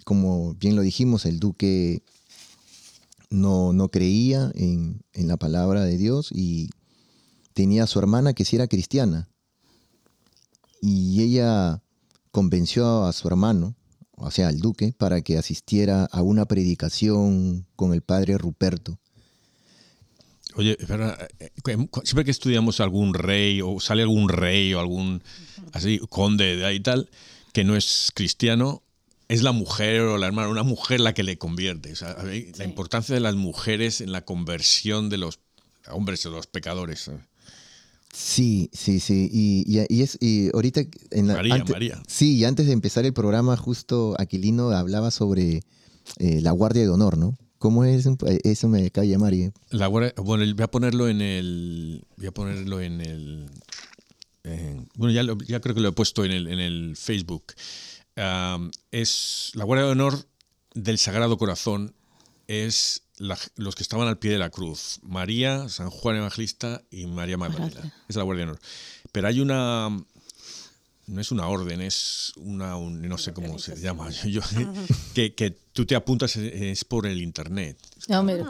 como 0.05 0.55
bien 0.55 0.77
lo 0.77 0.83
dijimos, 0.83 1.27
el 1.27 1.39
duque 1.39 2.03
no, 3.31 3.73
no 3.73 3.91
creía 3.91 4.51
en, 4.55 5.03
en, 5.13 5.29
la 5.29 5.37
palabra 5.37 5.85
de 5.85 5.99
Dios 5.99 6.31
y 6.33 6.71
tenía 7.53 7.85
a 7.85 7.87
su 7.87 7.99
hermana 7.99 8.33
que 8.33 8.45
sí 8.45 8.57
era 8.57 8.69
cristiana. 8.69 9.29
Y 10.81 11.23
ella 11.23 11.83
convenció 12.31 13.05
a 13.05 13.13
su 13.13 13.29
hermano, 13.29 13.75
o 14.13 14.31
sea, 14.31 14.49
al 14.49 14.61
duque, 14.61 14.95
para 14.97 15.21
que 15.21 15.37
asistiera 15.37 16.05
a 16.07 16.23
una 16.23 16.47
predicación 16.47 17.67
con 17.77 17.93
el 17.93 18.03
padre 18.03 18.39
Ruperto. 18.39 18.99
Oye, 20.55 20.77
espera, 20.81 21.29
eh, 21.39 21.51
eh, 21.67 21.89
siempre 22.05 22.25
que 22.25 22.31
estudiamos 22.31 22.81
algún 22.81 23.15
rey 23.15 23.61
o 23.61 23.79
sale 23.79 24.03
algún 24.03 24.29
rey 24.29 24.73
o 24.73 24.81
algún 24.81 25.23
así 25.73 26.01
conde 26.09 26.57
de 26.57 26.65
ahí 26.65 26.77
y 26.77 26.81
tal 26.81 27.09
que 27.53 27.65
no 27.65 27.77
es 27.77 28.11
cristiano, 28.15 28.83
es 29.29 29.43
la 29.43 29.53
mujer 29.53 30.01
o 30.03 30.19
la 30.19 30.27
hermana, 30.27 30.49
una 30.49 30.63
mujer 30.63 31.01
la 31.01 31.13
que 31.13 31.23
le 31.23 31.39
convierte. 31.39 31.93
O 31.93 31.97
sea, 31.97 32.17
La 32.57 32.65
importancia 32.65 33.15
de 33.15 33.21
las 33.21 33.35
mujeres 33.35 34.01
en 34.01 34.13
la 34.13 34.25
conversión 34.25 35.09
de 35.11 35.19
los 35.19 35.41
hombres 35.91 36.25
o 36.27 36.31
los 36.31 36.47
pecadores. 36.47 37.11
Sí, 38.13 38.71
sí, 38.73 39.01
sí. 39.01 39.29
Y, 39.31 39.65
y, 39.67 40.03
es, 40.03 40.17
y 40.21 40.51
ahorita... 40.55 40.83
En 41.11 41.27
María, 41.27 41.63
María. 41.69 42.03
Sí, 42.07 42.37
y 42.37 42.45
antes 42.45 42.67
de 42.67 42.73
empezar 42.73 43.05
el 43.05 43.13
programa, 43.13 43.57
justo 43.57 44.17
Aquilino 44.19 44.71
hablaba 44.71 45.11
sobre 45.11 45.63
eh, 46.17 46.41
la 46.41 46.53
Guardia 46.53 46.83
de 46.83 46.89
Honor, 46.89 47.19
¿no? 47.19 47.37
¿Cómo 47.59 47.85
es? 47.85 48.09
Eso 48.45 48.69
me 48.69 48.91
cae 48.91 49.19
María. 49.19 49.53
La 49.71 49.89
bueno, 49.89 50.11
voy 50.17 50.55
a 50.63 50.71
ponerlo 50.71 51.09
en 51.09 51.21
el... 51.21 52.05
Voy 52.17 52.27
a 52.29 52.33
ponerlo 52.33 52.81
en 52.81 53.01
el... 53.01 53.51
bueno, 54.95 55.13
ya, 55.13 55.23
ya 55.47 55.61
creo 55.61 55.75
que 55.75 55.81
lo 55.81 55.89
he 55.89 55.93
puesto 55.93 56.25
en 56.25 56.33
el, 56.33 56.47
en 56.49 56.61
el 56.61 56.97
Facebook. 56.97 57.55
Es 58.91 59.51
la 59.55 59.65
Guardia 59.65 59.87
de 59.87 59.93
Honor 59.93 60.27
del 60.75 60.99
Sagrado 60.99 61.39
Corazón 61.39 61.95
es 62.47 63.03
los 63.19 63.75
que 63.75 63.83
estaban 63.83 64.09
al 64.09 64.19
pie 64.19 64.31
de 64.31 64.39
la 64.39 64.51
cruz, 64.51 65.01
María, 65.03 65.69
San 65.69 65.91
Juan 65.91 66.17
Evangelista 66.17 66.83
y 66.91 67.07
María 67.07 67.37
Magdalena. 67.37 67.93
Es 68.09 68.17
la 68.17 68.23
Guardia 68.23 68.45
de 68.45 68.51
Honor. 68.51 68.63
Pero 69.13 69.29
hay 69.29 69.41
una 69.41 69.91
no 71.09 71.21
es 71.23 71.33
una 71.33 71.49
orden, 71.49 71.81
es 71.81 72.33
una, 72.37 72.77
no 72.79 73.19
sé 73.19 73.33
cómo 73.33 73.59
se 73.59 73.77
llama, 73.81 74.11
que, 75.15 75.35
que, 75.35 75.57
tú 75.73 75.87
te 75.87 75.95
apuntas 75.95 76.37
es 76.37 76.85
por 76.85 77.07
el 77.07 77.23
internet. 77.23 77.79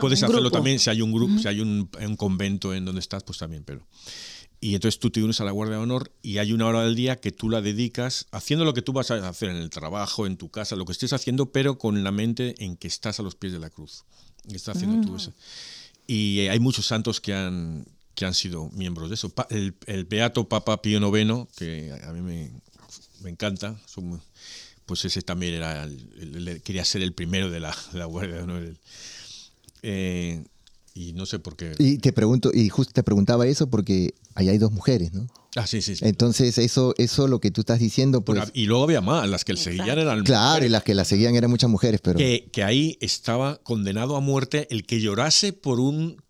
Puedes 0.00 0.22
hacerlo 0.22 0.50
también 0.50 0.78
si 0.78 0.90
hay 0.90 1.00
un 1.00 1.12
grupo, 1.12 1.38
si 1.38 1.46
hay 1.46 1.60
un, 1.60 1.88
un, 2.00 2.16
convento 2.16 2.74
en 2.74 2.84
donde 2.84 3.00
estás, 3.00 3.22
pues 3.22 3.38
también, 3.38 3.62
pero 3.64 3.86
y 4.60 4.74
entonces 4.74 4.98
tú 4.98 5.10
te 5.10 5.22
unes 5.22 5.40
a 5.40 5.44
la 5.44 5.52
Guardia 5.52 5.76
de 5.76 5.82
Honor 5.82 6.12
y 6.22 6.38
hay 6.38 6.52
una 6.52 6.66
hora 6.66 6.82
del 6.82 6.96
día 6.96 7.16
que 7.16 7.30
tú 7.30 7.48
la 7.48 7.60
dedicas 7.60 8.26
haciendo 8.32 8.64
lo 8.64 8.74
que 8.74 8.82
tú 8.82 8.92
vas 8.92 9.10
a 9.10 9.28
hacer 9.28 9.50
en 9.50 9.56
el 9.56 9.70
trabajo, 9.70 10.26
en 10.26 10.36
tu 10.36 10.50
casa, 10.50 10.74
lo 10.74 10.84
que 10.84 10.92
estés 10.92 11.12
haciendo, 11.12 11.52
pero 11.52 11.78
con 11.78 12.02
la 12.02 12.10
mente 12.10 12.54
en 12.64 12.76
que 12.76 12.88
estás 12.88 13.20
a 13.20 13.22
los 13.22 13.36
pies 13.36 13.52
de 13.52 13.60
la 13.60 13.70
cruz. 13.70 14.04
Estás 14.52 14.76
haciendo 14.76 15.06
tú 15.06 15.12
mm. 15.12 15.16
eso. 15.16 15.32
Y 16.06 16.40
hay 16.48 16.58
muchos 16.58 16.86
santos 16.86 17.20
que 17.20 17.34
han, 17.34 17.86
que 18.14 18.24
han 18.24 18.34
sido 18.34 18.68
miembros 18.70 19.10
de 19.10 19.14
eso. 19.14 19.32
El, 19.50 20.04
Beato 20.06 20.48
Papa 20.48 20.82
Pío 20.82 20.98
IX, 20.98 21.46
que 21.56 21.96
a 22.02 22.12
mí 22.12 22.20
me, 22.20 22.50
me 23.20 23.30
encanta, 23.30 23.78
pues 24.86 25.04
ese 25.04 25.22
también 25.22 25.54
era 25.54 25.86
quería 26.64 26.84
ser 26.84 27.02
el 27.02 27.12
primero 27.12 27.50
de 27.50 27.60
la, 27.60 27.74
Guardia 28.06 28.36
de 28.36 28.42
Honor. 28.42 28.74
Eh, 29.82 30.44
y 30.98 31.12
no 31.12 31.26
sé 31.26 31.38
por 31.38 31.56
qué. 31.56 31.74
Y 31.78 31.98
te 31.98 32.12
pregunto, 32.12 32.50
y 32.52 32.68
justo 32.70 32.92
te 32.92 33.04
preguntaba 33.04 33.46
eso 33.46 33.70
porque 33.70 34.14
ahí 34.34 34.48
hay 34.48 34.58
dos 34.58 34.72
mujeres, 34.72 35.12
¿no? 35.12 35.28
Ah, 35.54 35.64
sí, 35.64 35.80
sí. 35.80 35.94
Entonces, 36.00 36.58
eso, 36.58 36.92
eso 36.98 37.28
lo 37.28 37.40
que 37.40 37.52
tú 37.52 37.60
estás 37.60 37.78
diciendo, 37.78 38.22
pues... 38.24 38.50
y 38.52 38.66
luego 38.66 38.82
había 38.82 39.00
más, 39.00 39.28
las 39.28 39.44
que 39.44 39.52
le 39.52 39.60
seguían 39.60 39.98
eran 39.98 40.24
Claro, 40.24 40.66
y 40.66 40.68
las 40.68 40.82
que 40.82 40.94
la 40.94 41.04
seguían 41.04 41.36
eran 41.36 41.50
muchas 41.50 41.70
mujeres, 41.70 42.00
pero... 42.02 42.18
Que, 42.18 42.48
que 42.52 42.64
ahí 42.64 42.98
estaba 43.00 43.58
condenado 43.62 44.16
a 44.16 44.20
muerte 44.20 44.66
el 44.70 44.84
que 44.86 45.00
llorase 45.00 45.52
por 45.52 45.78
un 45.78 46.20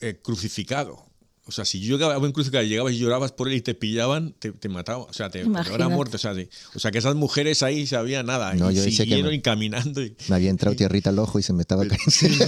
eh, 0.00 0.18
crucificado. 0.22 1.09
O 1.50 1.52
sea, 1.52 1.64
si 1.64 1.80
yo 1.80 1.96
llegaba 1.96 2.14
a 2.14 2.18
un 2.18 2.30
crucificado 2.30 2.62
y 2.64 2.68
llegabas 2.68 2.92
y 2.92 2.98
llorabas 2.98 3.32
por 3.32 3.48
él 3.48 3.54
y 3.54 3.60
te 3.60 3.74
pillaban, 3.74 4.34
te, 4.38 4.52
te 4.52 4.68
mataban. 4.68 5.06
O 5.10 5.12
sea, 5.12 5.30
te, 5.30 5.42
te 5.42 5.82
a 5.82 5.88
muerte. 5.88 6.14
O 6.14 6.18
sea, 6.20 6.32
o 6.76 6.78
sea, 6.78 6.92
que 6.92 6.98
esas 6.98 7.16
mujeres 7.16 7.64
ahí 7.64 7.88
se 7.88 7.96
había 7.96 8.22
nada. 8.22 8.54
No, 8.54 8.70
y 8.70 8.76
yo 8.76 8.84
siguieron 8.84 9.34
y 9.34 9.40
caminando. 9.40 10.00
Y, 10.00 10.14
me 10.28 10.36
había 10.36 10.50
entrado 10.50 10.76
tierrita 10.76 11.10
al 11.10 11.18
ojo 11.18 11.40
y 11.40 11.42
se 11.42 11.52
me 11.52 11.62
estaba 11.62 11.84
cayendo. 11.88 12.44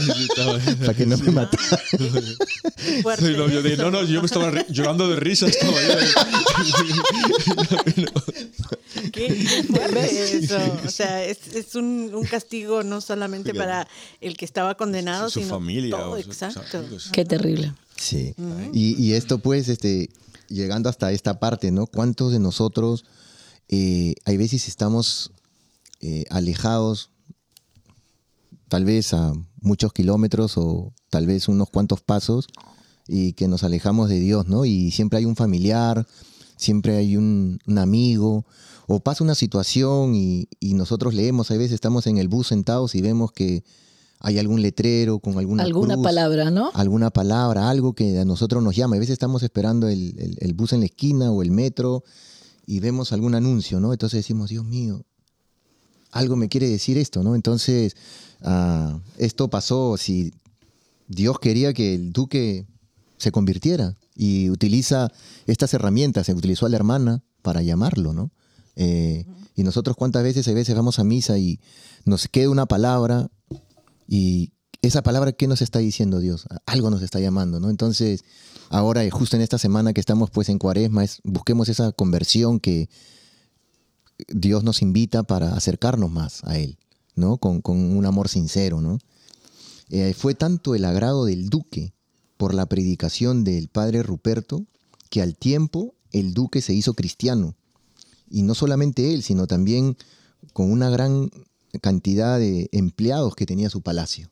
Para 0.86 0.94
que 0.94 1.04
no 1.04 1.18
me 1.18 1.32
matara. 1.32 1.82
no, 3.36 3.48
yo 3.48 3.60
dije, 3.60 3.76
no, 3.76 3.90
no, 3.90 4.04
yo 4.04 4.20
me 4.20 4.26
estaba 4.26 4.52
llorando 4.68 5.08
de 5.08 5.16
risa. 5.16 5.48
Estaba 5.48 5.74
¿Qué 9.10 9.26
eso? 9.26 10.58
O 10.84 10.90
sea, 10.90 11.24
es, 11.24 11.54
es 11.54 11.74
un, 11.74 12.12
un, 12.14 12.24
castigo 12.24 12.84
no 12.84 13.00
solamente 13.00 13.52
para 13.52 13.88
el 14.20 14.36
que 14.36 14.44
estaba 14.44 14.76
condenado, 14.76 15.28
su, 15.28 15.40
sino 15.40 15.54
familia. 15.54 15.96
Todo, 15.96 16.18
exacto. 16.18 16.84
Qué 17.12 17.24
terrible. 17.24 17.72
Sí. 18.02 18.34
y, 18.72 19.12
esto 19.12 19.38
pues, 19.38 19.68
este, 19.68 20.10
llegando 20.48 20.88
hasta 20.88 21.12
esta 21.12 21.38
parte, 21.38 21.70
¿no? 21.70 21.86
¿Cuántos 21.86 22.32
de 22.32 22.40
nosotros, 22.40 23.04
eh, 23.68 24.14
hay 24.24 24.36
veces 24.36 24.66
estamos 24.66 25.30
eh, 26.00 26.24
alejados, 26.28 27.10
tal 28.66 28.84
vez 28.84 29.14
a 29.14 29.32
muchos 29.60 29.92
kilómetros 29.92 30.58
o 30.58 30.92
tal 31.10 31.28
vez 31.28 31.46
unos 31.46 31.70
cuantos 31.70 32.00
pasos, 32.00 32.48
y 33.06 33.34
que 33.34 33.46
nos 33.46 33.62
alejamos 33.62 34.08
de 34.08 34.18
Dios, 34.18 34.48
¿no? 34.48 34.64
Y 34.64 34.90
siempre 34.90 35.20
hay 35.20 35.24
un 35.24 35.36
familiar, 35.36 36.04
siempre 36.56 36.96
hay 36.96 37.16
un, 37.16 37.60
amigo, 37.78 38.44
o 38.88 38.98
pasa 38.98 39.22
una 39.22 39.36
situación 39.36 40.16
y, 40.16 40.48
y, 40.58 40.74
nosotros 40.74 41.14
leemos, 41.14 41.52
a 41.52 41.54
veces 41.54 41.72
estamos 41.72 42.08
en 42.08 42.18
el 42.18 42.26
bus 42.26 42.48
sentados 42.48 42.96
y 42.96 43.00
vemos 43.00 43.30
que 43.30 43.62
hay 44.22 44.38
algún 44.38 44.62
letrero 44.62 45.18
con 45.18 45.36
alguna 45.36 45.64
Alguna 45.64 45.96
palabra, 46.00 46.50
¿no? 46.50 46.70
Alguna 46.74 47.10
palabra, 47.10 47.68
algo 47.68 47.92
que 47.92 48.20
a 48.20 48.24
nosotros 48.24 48.62
nos 48.62 48.76
llama. 48.76 48.96
A 48.96 49.00
veces 49.00 49.14
estamos 49.14 49.42
esperando 49.42 49.88
el, 49.88 50.52
bus 50.54 50.72
en 50.72 50.80
la 50.80 50.86
esquina 50.86 51.32
o 51.32 51.42
el 51.42 51.50
metro 51.50 52.04
y 52.64 52.78
vemos 52.78 53.12
algún 53.12 53.34
anuncio, 53.34 53.80
¿no? 53.80 53.92
Entonces 53.92 54.18
decimos, 54.18 54.50
Dios 54.50 54.64
mío, 54.64 55.04
algo 56.12 56.36
me 56.36 56.48
quiere 56.48 56.68
decir 56.68 56.98
esto, 56.98 57.24
¿no? 57.24 57.34
Entonces, 57.34 57.96
ah, 58.42 59.00
esto 59.18 59.50
pasó 59.50 59.96
si 59.96 60.32
Dios 61.08 61.40
quería 61.40 61.72
que 61.72 61.94
el 61.94 62.12
duque 62.12 62.66
se 63.18 63.32
convirtiera 63.32 63.96
y 64.14 64.50
utiliza 64.50 65.10
estas 65.46 65.74
herramientas, 65.74 66.26
se 66.26 66.34
utilizó 66.34 66.66
a 66.66 66.68
la 66.68 66.76
hermana 66.76 67.24
para 67.42 67.62
llamarlo, 67.62 68.12
¿no? 68.12 68.30
Eh, 68.76 69.26
y 69.56 69.64
nosotros 69.64 69.96
cuántas 69.96 70.22
veces 70.22 70.46
a 70.46 70.52
veces 70.52 70.76
vamos 70.76 71.00
a 71.00 71.04
misa 71.04 71.38
y 71.38 71.60
nos 72.04 72.28
queda 72.28 72.50
una 72.50 72.66
palabra 72.66 73.28
y 74.06 74.52
esa 74.82 75.02
palabra, 75.02 75.32
¿qué 75.32 75.46
nos 75.46 75.62
está 75.62 75.78
diciendo 75.78 76.18
Dios? 76.18 76.46
Algo 76.66 76.90
nos 76.90 77.02
está 77.02 77.20
llamando, 77.20 77.60
¿no? 77.60 77.70
Entonces, 77.70 78.24
ahora, 78.68 79.08
justo 79.10 79.36
en 79.36 79.42
esta 79.42 79.56
semana 79.56 79.92
que 79.92 80.00
estamos 80.00 80.30
pues 80.30 80.48
en 80.48 80.58
cuaresma, 80.58 81.04
es, 81.04 81.20
busquemos 81.22 81.68
esa 81.68 81.92
conversión 81.92 82.58
que 82.58 82.88
Dios 84.28 84.64
nos 84.64 84.82
invita 84.82 85.22
para 85.22 85.54
acercarnos 85.54 86.10
más 86.10 86.42
a 86.44 86.58
Él, 86.58 86.78
¿no? 87.14 87.38
Con, 87.38 87.62
un 87.64 88.04
amor 88.06 88.28
sincero, 88.28 88.80
¿no? 88.80 88.98
Eh, 89.90 90.14
fue 90.14 90.34
tanto 90.34 90.74
el 90.74 90.84
agrado 90.84 91.26
del 91.26 91.48
duque 91.48 91.94
por 92.36 92.54
la 92.54 92.66
predicación 92.66 93.44
del 93.44 93.68
padre 93.68 94.02
Ruperto 94.02 94.66
que 95.10 95.22
al 95.22 95.36
tiempo 95.36 95.94
el 96.10 96.34
duque 96.34 96.60
se 96.60 96.74
hizo 96.74 96.94
cristiano. 96.94 97.54
Y 98.28 98.42
no 98.42 98.54
solamente 98.54 99.12
él, 99.14 99.22
sino 99.22 99.46
también 99.46 99.96
con 100.54 100.72
una 100.72 100.90
gran 100.90 101.30
cantidad 101.80 102.38
de 102.38 102.68
empleados 102.72 103.34
que 103.34 103.46
tenía 103.46 103.70
su 103.70 103.82
palacio. 103.82 104.28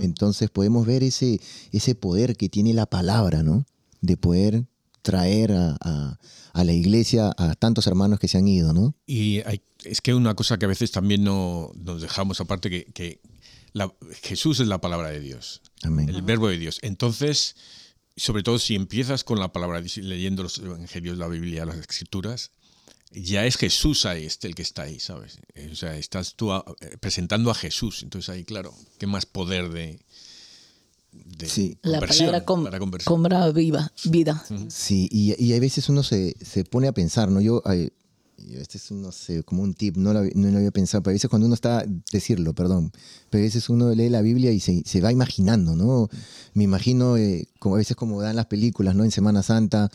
Entonces 0.00 0.48
podemos 0.48 0.86
ver 0.86 1.02
ese, 1.02 1.38
ese 1.70 1.94
poder 1.94 2.36
que 2.38 2.48
tiene 2.48 2.72
la 2.72 2.86
palabra, 2.86 3.42
¿no? 3.42 3.66
De 4.00 4.16
poder 4.16 4.64
traer 5.02 5.52
a, 5.52 6.18
la 6.54 6.72
iglesia 6.72 7.30
a 7.36 7.54
tantos 7.54 7.86
hermanos 7.86 8.18
que 8.18 8.26
se 8.26 8.38
han 8.38 8.48
ido, 8.48 8.72
¿no? 8.72 8.94
Y 9.06 9.42
es 9.84 10.00
que 10.00 10.14
una 10.14 10.34
cosa 10.34 10.58
que 10.58 10.64
a 10.64 10.68
veces 10.68 10.92
también 10.92 11.24
no, 11.24 11.72
nos 11.76 12.00
dejamos 12.00 12.40
aparte, 12.40 12.70
que, 12.70 12.86
que 12.86 13.20
Jesús 14.22 14.60
es 14.60 14.66
la 14.66 14.80
palabra 14.80 15.10
de 15.10 15.20
Dios, 15.20 15.60
el 15.82 16.22
verbo 16.22 16.48
de 16.48 16.58
Dios. 16.58 16.78
Entonces, 16.82 17.54
sobre 18.16 18.42
todo 18.42 18.58
si 18.58 18.74
empiezas 18.74 19.24
con 19.24 19.38
la 19.38 19.52
palabra, 19.52 19.80
leyendo 19.80 20.42
los 20.42 20.58
evangelios, 20.58 21.18
la 21.18 21.28
Biblia, 21.28 21.66
las 21.66 21.76
escrituras, 21.76 22.50
ya 23.22 23.46
es 23.46 23.56
Jesús 23.56 24.06
ahí, 24.06 24.24
este 24.24 24.46
el 24.46 24.54
que 24.54 24.62
está 24.62 24.82
ahí, 24.82 25.00
¿sabes? 25.00 25.38
Eh, 25.54 25.70
o 25.72 25.76
sea, 25.76 25.96
estás 25.96 26.34
tú 26.34 26.52
eh, 26.52 26.62
presentando 27.00 27.50
a 27.50 27.54
Jesús, 27.54 28.02
entonces 28.02 28.28
ahí, 28.28 28.44
claro, 28.44 28.74
qué 28.98 29.06
más 29.06 29.26
poder 29.26 29.70
de, 29.70 29.98
sí. 31.46 31.78
la 31.82 32.00
palabra 32.00 32.44
compra 32.44 33.50
viva, 33.50 33.92
vida. 34.04 34.44
Sí, 34.68 35.08
y, 35.10 35.42
y 35.42 35.54
a 35.54 35.60
veces 35.60 35.88
uno 35.88 36.02
se, 36.02 36.36
se, 36.40 36.64
pone 36.64 36.88
a 36.88 36.92
pensar, 36.92 37.30
¿no? 37.30 37.40
Yo, 37.40 37.62
este 38.54 38.78
es, 38.78 38.92
no 38.92 39.12
sé, 39.12 39.42
como 39.42 39.62
un 39.62 39.74
tip, 39.74 39.96
no 39.96 40.12
lo, 40.12 40.22
no 40.34 40.50
lo 40.50 40.58
había 40.58 40.70
pensado, 40.70 41.02
pero 41.02 41.12
a 41.12 41.14
veces 41.14 41.30
cuando 41.30 41.46
uno 41.46 41.54
está, 41.54 41.84
decirlo, 42.12 42.54
perdón, 42.54 42.92
pero 43.30 43.42
a 43.42 43.46
veces 43.46 43.68
uno 43.68 43.94
lee 43.94 44.08
la 44.08 44.20
Biblia 44.20 44.52
y 44.52 44.60
se, 44.60 44.82
se 44.84 45.00
va 45.00 45.10
imaginando, 45.10 45.74
¿no? 45.74 46.08
Me 46.52 46.64
imagino, 46.64 47.16
eh, 47.16 47.48
como 47.58 47.76
a 47.76 47.78
veces 47.78 47.96
como 47.96 48.20
dan 48.20 48.36
las 48.36 48.46
películas, 48.46 48.94
¿no? 48.94 49.04
En 49.04 49.10
Semana 49.10 49.42
Santa, 49.42 49.90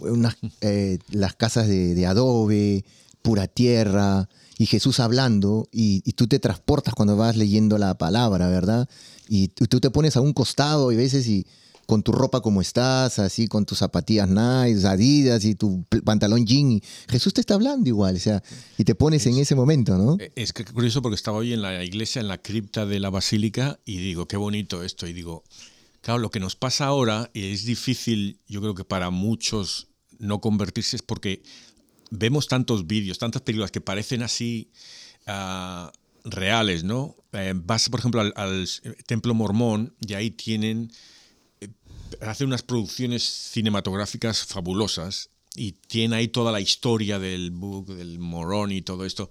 unas, 0.00 0.36
eh, 0.60 0.98
las 1.10 1.34
casas 1.34 1.68
de, 1.68 2.06
adobe, 2.06 2.84
pura 3.22 3.46
tierra, 3.46 4.28
y 4.58 4.66
Jesús 4.66 5.00
hablando, 5.00 5.68
y, 5.72 6.00
tú 6.12 6.26
te 6.26 6.38
transportas 6.38 6.94
cuando 6.94 7.16
vas 7.16 7.36
leyendo 7.36 7.78
la 7.78 7.96
palabra, 7.96 8.48
¿verdad? 8.48 8.88
Y 9.28 9.48
tú 9.48 9.80
te 9.80 9.90
pones 9.90 10.16
a 10.16 10.20
un 10.20 10.32
costado 10.32 10.92
y 10.92 10.96
a 10.96 10.98
veces 10.98 11.26
y 11.28 11.46
con 11.90 12.04
tu 12.04 12.12
ropa 12.12 12.40
como 12.40 12.60
estás, 12.60 13.18
así 13.18 13.48
con 13.48 13.66
tus 13.66 13.78
zapatillas 13.78 14.28
nice, 14.28 14.86
adidas 14.86 15.44
y 15.44 15.56
tu 15.56 15.84
pantalón 16.04 16.46
jean. 16.46 16.70
Y 16.70 16.82
Jesús 17.08 17.34
te 17.34 17.40
está 17.40 17.54
hablando 17.54 17.88
igual, 17.88 18.14
o 18.14 18.18
sea, 18.20 18.44
y 18.78 18.84
te 18.84 18.94
pones 18.94 19.26
en 19.26 19.38
ese 19.38 19.56
momento, 19.56 19.98
¿no? 19.98 20.16
Eh, 20.20 20.30
es 20.36 20.52
que 20.52 20.64
curioso 20.64 21.02
porque 21.02 21.16
estaba 21.16 21.38
hoy 21.38 21.52
en 21.52 21.62
la 21.62 21.82
iglesia, 21.82 22.20
en 22.20 22.28
la 22.28 22.38
cripta 22.38 22.86
de 22.86 23.00
la 23.00 23.10
basílica, 23.10 23.80
y 23.84 23.96
digo, 23.96 24.28
qué 24.28 24.36
bonito 24.36 24.84
esto. 24.84 25.08
Y 25.08 25.12
digo, 25.12 25.42
claro, 26.00 26.20
lo 26.20 26.30
que 26.30 26.38
nos 26.38 26.54
pasa 26.54 26.86
ahora, 26.86 27.28
y 27.34 27.50
es 27.50 27.64
difícil, 27.64 28.38
yo 28.46 28.60
creo 28.60 28.76
que 28.76 28.84
para 28.84 29.10
muchos 29.10 29.89
no 30.20 30.40
convertirse, 30.40 30.96
es 30.96 31.02
porque 31.02 31.42
vemos 32.10 32.46
tantos 32.46 32.86
vídeos, 32.86 33.18
tantas 33.18 33.42
películas 33.42 33.70
que 33.70 33.80
parecen 33.80 34.22
así. 34.22 34.70
Ah, 35.26 35.92
reales, 36.24 36.84
¿no? 36.84 37.16
Eh, 37.32 37.52
vas, 37.54 37.88
por 37.88 38.00
ejemplo, 38.00 38.20
al, 38.20 38.68
templo 39.06 39.34
mormón 39.34 39.94
y 40.06 40.14
ahí 40.14 40.30
tienen, 40.30 40.92
eh, 41.60 41.68
hacen 42.20 42.48
unas 42.48 42.62
producciones 42.62 43.22
cinematográficas 43.22 44.44
fabulosas 44.44 45.30
y 45.54 45.72
tiene 45.72 46.16
ahí 46.16 46.28
toda 46.28 46.52
la 46.52 46.60
historia 46.60 47.18
del 47.18 47.50
book, 47.50 47.94
del 47.94 48.18
morón 48.18 48.72
y 48.72 48.82
todo 48.82 49.04
esto, 49.04 49.30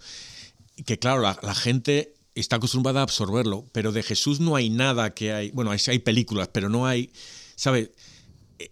que 0.86 1.00
claro, 1.00 1.22
la, 1.22 1.56
gente 1.56 2.16
está 2.36 2.58
acostumbrada 2.58 3.02
a 3.02 3.04
absorberlo, 3.04 3.66
pero 3.72 3.92
de 3.92 4.04
Jesús 4.04 4.40
no 4.40 4.56
hay 4.56 4.70
nada 4.70 5.14
que 5.14 5.34
hay, 5.34 5.52
bueno, 5.52 5.72
hay, 5.72 5.80
hay 5.88 6.00
películas, 6.00 6.50
pero 6.54 6.70
no 6.70 6.86
hay, 6.86 7.12
¿sabes? 7.56 7.92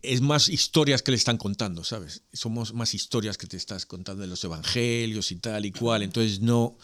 Es 0.02 0.22
más 0.22 0.50
historias 0.50 1.02
que 1.02 1.12
le 1.12 1.18
están 1.18 1.38
contando, 1.38 1.84
¿sabes? 1.84 2.24
Somos 2.34 2.74
más 2.74 2.94
historias 2.94 3.38
que 3.38 3.48
te 3.48 3.58
estás 3.58 3.86
contando 3.86 4.22
de 4.22 4.28
los 4.28 4.44
evangelios 4.44 5.32
y 5.32 5.38
tal 5.38 5.66
y 5.66 5.72
cual. 5.72 6.04
Entonces 6.04 6.42
no, 6.42 6.78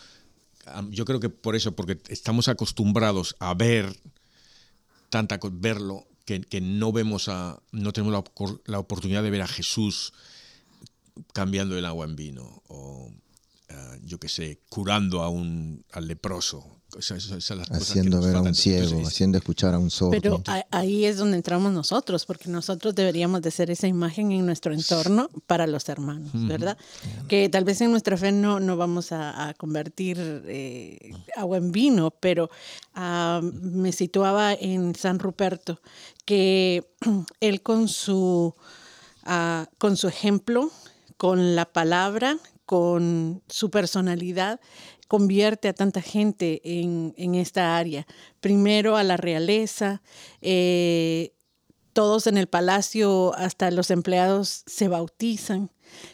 yo 0.90 1.06
creo 1.06 1.20
que 1.20 1.30
por 1.30 1.56
eso, 1.56 1.76
porque 1.76 2.00
estamos 2.08 2.48
acostumbrados 2.48 3.36
a 3.40 3.54
ver 3.54 3.96
tanta 5.10 5.40
verlo 5.52 6.08
que, 6.26 6.42
que 6.42 6.62
no 6.62 6.92
vemos 6.92 7.28
a 7.28 7.62
no 7.72 7.92
tenemos 7.92 8.14
la, 8.14 8.24
la, 8.66 8.80
oportunidad 8.80 9.22
de 9.22 9.30
ver 9.30 9.42
a 9.42 9.48
Jesús 9.48 10.14
cambiando 11.34 11.78
el 11.78 11.86
agua 11.86 12.06
en 12.06 12.16
vino 12.16 12.64
o 12.68 13.12
uh, 13.70 14.06
yo 14.06 14.20
qué 14.20 14.30
sé 14.30 14.60
curando 14.70 15.22
a 15.22 15.30
un 15.30 15.86
al 15.92 16.08
leproso 16.08 16.82
haciendo 17.72 18.22
ver 18.22 18.36
a 18.36 18.42
un 18.42 18.56
ciego, 18.56 19.06
haciendo 19.06 19.38
escuchar 19.38 19.74
a 19.74 19.80
un 19.80 19.90
sordo. 19.90 20.12
Pero 20.12 20.44
ahí 20.72 21.06
es 21.06 21.18
donde 21.18 21.38
entramos 21.38 21.72
nosotros, 21.72 22.26
porque 22.26 22.50
nosotros 22.50 22.96
deberíamos 22.96 23.42
de 23.42 23.52
ser 23.52 23.72
esa 23.72 23.88
imagen 23.88 24.32
en 24.32 24.46
nuestro 24.46 24.74
entorno 24.74 25.30
para 25.48 25.68
los 25.68 25.88
hermanos, 25.90 26.32
¿verdad? 26.34 26.78
Que 27.28 27.50
tal 27.50 27.64
vez 27.64 27.82
en 27.82 27.92
nuestra 27.92 28.18
fe 28.18 28.32
no, 28.32 28.60
no 28.60 28.78
vamos 28.78 29.12
a, 29.12 29.54
convertir 29.58 30.18
eh, 30.48 31.14
agua 31.36 31.58
en 31.58 31.72
vino, 31.72 32.12
pero 32.12 32.50
ah, 32.96 33.42
me 33.44 33.92
situaba 33.92 34.54
en 34.54 34.96
San 34.96 35.20
Ruperto, 35.20 35.80
que 36.26 36.86
él 37.40 37.62
con 37.62 37.88
su, 37.88 38.56
ah, 39.24 39.68
con 39.78 39.98
su 39.98 40.08
ejemplo, 40.08 40.72
con 41.18 41.56
la 41.56 41.66
palabra, 41.66 42.38
con 42.66 43.42
su 43.48 43.70
personalidad, 43.70 44.60
convierte 45.14 45.68
a 45.68 45.74
tanta 45.74 46.02
gente 46.02 46.60
en, 46.64 47.36
esta 47.36 47.78
área. 47.78 48.08
Primero 48.40 48.98
a 48.98 49.04
la 49.04 49.16
realeza, 49.16 50.02
eh, 50.42 51.34
todos 51.94 52.26
en 52.26 52.36
el 52.36 52.48
palacio, 52.48 53.32
hasta 53.36 53.70
los 53.70 53.92
empleados 53.92 54.64
se 54.66 54.88
bautizan 54.88 55.70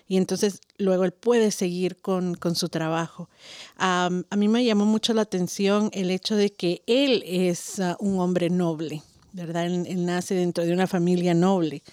y 0.06 0.18
entonces 0.18 0.60
luego 0.78 1.06
él 1.06 1.14
puede 1.14 1.52
seguir 1.52 1.96
con, 2.02 2.36
su 2.56 2.68
trabajo. 2.68 3.30
a 3.78 4.10
mí 4.36 4.50
me 4.50 4.66
llamó 4.66 4.84
mucho 4.84 5.14
la 5.14 5.22
atención 5.22 5.90
el 5.94 6.12
hecho 6.12 6.36
de 6.36 6.50
que 6.50 6.84
él 6.86 7.24
es 7.26 7.80
uh, 7.80 7.96
un 8.06 8.20
hombre 8.20 8.50
noble, 8.50 9.02
¿verdad? 9.32 9.66
Él, 9.68 10.06
nace 10.06 10.36
dentro 10.36 10.66
de 10.66 10.74
una 10.74 10.88
familia 10.88 11.34
noble. 11.34 11.84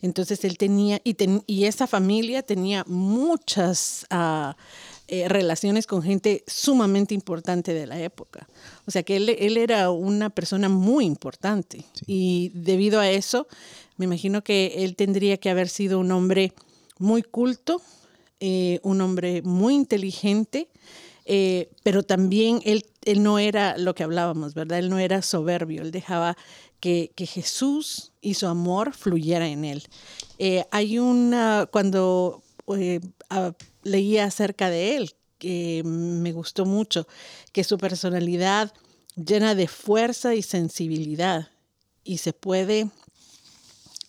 Entonces 0.00 0.44
él 0.44 0.58
tenía, 0.58 1.00
y, 1.02 1.16
y 1.48 1.64
esa 1.64 1.88
familia 1.88 2.44
tenía 2.44 2.84
muchas... 2.86 4.06
Uh, 4.12 4.52
eh, 5.08 5.28
relaciones 5.28 5.86
con 5.86 6.00
gente 6.02 6.44
sumamente 6.46 7.12
importante 7.12 7.74
de 7.74 7.86
la 7.86 8.00
época. 8.00 8.48
O 8.86 8.90
sea 8.90 9.02
que 9.02 9.16
él, 9.16 9.28
él 9.30 9.56
era 9.56 9.90
una 9.90 10.30
persona 10.30 10.68
muy 10.68 11.04
importante 11.04 11.84
y 12.06 12.52
debido 12.54 13.00
a 13.00 13.10
eso, 13.10 13.48
me 13.96 14.04
imagino 14.04 14.44
que 14.44 14.84
él 14.84 14.94
tendría 14.94 15.38
que 15.38 15.50
haber 15.50 15.68
sido 15.68 15.98
un 15.98 16.12
hombre 16.12 16.52
muy 16.98 17.22
culto, 17.22 17.82
eh, 18.40 18.78
un 18.84 19.00
hombre 19.00 19.42
muy 19.42 19.74
inteligente, 19.74 20.68
eh, 21.26 21.68
pero 21.82 22.04
también 22.04 22.60
él, 22.64 22.86
él, 23.04 23.22
no 23.22 23.38
era 23.38 23.76
lo 23.76 23.94
que 23.94 24.04
hablábamos, 24.04 24.54
¿verdad? 24.54 24.78
Él 24.78 24.88
no 24.88 24.98
era 24.98 25.20
soberbio, 25.20 25.82
él 25.82 25.90
dejaba 25.90 26.36
que, 26.80 27.10
que 27.16 27.26
Jesús 27.26 28.12
y 28.20 28.34
su 28.34 28.46
amor 28.46 28.94
fluyera 28.94 29.48
en 29.48 29.64
él. 29.64 29.82
hay 30.70 30.98
una, 30.98 31.68
cuando 31.70 32.42
leía 33.82 34.24
acerca 34.24 34.70
de 34.70 34.96
él, 34.96 35.14
que 35.38 35.82
me 35.84 36.32
gustó 36.32 36.64
mucho, 36.64 37.06
que 37.52 37.64
su 37.64 37.78
personalidad 37.78 38.72
llena 39.16 39.54
de 39.54 39.68
fuerza 39.68 40.34
y 40.34 40.42
sensibilidad 40.42 41.48
y 42.04 42.18
se 42.18 42.32
puede 42.32 42.88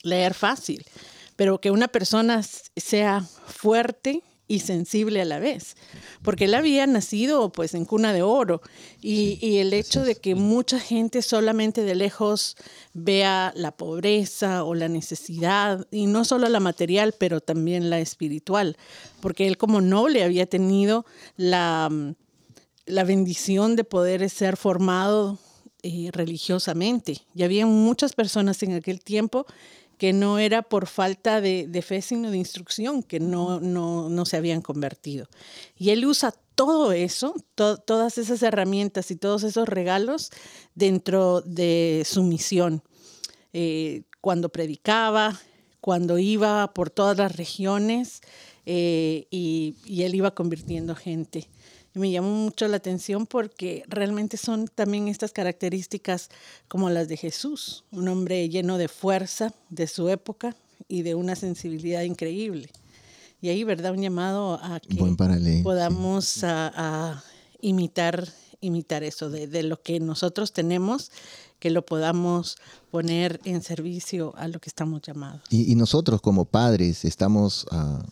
leer 0.04 0.34
fácil, 0.34 0.86
pero 1.36 1.60
que 1.60 1.72
una 1.72 1.88
persona 1.88 2.44
sea 2.44 3.22
fuerte 3.48 4.22
y 4.48 4.60
sensible 4.60 5.22
a 5.22 5.26
la 5.26 5.40
vez, 5.40 5.76
porque 6.22 6.46
él 6.46 6.54
había 6.54 6.86
nacido 6.86 7.52
pues 7.52 7.74
en 7.74 7.86
cuna 7.86 8.14
de 8.14 8.22
oro. 8.22 8.62
Y, 9.02 9.58
el 9.58 9.74
hecho 9.74 10.04
de 10.04 10.16
que 10.16 10.36
mucha 10.36 10.80
gente 10.80 11.22
solamente 11.22 11.84
de 11.84 11.96
lejos 11.96 12.56
vea 12.94 13.54
la 13.56 13.72
pobreza 13.72 14.64
o 14.64 14.76
la 14.76 14.90
necesidad, 14.90 15.88
y 15.92 16.06
no 16.06 16.26
solo 16.26 16.50
la 16.50 16.60
material, 16.60 17.14
pero 17.18 17.40
también 17.40 17.90
la 17.90 18.00
espiritual, 18.00 18.78
porque 19.22 19.48
él 19.48 19.58
como 19.58 19.82
noble 19.82 20.24
había 20.24 20.46
tenido 20.46 21.06
la, 21.38 21.90
la 22.86 23.04
bendición 23.04 23.76
de 23.76 23.84
poder 23.84 24.30
ser 24.30 24.58
formado 24.58 25.40
eh, 25.86 26.12
religiosamente. 26.14 27.18
Y 27.36 27.44
había 27.44 27.66
muchas 27.66 28.14
personas 28.14 28.64
en 28.64 28.72
aquel 28.72 29.02
tiempo 29.02 29.46
que 30.04 30.12
no 30.12 30.38
era 30.38 30.64
por 30.64 30.88
falta 30.88 31.40
de, 31.40 31.82
fe, 31.82 32.02
sino 32.02 32.30
de 32.30 32.36
instrucción, 32.36 33.04
que 33.04 33.22
no, 33.22 33.62
no, 33.62 34.26
se 34.26 34.36
habían 34.36 34.62
convertido. 34.62 35.30
Y 35.78 35.92
él 35.92 36.06
usa 36.06 36.34
todo 36.56 36.92
eso, 36.92 37.34
todas 37.56 38.18
esas 38.18 38.44
herramientas 38.44 39.12
y 39.12 39.16
todos 39.16 39.44
esos 39.44 39.66
regalos 39.66 40.30
dentro 40.76 41.40
de 41.40 42.04
su 42.06 42.22
misión. 42.22 42.84
Eh, 43.54 44.02
cuando 44.20 44.50
predicaba, 44.50 45.40
cuando 45.80 46.18
iba 46.18 46.74
por 46.74 46.90
todas 46.90 47.18
las 47.18 47.38
regiones 47.38 48.20
eh, 48.66 49.28
y, 49.32 49.78
y, 49.86 50.04
él 50.04 50.16
iba 50.16 50.36
convirtiendo 50.36 50.96
gente 50.96 51.48
me 51.94 52.12
llamó 52.12 52.30
mucho 52.30 52.68
la 52.68 52.78
atención 52.78 53.26
porque 53.28 53.84
realmente 53.88 54.38
son 54.38 54.68
también 54.68 55.08
estas 55.08 55.32
características 55.32 56.30
como 56.68 56.90
las 56.90 57.08
de 57.08 57.18
Jesús, 57.18 57.84
un 57.92 58.08
hombre 58.08 58.50
lleno 58.50 58.78
de 58.78 58.88
fuerza 58.88 59.54
de 59.70 59.88
su 59.88 60.10
época 60.10 60.56
y 60.88 61.04
de 61.04 61.16
una 61.16 61.36
sensibilidad 61.36 62.02
increíble. 62.02 62.70
Y 63.42 63.50
ahí, 63.50 63.64
¿verdad? 63.64 63.92
Un 63.92 64.02
llamado 64.02 64.54
a 64.54 64.80
que 64.80 64.96
podamos 65.64 66.44
a, 66.44 67.24
imitar, 67.60 68.28
imitar 68.62 69.04
eso, 69.04 69.30
de, 69.30 69.64
lo 69.64 69.82
que 69.82 70.00
nosotros 70.00 70.54
tenemos, 70.54 71.12
que 71.60 71.70
lo 71.70 71.86
podamos 71.86 72.58
poner 72.90 73.42
en 73.44 73.62
servicio 73.62 74.34
a 74.38 74.48
lo 74.48 74.60
que 74.60 74.70
estamos 74.70 75.02
llamados. 75.02 75.42
Y, 75.50 75.76
nosotros 75.76 76.22
como 76.22 76.46
padres 76.46 77.06
estamos... 77.06 77.66
Uh, 77.72 78.04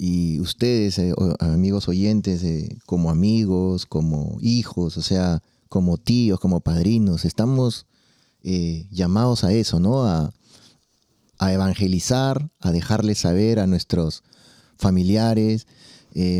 y 0.00 0.38
ustedes, 0.38 0.96
eh, 1.00 1.12
amigos 1.40 1.88
oyentes, 1.88 2.44
eh, 2.44 2.78
como 2.86 3.10
amigos, 3.10 3.84
como 3.84 4.38
hijos, 4.40 4.96
o 4.96 5.02
sea, 5.02 5.42
como 5.68 5.98
tíos, 5.98 6.38
como 6.38 6.60
padrinos, 6.60 7.24
estamos 7.24 7.86
eh, 8.44 8.86
llamados 8.92 9.42
a 9.42 9.52
eso, 9.52 9.80
¿no? 9.80 10.04
A, 10.04 10.32
evangelizar, 11.40 12.48
a 12.60 12.70
dejarles 12.70 13.18
saber 13.18 13.58
a 13.58 13.66
nuestros 13.66 14.22
familiares. 14.76 15.66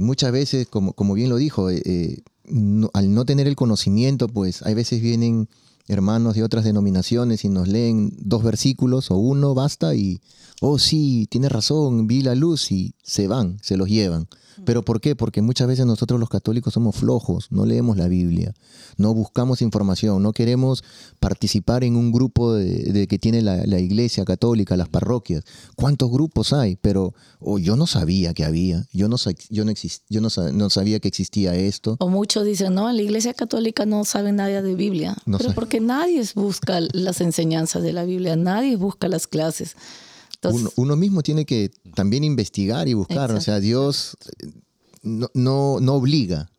muchas 0.02 0.32
veces, 0.32 0.66
como, 0.68 0.92
como, 0.92 1.14
bien 1.14 1.28
lo 1.28 1.36
dijo, 1.36 1.68
al 1.68 3.14
no 3.14 3.24
tener 3.24 3.46
el 3.46 3.56
conocimiento, 3.56 4.28
pues 4.28 4.62
hay 4.62 4.74
veces 4.74 5.00
vienen 5.00 5.48
hermanos 5.88 6.34
de 6.34 6.42
otras 6.42 6.64
denominaciones 6.64 7.44
y 7.44 7.48
nos 7.48 7.66
leen 7.68 8.12
dos 8.18 8.42
versículos 8.42 9.10
o 9.10 9.16
uno, 9.16 9.54
basta 9.54 9.94
y 9.94 10.20
oh 10.60 10.78
sí, 10.78 11.26
tiene 11.30 11.48
razón, 11.48 12.06
vi 12.06 12.22
la 12.22 12.34
luz 12.34 12.70
y 12.70 12.94
se 13.02 13.26
van, 13.26 13.58
se 13.62 13.76
los 13.76 13.88
llevan. 13.88 14.28
¿Pero 14.64 14.84
por 14.84 15.00
qué? 15.00 15.16
Porque 15.16 15.42
muchas 15.42 15.68
veces 15.68 15.86
nosotros 15.86 16.18
los 16.18 16.28
católicos 16.28 16.74
somos 16.74 16.96
flojos, 16.96 17.48
no 17.50 17.66
leemos 17.66 17.96
la 17.96 18.08
Biblia, 18.08 18.54
no 18.96 19.14
buscamos 19.14 19.62
información, 19.62 20.22
no 20.22 20.32
queremos 20.32 20.84
participar 21.20 21.84
en 21.84 21.96
un 21.96 22.12
grupo 22.12 22.54
de, 22.54 23.06
que 23.06 23.18
tiene 23.18 23.42
la, 23.42 23.78
iglesia 23.78 24.24
católica, 24.24 24.76
las 24.76 24.88
parroquias. 24.88 25.44
¿Cuántos 25.76 26.10
grupos 26.10 26.52
hay? 26.52 26.76
Pero 26.76 27.14
oh, 27.38 27.58
yo 27.58 27.76
no 27.76 27.86
sabía 27.86 28.34
que 28.34 28.44
había, 28.44 28.86
yo, 28.92 29.08
no, 29.08 29.16
yo, 29.50 29.64
no, 29.64 29.72
yo 30.08 30.20
no, 30.20 30.70
sabía 30.70 30.98
que 31.00 31.08
existía 31.08 31.54
esto. 31.54 31.96
O 32.00 32.08
muchos 32.08 32.44
dicen, 32.44 32.74
no, 32.74 32.90
en 32.90 32.96
la 32.96 33.02
iglesia 33.02 33.34
católica 33.34 33.86
no 33.86 34.04
saben 34.04 34.36
nada 34.36 34.62
de 34.62 34.74
Biblia. 34.74 35.16
¿Pero 35.24 35.54
por 35.54 35.68
qué 35.68 35.77
que 35.78 35.86
nadie 35.86 36.24
busca 36.34 36.80
las 36.92 37.20
enseñanzas 37.20 37.82
de 37.82 37.92
la 37.92 38.04
Biblia, 38.04 38.36
nadie 38.36 38.76
busca 38.76 39.08
las 39.08 39.26
clases. 39.26 39.76
uno, 40.42 40.70
uno, 40.76 40.96
mismo 40.96 41.22
tiene 41.22 41.44
que 41.44 41.70
también 41.94 42.24
investigar 42.24 42.88
y 42.88 42.94
buscar. 42.94 43.32
O 43.32 43.40
sea, 43.40 43.60
Dios 43.60 44.16
no, 45.02 45.30
no, 45.34 45.78
no 45.80 45.94
obliga. 45.94 46.50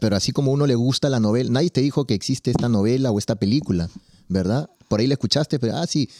Pero 0.00 0.16
así 0.16 0.32
como 0.32 0.52
uno 0.52 0.66
le 0.66 0.74
gusta 0.74 1.08
la 1.08 1.20
novela, 1.20 1.50
nadie 1.50 1.70
te 1.70 1.80
dijo 1.80 2.04
que 2.06 2.14
existe 2.14 2.50
esta 2.50 2.68
novela 2.68 3.10
o 3.10 3.18
esta 3.18 3.36
película, 3.36 3.88
¿verdad? 4.28 4.68
Por 4.88 5.00
ahí 5.00 5.06
la 5.06 5.14
escuchaste, 5.14 5.58
pero, 5.58 5.76
ah, 5.76 5.86
sí, 5.86 6.10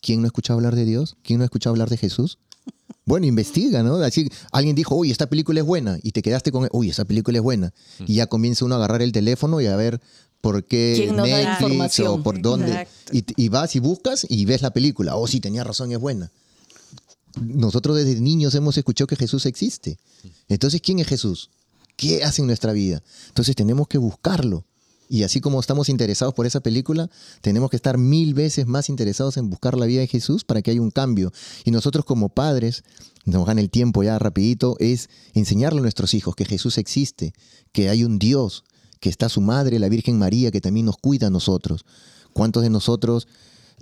¿quién 0.00 0.20
no 0.20 0.26
ha 0.26 0.28
escuchado 0.28 0.58
hablar 0.58 0.74
de 0.74 0.84
Dios? 0.84 1.16
¿Quién 1.22 1.38
no 1.38 1.44
ha 1.44 1.46
escuchado 1.46 1.72
hablar 1.72 1.88
de 1.90 1.96
Jesús? 1.96 2.38
Bueno, 3.04 3.26
investiga, 3.26 3.82
¿no? 3.82 3.96
Así, 3.96 4.28
alguien 4.52 4.76
dijo, 4.76 4.94
uy, 4.94 5.10
esta 5.10 5.28
película 5.28 5.58
es 5.58 5.66
buena, 5.66 5.98
y 6.04 6.12
te 6.12 6.22
quedaste 6.22 6.52
con, 6.52 6.68
uy, 6.70 6.88
esta 6.88 7.04
película 7.04 7.38
es 7.38 7.42
buena. 7.42 7.74
Y 8.06 8.14
ya 8.14 8.28
comienza 8.28 8.64
uno 8.64 8.76
a 8.76 8.78
agarrar 8.78 9.02
el 9.02 9.10
teléfono 9.10 9.60
y 9.60 9.66
a 9.66 9.74
ver 9.74 10.00
por 10.42 10.64
qué 10.64 11.10
Netflix 11.14 12.00
o 12.00 12.22
por 12.22 12.42
dónde. 12.42 12.86
Y, 13.12 13.24
y, 13.36 13.48
vas 13.48 13.74
y 13.74 13.78
buscas 13.78 14.26
y 14.28 14.44
ves 14.44 14.60
la 14.60 14.72
película. 14.72 15.16
Oh, 15.16 15.26
sí, 15.26 15.40
tenía 15.40 15.64
razón, 15.64 15.92
es 15.92 15.98
buena. 15.98 16.30
Nosotros 17.40 17.96
desde 17.96 18.20
niños 18.20 18.54
hemos 18.54 18.76
escuchado 18.76 19.06
que 19.06 19.16
Jesús 19.16 19.46
existe. 19.46 19.98
Entonces, 20.48 20.82
¿quién 20.82 20.98
es 20.98 21.06
Jesús? 21.06 21.48
¿Qué 21.96 22.24
hace 22.24 22.42
en 22.42 22.48
nuestra 22.48 22.72
vida? 22.72 23.02
Entonces 23.28 23.56
tenemos 23.56 23.88
que 23.88 23.96
buscarlo. 23.96 24.64
Y 25.08 25.22
así 25.22 25.40
como 25.40 25.60
estamos 25.60 25.88
interesados 25.88 26.34
por 26.34 26.46
esa 26.46 26.60
película, 26.60 27.08
tenemos 27.40 27.70
que 27.70 27.76
estar 27.76 27.96
mil 27.96 28.34
veces 28.34 28.66
más 28.66 28.88
interesados 28.88 29.36
en 29.36 29.48
buscar 29.48 29.76
la 29.76 29.86
vida 29.86 30.00
de 30.00 30.06
Jesús 30.08 30.42
para 30.42 30.60
que 30.60 30.72
haya 30.72 30.80
un 30.80 30.90
cambio. 30.90 31.32
Y 31.64 31.70
nosotros 31.70 32.04
como 32.04 32.30
padres, 32.30 32.82
nos 33.24 33.46
gana 33.46 33.60
el 33.60 33.70
tiempo 33.70 34.02
ya 34.02 34.18
rapidito, 34.18 34.76
es 34.80 35.08
enseñarle 35.34 35.78
a 35.78 35.82
nuestros 35.82 36.14
hijos 36.14 36.34
que 36.34 36.46
Jesús 36.46 36.78
existe, 36.78 37.32
que 37.72 37.88
hay 37.90 38.04
un 38.04 38.18
Dios, 38.18 38.64
que 39.02 39.10
está 39.10 39.28
su 39.28 39.40
madre, 39.40 39.80
la 39.80 39.88
Virgen 39.88 40.16
María, 40.16 40.52
que 40.52 40.60
también 40.60 40.86
nos 40.86 40.96
cuida 40.96 41.26
a 41.26 41.30
nosotros. 41.30 41.84
¿Cuántos 42.32 42.62
de 42.62 42.70
nosotros 42.70 43.26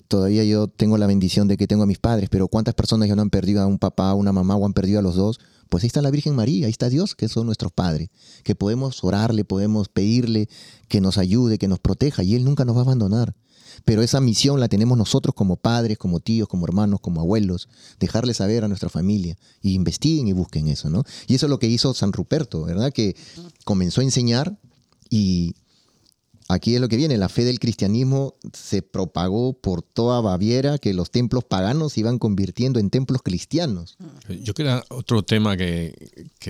todavía 0.08 0.42
yo 0.44 0.66
tengo 0.66 0.96
la 0.96 1.06
bendición 1.06 1.46
de 1.46 1.58
que 1.58 1.66
tengo 1.66 1.82
a 1.82 1.86
mis 1.86 1.98
padres, 1.98 2.30
pero 2.30 2.48
¿cuántas 2.48 2.74
personas 2.74 3.06
ya 3.06 3.14
no 3.14 3.22
han 3.22 3.30
perdido 3.30 3.60
a 3.60 3.66
un 3.66 3.78
papá, 3.78 4.10
a 4.10 4.14
una 4.14 4.32
mamá 4.32 4.56
o 4.56 4.64
han 4.64 4.72
perdido 4.72 4.98
a 4.98 5.02
los 5.02 5.16
dos? 5.16 5.38
Pues 5.68 5.84
ahí 5.84 5.88
está 5.88 6.00
la 6.00 6.10
Virgen 6.10 6.34
María, 6.34 6.66
ahí 6.66 6.70
está 6.70 6.88
Dios, 6.88 7.14
que 7.14 7.28
son 7.28 7.44
nuestros 7.44 7.70
padres, 7.70 8.08
que 8.44 8.54
podemos 8.54 9.04
orarle, 9.04 9.44
podemos 9.44 9.88
pedirle 9.88 10.48
que 10.88 11.02
nos 11.02 11.18
ayude, 11.18 11.58
que 11.58 11.68
nos 11.68 11.78
proteja, 11.78 12.22
y 12.22 12.34
Él 12.34 12.44
nunca 12.44 12.64
nos 12.64 12.74
va 12.74 12.80
a 12.80 12.84
abandonar. 12.84 13.36
Pero 13.84 14.02
esa 14.02 14.20
misión 14.20 14.58
la 14.58 14.68
tenemos 14.68 14.96
nosotros 14.96 15.34
como 15.34 15.56
padres, 15.56 15.98
como 15.98 16.20
tíos, 16.20 16.48
como 16.48 16.64
hermanos, 16.64 17.00
como 17.00 17.20
abuelos, 17.20 17.68
dejarle 18.00 18.32
saber 18.32 18.64
a 18.64 18.68
nuestra 18.68 18.88
familia 18.88 19.36
y 19.60 19.74
investiguen 19.74 20.28
y 20.28 20.32
busquen 20.32 20.66
eso, 20.68 20.88
¿no? 20.88 21.04
Y 21.28 21.34
eso 21.34 21.46
es 21.46 21.50
lo 21.50 21.58
que 21.58 21.68
hizo 21.68 21.92
San 21.94 22.12
Ruperto, 22.12 22.64
¿verdad? 22.64 22.92
Que 22.92 23.14
comenzó 23.64 24.00
a 24.00 24.04
enseñar 24.04 24.58
y 25.10 25.54
Aquí 26.50 26.74
es 26.74 26.80
lo 26.80 26.88
que 26.88 26.96
viene, 26.96 27.16
la 27.16 27.28
fe 27.28 27.44
del 27.44 27.60
cristianismo 27.60 28.34
se 28.52 28.82
propagó 28.82 29.52
por 29.52 29.82
toda 29.82 30.20
Baviera, 30.20 30.78
que 30.78 30.92
los 30.94 31.12
templos 31.12 31.44
paganos 31.44 31.92
se 31.92 32.00
iban 32.00 32.18
convirtiendo 32.18 32.80
en 32.80 32.90
templos 32.90 33.22
cristianos. 33.22 33.96
Yo 34.28 34.52
creo 34.52 34.80
que 34.80 34.86
otro 34.92 35.22
tema 35.22 35.56
que, 35.56 35.94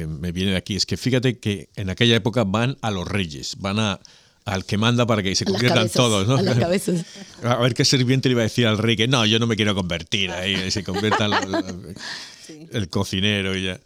me 0.08 0.32
viene 0.32 0.52
de 0.52 0.56
aquí 0.56 0.74
es 0.74 0.86
que 0.86 0.96
fíjate 0.96 1.38
que 1.38 1.68
en 1.76 1.90
aquella 1.90 2.16
época 2.16 2.44
van 2.44 2.78
a 2.80 2.90
los 2.90 3.06
reyes, 3.06 3.56
van 3.58 3.78
a, 3.78 4.00
al 4.46 4.64
que 4.64 4.78
manda 4.78 5.04
para 5.04 5.22
que 5.22 5.34
se 5.34 5.44
conviertan 5.44 5.90
todos, 5.90 6.26
¿no? 6.26 6.36
A, 7.42 7.56
ver 7.58 7.74
qué 7.74 7.84
sirviente 7.84 8.30
le 8.30 8.32
iba 8.32 8.40
a 8.40 8.44
decir 8.44 8.66
al 8.66 8.78
rey 8.78 8.96
que 8.96 9.06
no, 9.06 9.26
yo 9.26 9.38
no 9.38 9.46
me 9.46 9.54
quiero 9.54 9.74
convertir 9.74 10.30
ahí, 10.30 10.70
se 10.70 10.82
convierta 10.82 11.26
el, 11.26 11.94
el 12.72 12.88
cocinero 12.88 13.54
y 13.54 13.64
ya. 13.64 13.80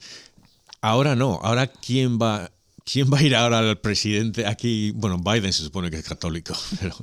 Ahora 0.80 1.16
no, 1.16 1.40
ahora 1.42 1.66
quién 1.66 2.20
va 2.20 2.52
¿Quién 2.84 3.10
va 3.10 3.18
a 3.18 3.22
ir 3.22 3.34
ahora 3.34 3.60
al 3.60 3.80
presidente? 3.80 4.44
Aquí, 4.46 4.90
bueno, 4.90 5.18
Biden 5.18 5.54
se 5.54 5.62
supone 5.62 5.90
que 5.90 5.96
es 5.96 6.04
católico, 6.04 6.54
pero, 6.80 6.94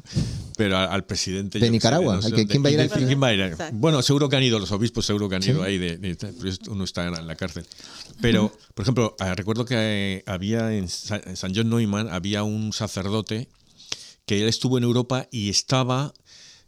pero 0.56 0.78
al, 0.78 1.06
presidente... 1.06 1.58
De 1.58 1.72
Nicaragua, 1.72 2.20
¿quién 2.20 2.64
va 2.64 3.28
a 3.28 3.34
ir 3.34 3.42
al 3.42 3.72
Bueno, 3.74 4.04
seguro 4.04 4.30
que 4.30 4.36
han 4.36 4.44
ido 4.44 4.60
los 4.60 4.72
obispos, 4.72 5.08
seguro 5.08 5.28
que 5.28 5.38
han 5.38 5.44
ido 5.44 5.64
ahí, 5.64 5.80
de, 5.80 6.18
uno 6.70 6.84
está 6.84 7.08
en 7.08 7.26
la 7.26 7.36
cárcel. 7.36 7.66
Pero, 8.22 8.56
por 8.76 8.84
ejemplo, 8.84 9.16
ah, 9.20 9.34
recuerdo 9.34 9.66
que 9.66 9.76
eh, 9.78 10.24
había 10.28 10.72
en 10.72 10.88
San 10.88 11.56
John 11.56 11.70
Neumann, 11.70 12.10
había 12.10 12.44
un 12.44 12.74
sacerdote 12.74 13.50
que 14.28 14.40
él 14.40 14.48
estuvo 14.48 14.78
en 14.78 14.84
Europa 14.84 15.28
y 15.32 15.50
estaba, 15.50 16.14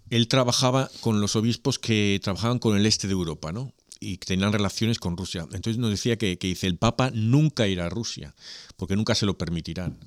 él 0.10 0.28
trabajaba 0.28 0.89
con 1.02 1.21
los 1.21 1.36
obispos 1.36 1.78
que 1.78 2.19
trabajaban 2.23 2.58
con 2.58 2.76
el 2.76 2.86
este 2.88 3.08
de 3.08 3.13
Europa, 3.13 3.52
¿no? 3.52 3.73
y 4.04 4.17
tenían 4.17 4.52
relaciones 4.52 4.99
con 4.99 5.15
Rusia. 5.15 5.47
Entonces 5.54 5.78
nos 5.78 5.89
decía 5.89 6.17
que, 6.17 6.38
que, 6.38 6.47
dice, 6.47 6.67
el 6.67 6.78
Papa 6.78 7.10
nunca 7.13 7.67
irá 7.67 7.86
a 7.86 7.89
Rusia, 7.89 8.36
porque 8.84 8.98
nunca 8.98 9.15
se 9.15 9.26
lo 9.26 9.38
permitirán, 9.38 9.98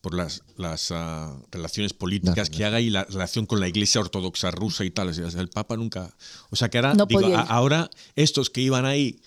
por 0.00 0.12
las, 0.12 0.42
las 0.56 0.90
ah, 0.90 1.38
relaciones 1.52 1.92
políticas 1.92 2.50
que 2.50 2.64
haga 2.64 2.80
y 2.80 2.90
la 2.90 3.04
relación 3.04 3.46
con 3.46 3.60
la 3.60 3.68
Iglesia 3.68 4.00
Ortodoxa 4.00 4.50
rusa 4.50 4.84
y 4.84 4.90
tal. 4.90 5.08
el 5.08 5.48
Papa 5.50 5.76
nunca... 5.76 6.12
O 6.50 6.56
sea 6.56 6.68
que 6.68 6.78
ahora, 6.78 7.42
ahora 7.42 7.90
estos 8.16 8.50
que 8.50 8.60
iban 8.60 8.86
ahí 8.86 9.20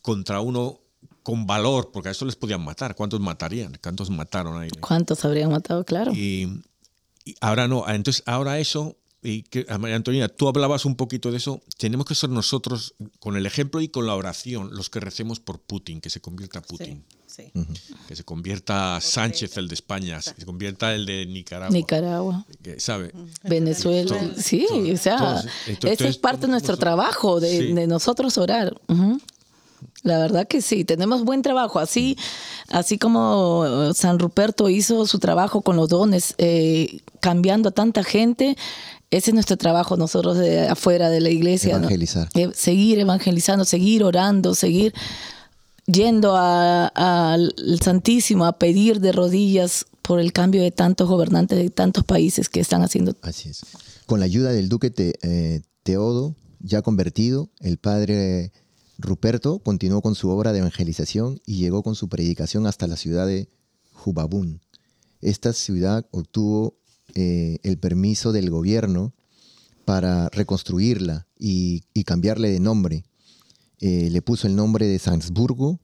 contra 0.00 0.40
uno 0.40 0.80
con 1.22 1.46
valor, 1.46 1.90
porque 1.92 2.08
a 2.08 2.12
eso 2.12 2.24
les 2.24 2.36
podían 2.36 2.64
matar, 2.64 2.94
¿cuántos 2.94 3.20
matarían? 3.20 3.78
¿Cuántos 3.82 4.08
mataron 4.08 4.58
ahí? 4.58 4.70
¿Cuántos 4.80 5.26
habrían 5.26 5.50
matado? 5.50 5.84
Claro. 5.84 6.14
y 6.14 6.64
ahora 7.42 7.68
no, 7.68 7.86
entonces 7.86 8.22
ahora 8.24 8.60
eso 8.60 8.96
y 9.24 9.42
que, 9.42 9.64
María 9.78 9.96
Antonina, 9.96 10.28
tú 10.28 10.48
hablabas 10.48 10.84
un 10.84 10.96
poquito 10.96 11.30
de 11.30 11.38
eso, 11.38 11.62
tenemos 11.78 12.04
que 12.06 12.14
ser 12.14 12.28
nosotros, 12.28 12.94
con 13.20 13.36
el 13.36 13.46
ejemplo 13.46 13.80
y 13.80 13.88
con 13.88 14.06
la 14.06 14.14
oración, 14.14 14.68
los 14.72 14.90
que 14.90 15.00
recemos 15.00 15.40
por 15.40 15.60
Putin, 15.60 16.02
que 16.02 16.10
se 16.10 16.20
convierta 16.20 16.60
Putin. 16.60 17.02
Sí, 17.26 17.50
Que 18.06 18.14
se 18.14 18.22
convierta 18.22 19.00
Sánchez, 19.00 19.56
el 19.56 19.66
de 19.66 19.74
España, 19.74 20.18
que 20.18 20.40
se 20.40 20.46
convierta 20.46 20.94
el 20.94 21.04
de 21.04 21.26
Nicaragua. 21.26 21.74
Nicaragua. 21.74 22.44
¿Sabe? 22.76 23.12
Venezuela. 23.42 24.16
sí, 24.36 24.66
o 24.92 24.96
sea, 24.96 25.42
ese 25.66 26.06
es 26.06 26.18
parte 26.18 26.42
de 26.42 26.52
nuestro 26.52 26.76
trabajo, 26.76 27.40
de, 27.40 27.86
nosotros 27.88 28.38
orar. 28.38 28.78
La 30.02 30.18
verdad 30.18 30.46
que 30.46 30.60
sí, 30.60 30.84
tenemos 30.84 31.24
buen 31.24 31.40
trabajo. 31.40 31.78
Así, 31.78 32.16
así 32.68 32.98
como 32.98 33.92
San 33.94 34.18
Ruperto 34.18 34.68
hizo 34.68 35.06
su 35.06 35.18
trabajo 35.18 35.62
con 35.62 35.76
los 35.76 35.88
dones, 35.88 36.34
eh, 36.36 37.00
cambiando 37.20 37.70
a 37.70 37.72
tanta 37.72 38.04
gente, 38.04 38.56
ese 39.10 39.30
es 39.30 39.34
nuestro 39.34 39.56
trabajo 39.56 39.96
nosotros 39.96 40.38
de 40.38 40.68
afuera 40.68 41.10
de 41.10 41.20
la 41.20 41.30
iglesia. 41.30 41.76
Evangelizar. 41.76 42.28
Eh, 42.34 42.50
seguir 42.54 42.98
evangelizando, 42.98 43.64
seguir 43.64 44.02
orando, 44.04 44.54
seguir 44.54 44.92
yendo 45.86 46.34
al 46.36 47.54
Santísimo 47.82 48.46
a 48.46 48.58
pedir 48.58 49.00
de 49.00 49.12
rodillas 49.12 49.86
por 50.02 50.20
el 50.20 50.32
cambio 50.32 50.62
de 50.62 50.70
tantos 50.70 51.08
gobernantes 51.08 51.58
de 51.58 51.70
tantos 51.70 52.04
países 52.04 52.48
que 52.48 52.60
están 52.60 52.82
haciendo. 52.82 53.14
Así 53.22 53.48
es. 53.48 53.60
Con 54.06 54.20
la 54.20 54.26
ayuda 54.26 54.52
del 54.52 54.68
duque 54.68 54.92
eh, 54.96 55.62
Teodo, 55.82 56.34
ya 56.60 56.82
convertido, 56.82 57.50
el 57.60 57.78
padre 57.78 58.52
Ruperto 58.98 59.58
continuó 59.58 60.02
con 60.02 60.14
su 60.14 60.28
obra 60.28 60.52
de 60.52 60.58
evangelización 60.58 61.40
y 61.46 61.56
llegó 61.56 61.82
con 61.82 61.94
su 61.94 62.08
predicación 62.08 62.66
hasta 62.66 62.86
la 62.86 62.96
ciudad 62.96 63.26
de 63.26 63.48
Jubabún. 63.92 64.60
Esta 65.20 65.52
ciudad 65.52 66.06
obtuvo 66.10 66.76
eh, 67.14 67.58
el 67.62 67.78
permiso 67.78 68.32
del 68.32 68.50
gobierno 68.50 69.12
para 69.84 70.28
reconstruirla 70.30 71.26
y, 71.38 71.82
cambiarle 72.04 72.50
de 72.50 72.60
nombre. 72.60 73.04
Eh, 73.80 74.08
le 74.10 74.22
puso 74.22 74.46
el 74.46 74.56
nombre 74.56 74.86
de 74.86 74.98
Salzburgo 74.98 75.80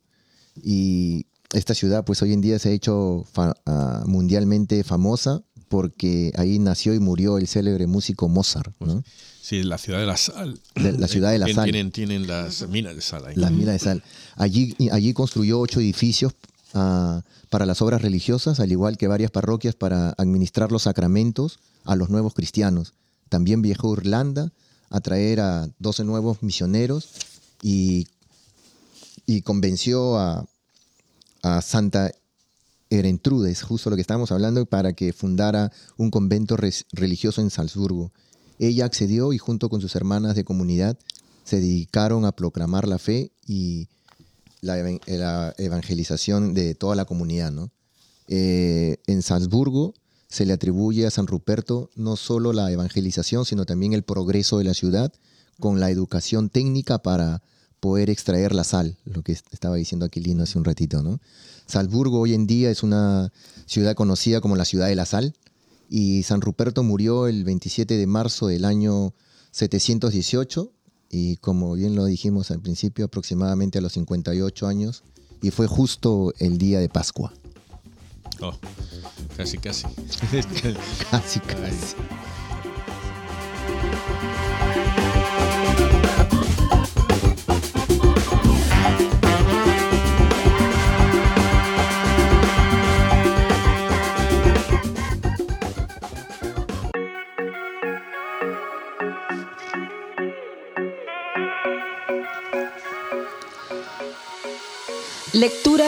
y 0.62 1.26
esta 1.52 1.74
ciudad 1.74 2.04
pues 2.04 2.22
hoy 2.22 2.32
en 2.32 2.40
día 2.40 2.58
se 2.58 2.70
ha 2.70 2.72
hecho 2.72 3.26
ah, 3.36 4.04
mundialmente 4.06 4.84
famosa 4.84 5.42
porque 5.68 6.32
ahí 6.36 6.58
nació 6.58 6.94
y 6.94 6.98
murió 6.98 7.38
el 7.38 7.46
célebre 7.46 7.86
músico 7.86 8.28
Mozart. 8.28 8.74
¿no? 8.80 9.04
Sí, 9.40 9.62
la 9.62 9.78
ciudad 9.78 10.00
de 10.00 10.06
la 10.06 10.16
sal. 10.16 10.60
la 10.74 11.06
ciudad 11.06 11.30
de 11.30 11.38
la 11.38 11.46
sal. 11.46 11.64
Tienen, 11.64 11.92
tienen 11.92 12.26
las 12.26 12.68
minas 12.68 12.96
de 12.96 13.02
sal 13.02 13.26
ahí. 13.26 13.36
Las 13.36 13.52
minas 13.52 13.74
de 13.74 13.78
sal. 13.78 14.02
Allí, 14.34 14.74
allí 14.90 15.12
construyó 15.12 15.60
ocho 15.60 15.78
edificios 15.78 16.32
para 16.72 17.66
las 17.66 17.82
obras 17.82 18.02
religiosas, 18.02 18.60
al 18.60 18.70
igual 18.70 18.96
que 18.96 19.08
varias 19.08 19.30
parroquias 19.30 19.74
para 19.74 20.10
administrar 20.10 20.70
los 20.70 20.82
sacramentos 20.82 21.58
a 21.84 21.96
los 21.96 22.10
nuevos 22.10 22.34
cristianos. 22.34 22.94
También 23.28 23.62
viajó 23.62 23.90
a 23.90 23.96
Irlanda 23.96 24.52
a 24.88 25.00
traer 25.00 25.40
a 25.40 25.68
12 25.78 26.04
nuevos 26.04 26.42
misioneros 26.42 27.08
y, 27.62 28.06
convenció 29.44 30.18
a, 30.18 30.44
a 31.42 31.62
Santa 31.62 32.10
Erentrudes, 32.90 33.62
justo 33.62 33.88
lo 33.88 33.96
que 33.96 34.02
estábamos 34.02 34.32
hablando, 34.32 34.66
para 34.66 34.92
que 34.92 35.12
fundara 35.12 35.70
un 35.96 36.10
convento 36.10 36.56
religioso 36.56 37.40
en 37.40 37.50
Salzburgo. 37.50 38.10
Ella 38.58 38.84
accedió 38.84 39.32
y 39.32 39.38
junto 39.38 39.68
con 39.68 39.80
sus 39.80 39.94
hermanas 39.94 40.34
de 40.34 40.44
comunidad 40.44 40.98
se 41.44 41.60
dedicaron 41.60 42.24
a 42.24 42.32
proclamar 42.32 42.88
la 42.88 42.98
fe 42.98 43.30
y 43.46 43.88
la, 44.60 45.54
evangelización 45.58 46.54
de 46.54 46.74
toda 46.74 46.94
la 46.96 47.04
comunidad. 47.04 47.52
¿no? 47.52 47.70
Eh, 48.28 48.98
en 49.06 49.22
Salzburgo 49.22 49.94
se 50.28 50.46
le 50.46 50.52
atribuye 50.52 51.06
a 51.06 51.10
San 51.10 51.26
Ruperto 51.26 51.90
no 51.96 52.16
solo 52.16 52.52
la 52.52 52.70
evangelización, 52.70 53.44
sino 53.44 53.64
también 53.64 53.92
el 53.92 54.04
progreso 54.04 54.58
de 54.58 54.64
la 54.64 54.74
ciudad 54.74 55.12
con 55.58 55.80
la 55.80 55.90
educación 55.90 56.48
técnica 56.48 56.98
para 57.02 57.42
poder 57.80 58.10
extraer 58.10 58.54
la 58.54 58.64
sal, 58.64 58.96
lo 59.04 59.22
que 59.22 59.32
estaba 59.32 59.76
diciendo 59.76 60.06
Aquilino 60.06 60.44
hace 60.44 60.58
un 60.58 60.64
ratito. 60.64 61.02
¿no? 61.02 61.20
Salzburgo 61.66 62.20
hoy 62.20 62.34
en 62.34 62.46
día 62.46 62.70
es 62.70 62.82
una 62.82 63.32
ciudad 63.66 63.94
conocida 63.94 64.40
como 64.40 64.56
la 64.56 64.64
ciudad 64.64 64.88
de 64.88 64.96
la 64.96 65.06
sal 65.06 65.34
Y 65.88 66.22
San 66.22 66.40
Ruperto 66.40 66.82
murió 66.82 67.26
el 67.26 67.44
27 67.44 67.96
de 67.96 68.06
marzo 68.06 68.46
del 68.48 68.64
año 68.64 69.14
718 69.52 70.72
y 71.10 71.36
como 71.36 71.74
bien 71.74 71.96
lo 71.96 72.04
dijimos 72.04 72.50
al 72.50 72.60
principio, 72.60 73.06
aproximadamente 73.06 73.78
a 73.78 73.80
los 73.80 73.92
58 73.92 74.66
años 74.66 75.02
y 75.42 75.50
fue 75.50 75.66
justo 75.66 76.32
el 76.38 76.56
día 76.56 76.78
de 76.78 76.88
Pascua. 76.88 77.32
Oh, 78.40 78.54
casi, 79.36 79.58
casi. 79.58 79.84
casi, 81.10 81.40
casi. 81.40 81.96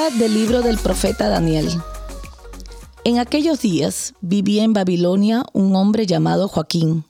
Del 0.02 0.34
libro 0.34 0.62
del 0.62 0.78
profeta 0.78 1.28
Daniel. 1.28 1.68
En 3.04 3.20
aquellos 3.20 3.60
días 3.60 4.14
vivía 4.20 4.64
en 4.64 4.72
Babilonia 4.72 5.46
un 5.52 5.76
hombre 5.76 6.06
llamado 6.06 6.48
Joaquín, 6.48 7.04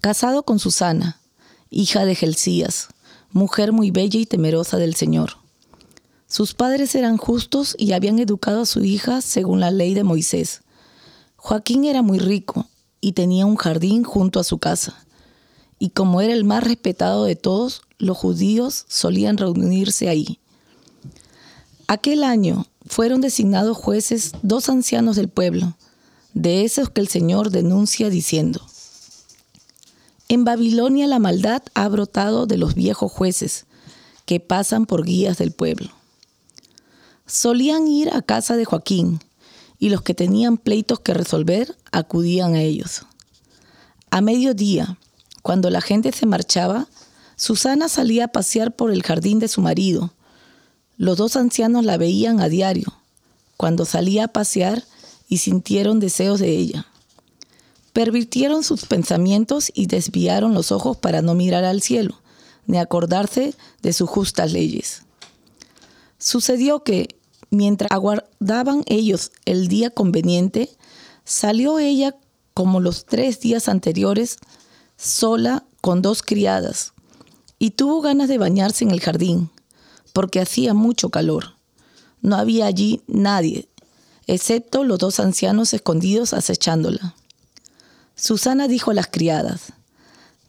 casado 0.00 0.44
con 0.44 0.58
Susana, 0.58 1.20
hija 1.68 2.06
de 2.06 2.14
Gelcías, 2.14 2.88
mujer 3.32 3.72
muy 3.72 3.90
bella 3.90 4.18
y 4.18 4.24
temerosa 4.24 4.78
del 4.78 4.94
Señor. 4.94 5.32
Sus 6.26 6.54
padres 6.54 6.94
eran 6.94 7.18
justos 7.18 7.76
y 7.78 7.92
habían 7.92 8.18
educado 8.18 8.62
a 8.62 8.66
su 8.66 8.82
hija 8.82 9.20
según 9.20 9.60
la 9.60 9.70
ley 9.70 9.92
de 9.92 10.04
Moisés. 10.04 10.62
Joaquín 11.36 11.84
era 11.84 12.00
muy 12.00 12.18
rico 12.18 12.66
y 13.02 13.12
tenía 13.12 13.44
un 13.44 13.56
jardín 13.56 14.04
junto 14.04 14.40
a 14.40 14.44
su 14.44 14.56
casa. 14.58 15.04
Y 15.78 15.90
como 15.90 16.22
era 16.22 16.32
el 16.32 16.44
más 16.44 16.64
respetado 16.64 17.24
de 17.24 17.36
todos, 17.36 17.82
los 17.98 18.16
judíos 18.16 18.86
solían 18.88 19.36
reunirse 19.36 20.08
ahí. 20.08 20.40
Aquel 21.90 22.22
año 22.22 22.66
fueron 22.84 23.22
designados 23.22 23.78
jueces 23.78 24.32
dos 24.42 24.68
ancianos 24.68 25.16
del 25.16 25.28
pueblo, 25.28 25.74
de 26.34 26.66
esos 26.66 26.90
que 26.90 27.00
el 27.00 27.08
Señor 27.08 27.48
denuncia 27.48 28.10
diciendo, 28.10 28.60
En 30.28 30.44
Babilonia 30.44 31.06
la 31.06 31.18
maldad 31.18 31.62
ha 31.72 31.88
brotado 31.88 32.44
de 32.44 32.58
los 32.58 32.74
viejos 32.74 33.10
jueces, 33.10 33.64
que 34.26 34.38
pasan 34.38 34.84
por 34.84 35.02
guías 35.02 35.38
del 35.38 35.50
pueblo. 35.50 35.88
Solían 37.24 37.88
ir 37.88 38.10
a 38.12 38.20
casa 38.20 38.56
de 38.56 38.66
Joaquín, 38.66 39.20
y 39.78 39.88
los 39.88 40.02
que 40.02 40.12
tenían 40.12 40.58
pleitos 40.58 41.00
que 41.00 41.14
resolver 41.14 41.74
acudían 41.90 42.54
a 42.54 42.60
ellos. 42.60 43.06
A 44.10 44.20
mediodía, 44.20 44.98
cuando 45.40 45.70
la 45.70 45.80
gente 45.80 46.12
se 46.12 46.26
marchaba, 46.26 46.86
Susana 47.36 47.88
salía 47.88 48.26
a 48.26 48.28
pasear 48.28 48.76
por 48.76 48.90
el 48.90 49.02
jardín 49.02 49.38
de 49.38 49.48
su 49.48 49.62
marido, 49.62 50.12
los 50.98 51.16
dos 51.16 51.36
ancianos 51.36 51.84
la 51.84 51.96
veían 51.96 52.40
a 52.40 52.48
diario, 52.48 52.92
cuando 53.56 53.84
salía 53.84 54.24
a 54.24 54.28
pasear 54.28 54.84
y 55.28 55.38
sintieron 55.38 56.00
deseos 56.00 56.40
de 56.40 56.50
ella. 56.50 56.86
Pervirtieron 57.92 58.64
sus 58.64 58.84
pensamientos 58.84 59.70
y 59.72 59.86
desviaron 59.86 60.54
los 60.54 60.72
ojos 60.72 60.96
para 60.96 61.22
no 61.22 61.34
mirar 61.34 61.64
al 61.64 61.82
cielo, 61.82 62.20
ni 62.66 62.78
acordarse 62.78 63.54
de 63.80 63.92
sus 63.92 64.10
justas 64.10 64.52
leyes. 64.52 65.04
Sucedió 66.18 66.82
que, 66.82 67.16
mientras 67.50 67.90
aguardaban 67.92 68.82
ellos 68.86 69.30
el 69.44 69.68
día 69.68 69.90
conveniente, 69.90 70.68
salió 71.24 71.78
ella 71.78 72.16
como 72.54 72.80
los 72.80 73.06
tres 73.06 73.38
días 73.38 73.68
anteriores, 73.68 74.38
sola 74.96 75.64
con 75.80 76.02
dos 76.02 76.22
criadas, 76.22 76.92
y 77.60 77.70
tuvo 77.70 78.00
ganas 78.00 78.28
de 78.28 78.38
bañarse 78.38 78.82
en 78.82 78.90
el 78.90 79.00
jardín 79.00 79.50
porque 80.18 80.40
hacía 80.40 80.74
mucho 80.74 81.10
calor. 81.10 81.54
No 82.22 82.34
había 82.34 82.66
allí 82.66 83.02
nadie, 83.06 83.68
excepto 84.26 84.82
los 84.82 84.98
dos 84.98 85.20
ancianos 85.20 85.72
escondidos 85.72 86.34
acechándola. 86.34 87.14
Susana 88.16 88.66
dijo 88.66 88.90
a 88.90 88.94
las 88.94 89.06
criadas, 89.06 89.72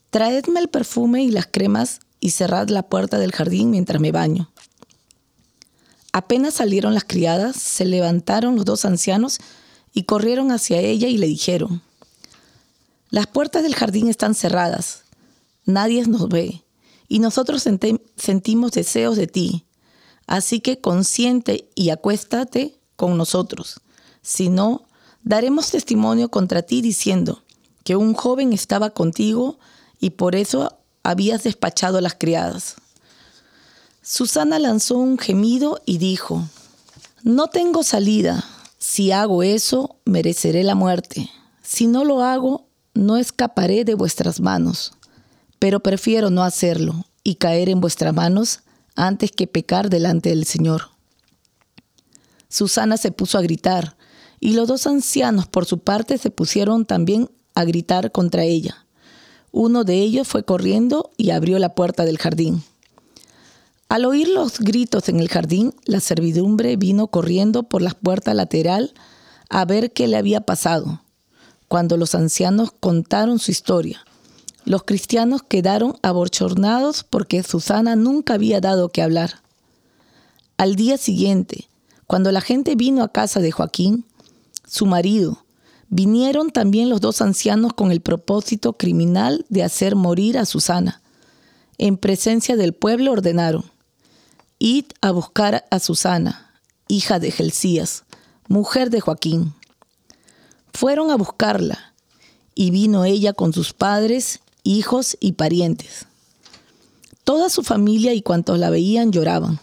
Traedme 0.09 0.59
el 0.59 0.69
perfume 0.69 1.21
y 1.21 1.29
las 1.29 1.45
cremas 1.45 1.99
y 2.19 2.31
cerrad 2.31 2.69
la 2.69 2.81
puerta 2.81 3.19
del 3.19 3.31
jardín 3.31 3.69
mientras 3.69 4.01
me 4.01 4.11
baño. 4.11 4.49
Apenas 6.13 6.55
salieron 6.55 6.95
las 6.95 7.03
criadas, 7.03 7.55
se 7.55 7.85
levantaron 7.85 8.55
los 8.55 8.65
dos 8.65 8.85
ancianos 8.85 9.37
y 9.93 10.05
corrieron 10.05 10.51
hacia 10.51 10.79
ella 10.79 11.09
y 11.09 11.19
le 11.19 11.27
dijeron, 11.27 11.83
Las 13.11 13.27
puertas 13.27 13.61
del 13.61 13.75
jardín 13.75 14.09
están 14.09 14.33
cerradas, 14.33 15.03
nadie 15.63 16.07
nos 16.07 16.27
ve 16.27 16.63
y 17.09 17.19
nosotros 17.19 17.67
sentimos 18.15 18.71
deseos 18.71 19.17
de 19.17 19.27
ti. 19.27 19.65
Así 20.27 20.61
que 20.61 20.79
consiente 20.79 21.67
y 21.73 21.89
acuéstate 21.89 22.79
con 22.95 23.17
nosotros. 23.17 23.81
Si 24.21 24.49
no, 24.49 24.85
daremos 25.23 25.71
testimonio 25.71 26.29
contra 26.29 26.61
ti 26.61 26.81
diciendo 26.81 27.41
que 27.83 27.95
un 27.95 28.13
joven 28.13 28.53
estaba 28.53 28.91
contigo 28.91 29.57
y 29.99 30.11
por 30.11 30.35
eso 30.35 30.77
habías 31.01 31.43
despachado 31.43 31.97
a 31.97 32.01
las 32.01 32.13
criadas. 32.13 32.75
Susana 34.03 34.59
lanzó 34.59 34.97
un 34.97 35.17
gemido 35.17 35.81
y 35.85 35.97
dijo, 35.97 36.47
No 37.23 37.47
tengo 37.47 37.81
salida. 37.81 38.45
Si 38.77 39.11
hago 39.11 39.41
eso, 39.41 39.97
mereceré 40.05 40.63
la 40.63 40.75
muerte. 40.75 41.29
Si 41.63 41.87
no 41.87 42.05
lo 42.05 42.23
hago, 42.23 42.67
no 42.93 43.17
escaparé 43.17 43.83
de 43.83 43.95
vuestras 43.95 44.39
manos 44.39 44.93
pero 45.59 45.81
prefiero 45.81 46.29
no 46.29 46.43
hacerlo 46.43 47.05
y 47.23 47.35
caer 47.35 47.69
en 47.69 47.81
vuestras 47.81 48.13
manos 48.13 48.61
antes 48.95 49.31
que 49.31 49.47
pecar 49.47 49.89
delante 49.89 50.29
del 50.29 50.45
Señor. 50.45 50.89
Susana 52.49 52.97
se 52.97 53.11
puso 53.11 53.37
a 53.37 53.41
gritar, 53.41 53.95
y 54.39 54.53
los 54.53 54.67
dos 54.67 54.87
ancianos 54.87 55.47
por 55.47 55.65
su 55.65 55.79
parte 55.79 56.17
se 56.17 56.31
pusieron 56.31 56.85
también 56.85 57.29
a 57.55 57.65
gritar 57.65 58.11
contra 58.11 58.43
ella. 58.43 58.85
Uno 59.51 59.83
de 59.83 59.95
ellos 59.95 60.27
fue 60.27 60.43
corriendo 60.43 61.11
y 61.17 61.31
abrió 61.31 61.59
la 61.59 61.75
puerta 61.75 62.05
del 62.05 62.17
jardín. 62.17 62.63
Al 63.89 64.05
oír 64.05 64.27
los 64.29 64.59
gritos 64.59 65.09
en 65.09 65.19
el 65.19 65.29
jardín, 65.29 65.73
la 65.85 65.99
servidumbre 65.99 66.77
vino 66.77 67.07
corriendo 67.07 67.63
por 67.63 67.81
la 67.81 67.91
puerta 67.91 68.33
lateral 68.33 68.93
a 69.49 69.65
ver 69.65 69.91
qué 69.91 70.07
le 70.07 70.17
había 70.17 70.41
pasado. 70.41 71.01
Cuando 71.67 71.97
los 71.97 72.15
ancianos 72.15 72.71
contaron 72.79 73.39
su 73.39 73.51
historia, 73.51 74.05
los 74.65 74.83
cristianos 74.83 75.41
quedaron 75.43 75.97
aborchornados 76.01 77.03
porque 77.03 77.43
Susana 77.43 77.95
nunca 77.95 78.35
había 78.35 78.61
dado 78.61 78.89
que 78.89 79.01
hablar. 79.01 79.41
Al 80.57 80.75
día 80.75 80.97
siguiente, 80.97 81.67
cuando 82.07 82.31
la 82.31 82.41
gente 82.41 82.75
vino 82.75 83.03
a 83.03 83.11
casa 83.11 83.39
de 83.39 83.51
Joaquín, 83.51 84.05
su 84.67 84.85
marido, 84.85 85.45
vinieron 85.89 86.51
también 86.51 86.89
los 86.89 87.01
dos 87.01 87.21
ancianos 87.21 87.73
con 87.73 87.91
el 87.91 88.01
propósito 88.01 88.73
criminal 88.73 89.45
de 89.49 89.63
hacer 89.63 89.95
morir 89.95 90.37
a 90.37 90.45
Susana. 90.45 91.01
En 91.77 91.97
presencia 91.97 92.55
del 92.55 92.73
pueblo 92.73 93.11
ordenaron, 93.13 93.63
id 94.59 94.85
a 95.01 95.11
buscar 95.11 95.65
a 95.71 95.79
Susana, 95.79 96.51
hija 96.87 97.19
de 97.19 97.31
Gelcías, 97.31 98.03
mujer 98.47 98.89
de 98.89 98.99
Joaquín. 98.99 99.53
Fueron 100.73 101.09
a 101.09 101.15
buscarla, 101.15 101.93
y 102.53 102.71
vino 102.71 103.05
ella 103.05 103.31
con 103.31 103.53
sus 103.53 103.71
padres 103.71 104.41
hijos 104.69 105.17
y 105.19 105.31
parientes. 105.33 106.05
Toda 107.23 107.49
su 107.49 107.63
familia 107.63 108.13
y 108.13 108.21
cuantos 108.21 108.59
la 108.59 108.69
veían 108.69 109.11
lloraban. 109.11 109.59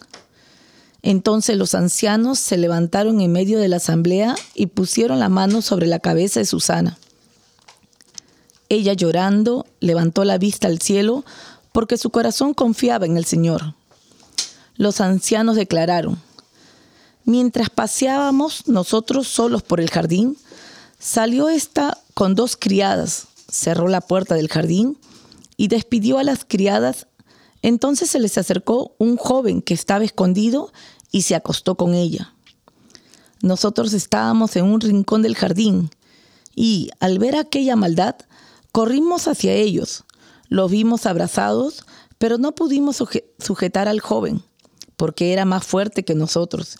Entonces 1.03 1.57
los 1.57 1.77
ancianos 1.77 2.41
se 2.41 2.57
levantaron 2.57 3.21
en 3.21 3.31
medio 3.31 3.61
de 3.61 3.69
la 3.69 3.77
asamblea 3.77 4.35
y 4.55 4.67
pusieron 4.67 5.21
la 5.21 5.29
mano 5.29 5.63
sobre 5.63 5.87
la 5.87 6.01
cabeza 6.01 6.41
de 6.41 6.47
Susana. 6.47 6.99
Ella 8.69 8.95
llorando 8.95 9.65
levantó 9.79 10.25
la 10.25 10.39
vista 10.39 10.67
al 10.67 10.81
cielo 10.81 11.25
porque 11.71 11.99
su 11.99 12.11
corazón 12.11 12.53
confiaba 12.53 13.07
en 13.07 13.17
el 13.17 13.25
Señor. 13.25 13.75
Los 14.75 15.01
ancianos 15.01 15.55
declararon, 15.55 16.21
mientras 17.25 17.71
paseábamos 17.71 18.67
nosotros 18.67 19.29
solos 19.29 19.63
por 19.63 19.81
el 19.81 19.89
jardín, 19.89 20.37
salió 20.99 21.49
esta 21.49 21.97
con 22.15 22.35
dos 22.35 22.57
criadas 22.57 23.29
cerró 23.49 23.89
la 23.89 24.01
puerta 24.01 24.35
del 24.35 24.49
jardín 24.49 24.99
y 25.57 25.69
despidió 25.69 26.19
a 26.19 26.25
las 26.25 26.45
criadas. 26.45 27.07
Entonces 27.63 28.11
se 28.11 28.21
les 28.21 28.39
acercó 28.39 28.95
un 28.99 29.17
joven 29.17 29.63
que 29.63 29.75
estaba 29.75 30.05
escondido 30.05 30.73
y 31.11 31.23
se 31.23 31.35
acostó 31.35 31.77
con 31.77 31.95
ella. 31.95 32.35
Nosotros 33.43 33.93
estábamos 33.93 34.57
en 34.57 34.65
un 34.65 34.81
rincón 34.81 35.23
del 35.23 35.37
jardín 35.37 35.91
y 36.55 36.91
al 37.01 37.19
ver 37.19 37.37
aquella 37.37 37.77
maldad, 37.77 38.17
corrimos 38.73 39.29
hacia 39.29 39.53
ellos. 39.53 40.05
Los 40.49 40.71
vimos 40.71 41.07
abrazados, 41.07 41.85
pero 42.19 42.39
no 42.39 42.55
pudimos 42.55 43.03
sujetar 43.39 43.89
al 43.89 44.01
joven, 44.01 44.43
porque 44.97 45.33
era 45.33 45.45
más 45.45 45.65
fuerte 45.65 46.05
que 46.05 46.15
nosotros, 46.15 46.79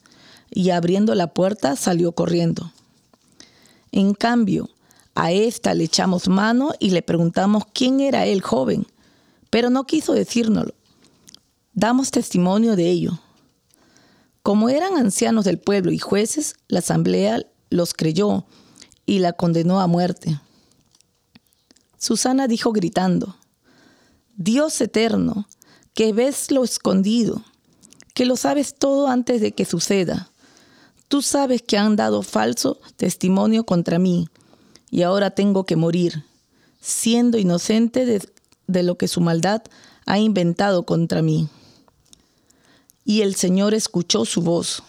y 0.51 0.71
abriendo 0.71 1.15
la 1.15 1.35
puerta 1.35 1.77
salió 1.77 2.13
corriendo. 2.13 2.73
En 3.93 4.15
cambio, 4.15 4.71
A 5.19 5.33
esta 5.33 5.73
le 5.73 5.85
echamos 5.85 6.29
mano 6.29 6.73
y 6.79 6.91
le 6.91 7.01
preguntamos 7.01 7.65
quién 7.73 8.01
era 8.01 8.27
el 8.27 8.43
joven, 8.43 8.87
pero 9.49 9.71
no 9.71 9.85
quiso 9.85 10.13
decírnoslo. 10.13 10.75
Damos 11.73 12.11
testimonio 12.11 12.77
de 12.77 12.91
ello. 12.91 13.19
Como 14.43 14.69
eran 14.69 14.99
ancianos 14.99 15.47
del 15.47 15.59
pueblo 15.59 15.91
y 15.91 15.99
jueces, 15.99 16.57
la 16.69 16.81
asamblea 16.81 17.47
los 17.71 17.95
creyó 17.95 18.45
y 19.07 19.21
la 19.21 19.33
condenó 19.33 19.81
a 19.81 19.87
muerte. 19.87 20.39
Susana 21.97 22.47
dijo 22.47 22.73
gritando, 22.73 23.37
Dios 24.37 24.79
eterno, 24.83 25.49
que 25.95 26.13
ves 26.13 26.51
lo 26.51 26.63
escondido, 26.63 27.43
que 28.13 28.27
lo 28.27 28.37
sabes 28.37 28.75
todo 28.75 29.09
antes 29.09 29.41
de 29.41 29.53
que 29.53 29.65
suceda. 29.65 30.31
Tú 31.09 31.23
sabes 31.23 31.63
que 31.63 31.79
han 31.79 31.97
dado 31.97 32.23
falso 32.23 32.81
testimonio 32.99 33.65
contra 33.65 33.99
mí 33.99 34.29
y 34.91 35.03
ahora 35.03 35.31
tengo 35.31 35.65
que 35.65 35.77
morir, 35.77 36.25
siendo 36.81 37.39
inocente 37.39 38.07
de, 38.07 38.83
lo 38.83 38.97
que 38.97 39.09
su 39.09 39.21
maldad 39.21 39.63
ha 40.07 40.19
inventado 40.19 40.85
contra 40.85 41.23
mí. 41.23 41.49
Y 43.05 43.23
el 43.23 43.35
Señor 43.35 43.75
escuchó 43.75 44.25
su 44.25 44.43
voz. 44.43 44.83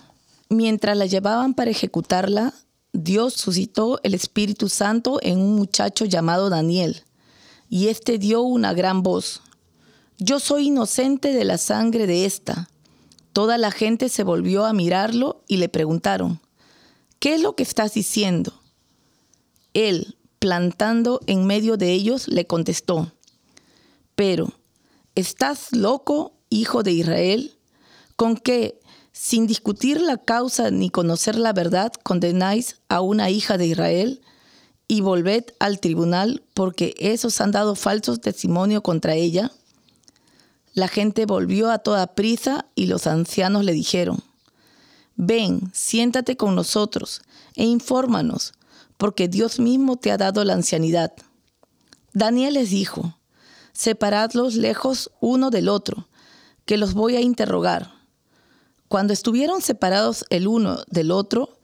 Mientras 0.49 0.97
la 0.97 1.05
llevaban 1.05 1.53
para 1.53 1.71
ejecutarla, 1.71 2.53
Dios 2.93 3.33
suscitó 3.33 3.99
el 4.03 4.13
Espíritu 4.13 4.69
Santo 4.69 5.19
en 5.21 5.39
un 5.39 5.55
muchacho 5.55 6.05
llamado 6.05 6.49
Daniel, 6.49 7.03
y 7.69 7.89
éste 7.89 8.17
dio 8.17 8.41
una 8.41 8.73
gran 8.73 9.03
voz. 9.03 9.41
Yo 10.19 10.39
soy 10.39 10.67
inocente 10.67 11.33
de 11.33 11.43
la 11.43 11.57
sangre 11.57 12.07
de 12.07 12.25
esta. 12.25 12.69
Toda 13.33 13.57
la 13.57 13.71
gente 13.71 14.09
se 14.09 14.23
volvió 14.23 14.65
a 14.65 14.73
mirarlo 14.73 15.43
y 15.47 15.57
le 15.57 15.69
preguntaron, 15.69 16.39
¿qué 17.19 17.35
es 17.35 17.41
lo 17.41 17.55
que 17.55 17.63
estás 17.63 17.93
diciendo? 17.93 18.53
Él, 19.77 20.17
plantando 20.39 21.21
en 21.27 21.45
medio 21.45 21.77
de 21.77 21.91
ellos, 21.91 22.27
le 22.27 22.47
contestó, 22.47 23.11
pero, 24.15 24.51
¿estás 25.13 25.71
loco, 25.71 26.33
hijo 26.49 26.81
de 26.81 26.91
Israel? 26.91 27.55
¿Con 28.15 28.35
que, 28.35 28.79
sin 29.11 29.45
discutir 29.45 30.01
la 30.01 30.17
causa 30.17 30.71
ni 30.71 30.89
conocer 30.89 31.35
la 31.35 31.53
verdad, 31.53 31.93
condenáis 32.01 32.81
a 32.89 33.01
una 33.01 33.29
hija 33.29 33.59
de 33.59 33.67
Israel? 33.67 34.21
Y 34.87 35.01
volved 35.01 35.53
al 35.59 35.79
tribunal 35.79 36.41
porque 36.55 36.95
esos 36.97 37.39
han 37.39 37.51
dado 37.51 37.75
falsos 37.75 38.19
testimonio 38.19 38.81
contra 38.81 39.13
ella. 39.13 39.51
La 40.73 40.87
gente 40.87 41.27
volvió 41.27 41.69
a 41.69 41.77
toda 41.77 42.15
prisa 42.15 42.65
y 42.73 42.87
los 42.87 43.05
ancianos 43.05 43.63
le 43.63 43.73
dijeron, 43.73 44.23
ven, 45.15 45.69
siéntate 45.73 46.35
con 46.35 46.55
nosotros 46.55 47.21
e 47.55 47.65
infórmanos, 47.65 48.53
porque 48.97 49.27
Dios 49.27 49.59
mismo 49.59 49.97
te 49.97 50.11
ha 50.11 50.17
dado 50.17 50.43
la 50.43 50.53
ancianidad. 50.53 51.13
Daniel 52.13 52.55
les 52.55 52.71
dijo, 52.71 53.17
separadlos 53.73 54.55
lejos 54.55 55.11
uno 55.19 55.49
del 55.49 55.69
otro, 55.69 56.07
que 56.65 56.77
los 56.77 56.93
voy 56.93 57.15
a 57.15 57.21
interrogar. 57.21 57.93
Cuando 58.87 59.13
estuvieron 59.13 59.61
separados 59.61 60.25
el 60.29 60.47
uno 60.47 60.79
del 60.89 61.11
otro, 61.11 61.57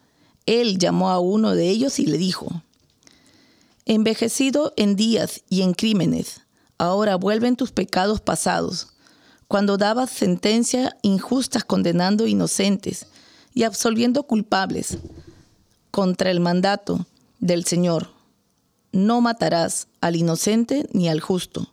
él 0.45 0.77
llamó 0.77 1.09
a 1.09 1.19
uno 1.19 1.55
de 1.55 1.69
ellos 1.69 1.99
y 1.99 2.05
le 2.05 2.17
dijo, 2.17 2.63
envejecido 3.85 4.73
en 4.77 4.95
días 4.95 5.41
y 5.49 5.61
en 5.61 5.73
crímenes, 5.73 6.41
ahora 6.77 7.15
vuelven 7.15 7.55
tus 7.55 7.71
pecados 7.71 8.21
pasados 8.21 8.89
cuando 9.47 9.77
dabas 9.77 10.09
sentencias 10.09 10.95
injustas 11.01 11.63
condenando 11.63 12.27
inocentes 12.27 13.07
y 13.53 13.63
absolviendo 13.63 14.23
culpables 14.23 14.97
contra 15.91 16.31
el 16.31 16.39
mandato 16.39 17.05
del 17.43 17.65
Señor. 17.65 18.09
No 18.91 19.21
matarás 19.21 19.87
al 20.01 20.15
inocente 20.15 20.87
ni 20.93 21.09
al 21.09 21.19
justo. 21.19 21.71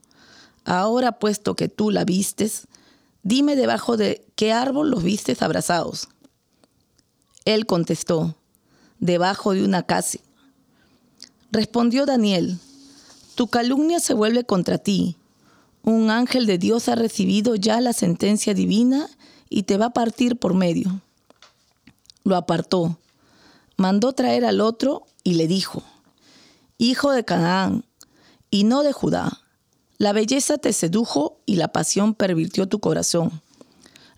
Ahora 0.64 1.12
puesto 1.12 1.54
que 1.54 1.68
tú 1.68 1.90
la 1.90 2.04
vistes, 2.04 2.66
dime 3.22 3.56
debajo 3.56 3.96
de 3.96 4.26
qué 4.34 4.52
árbol 4.52 4.90
los 4.90 5.02
vistes 5.02 5.42
abrazados. 5.42 6.08
Él 7.44 7.66
contestó, 7.66 8.34
debajo 8.98 9.52
de 9.52 9.64
una 9.64 9.82
casa. 9.84 10.18
Respondió 11.52 12.06
Daniel, 12.06 12.58
tu 13.34 13.48
calumnia 13.48 14.00
se 14.00 14.14
vuelve 14.14 14.44
contra 14.44 14.78
ti 14.78 15.16
un 15.82 16.10
ángel 16.10 16.46
de 16.46 16.58
Dios 16.58 16.88
ha 16.88 16.94
recibido 16.94 17.54
ya 17.54 17.80
la 17.80 17.92
sentencia 17.92 18.52
divina 18.54 19.08
y 19.48 19.62
te 19.62 19.78
va 19.78 19.86
a 19.86 19.92
partir 19.92 20.36
por 20.36 20.54
medio. 20.54 21.00
Lo 22.22 22.36
apartó, 22.36 22.98
mandó 23.76 24.12
traer 24.12 24.44
al 24.44 24.60
otro 24.60 25.06
y 25.22 25.34
le 25.34 25.46
dijo, 25.46 25.82
Hijo 26.78 27.12
de 27.12 27.24
Canaán, 27.24 27.84
y 28.50 28.64
no 28.64 28.82
de 28.82 28.92
Judá, 28.92 29.40
la 29.98 30.12
belleza 30.12 30.58
te 30.58 30.72
sedujo 30.72 31.40
y 31.44 31.56
la 31.56 31.68
pasión 31.68 32.14
pervirtió 32.14 32.66
tu 32.66 32.80
corazón. 32.80 33.42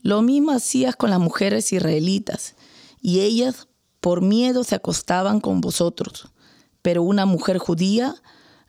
Lo 0.02 0.22
mismo 0.22 0.52
hacías 0.52 0.96
con 0.96 1.10
las 1.10 1.18
mujeres 1.18 1.72
israelitas, 1.72 2.54
y 3.00 3.20
ellas 3.20 3.68
por 4.00 4.20
miedo 4.20 4.64
se 4.64 4.74
acostaban 4.74 5.40
con 5.40 5.60
vosotros. 5.60 6.28
Pero 6.82 7.02
una 7.02 7.26
mujer 7.26 7.58
judía 7.58 8.14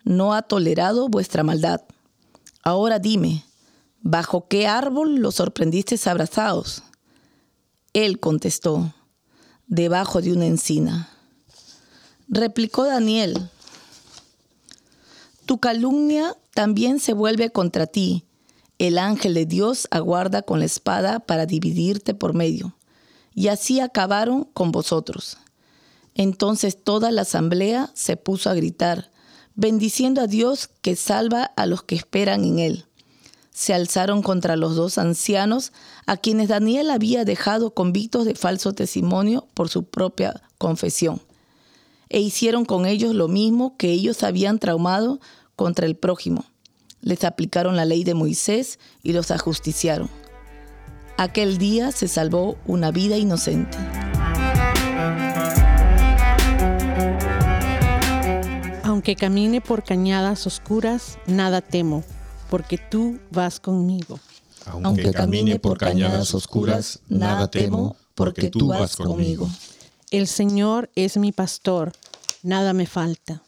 no 0.04 0.34
ha 0.34 0.42
tolerado 0.42 1.08
vuestra 1.08 1.42
maldad. 1.42 1.82
Ahora 2.62 2.98
dime, 2.98 3.44
¿bajo 4.00 4.48
qué 4.48 4.66
árbol 4.66 5.16
los 5.16 5.36
sorprendiste 5.36 5.98
abrazados? 6.08 6.82
Él 7.92 8.20
contestó, 8.20 8.92
debajo 9.66 10.20
de 10.20 10.32
una 10.32 10.46
encina. 10.46 11.13
Replicó 12.28 12.84
Daniel, 12.84 13.50
tu 15.46 15.58
calumnia 15.58 16.36
también 16.54 16.98
se 16.98 17.12
vuelve 17.12 17.50
contra 17.50 17.86
ti. 17.86 18.24
El 18.78 18.98
ángel 18.98 19.34
de 19.34 19.44
Dios 19.44 19.86
aguarda 19.90 20.42
con 20.42 20.58
la 20.58 20.64
espada 20.64 21.20
para 21.20 21.44
dividirte 21.44 22.14
por 22.14 22.32
medio. 22.32 22.74
Y 23.34 23.48
así 23.48 23.80
acabaron 23.80 24.44
con 24.44 24.72
vosotros. 24.72 25.36
Entonces 26.14 26.82
toda 26.82 27.10
la 27.10 27.22
asamblea 27.22 27.90
se 27.94 28.16
puso 28.16 28.48
a 28.48 28.54
gritar, 28.54 29.10
bendiciendo 29.54 30.22
a 30.22 30.26
Dios 30.26 30.70
que 30.80 30.96
salva 30.96 31.44
a 31.56 31.66
los 31.66 31.82
que 31.82 31.94
esperan 31.94 32.44
en 32.44 32.58
Él. 32.58 32.86
Se 33.50 33.74
alzaron 33.74 34.22
contra 34.22 34.56
los 34.56 34.76
dos 34.76 34.98
ancianos, 34.98 35.72
a 36.06 36.16
quienes 36.16 36.48
Daniel 36.48 36.90
había 36.90 37.24
dejado 37.24 37.74
convictos 37.74 38.24
de 38.24 38.34
falso 38.34 38.72
testimonio 38.72 39.46
por 39.54 39.68
su 39.68 39.84
propia 39.84 40.42
confesión, 40.58 41.20
e 42.14 42.20
hicieron 42.20 42.64
con 42.64 42.86
ellos 42.86 43.12
lo 43.12 43.26
mismo 43.26 43.76
que 43.76 43.90
ellos 43.90 44.22
habían 44.22 44.60
traumado 44.60 45.18
contra 45.56 45.84
el 45.84 45.96
prójimo. 45.96 46.44
Les 47.00 47.24
aplicaron 47.24 47.74
la 47.74 47.86
ley 47.86 48.04
de 48.04 48.14
Moisés 48.14 48.78
y 49.02 49.14
los 49.14 49.32
ajusticiaron. 49.32 50.08
Aquel 51.16 51.58
día 51.58 51.90
se 51.90 52.06
salvó 52.06 52.56
una 52.66 52.92
vida 52.92 53.18
inocente. 53.18 53.76
Aunque 58.84 59.16
camine 59.16 59.60
por 59.60 59.82
cañadas 59.82 60.46
oscuras, 60.46 61.18
nada 61.26 61.62
temo, 61.62 62.04
porque 62.48 62.78
tú 62.78 63.18
vas 63.32 63.58
conmigo. 63.58 64.20
Aunque 64.66 65.10
camine 65.10 65.58
por 65.58 65.78
cañadas 65.78 66.32
oscuras, 66.32 67.00
nada 67.08 67.50
temo, 67.50 67.96
porque 68.14 68.50
tú 68.50 68.68
vas 68.68 68.94
conmigo. 68.94 69.50
El 70.16 70.28
Señor 70.28 70.90
es 70.94 71.16
mi 71.16 71.32
pastor, 71.32 71.92
nada 72.42 72.72
me 72.72 72.86
falta. 72.86 73.42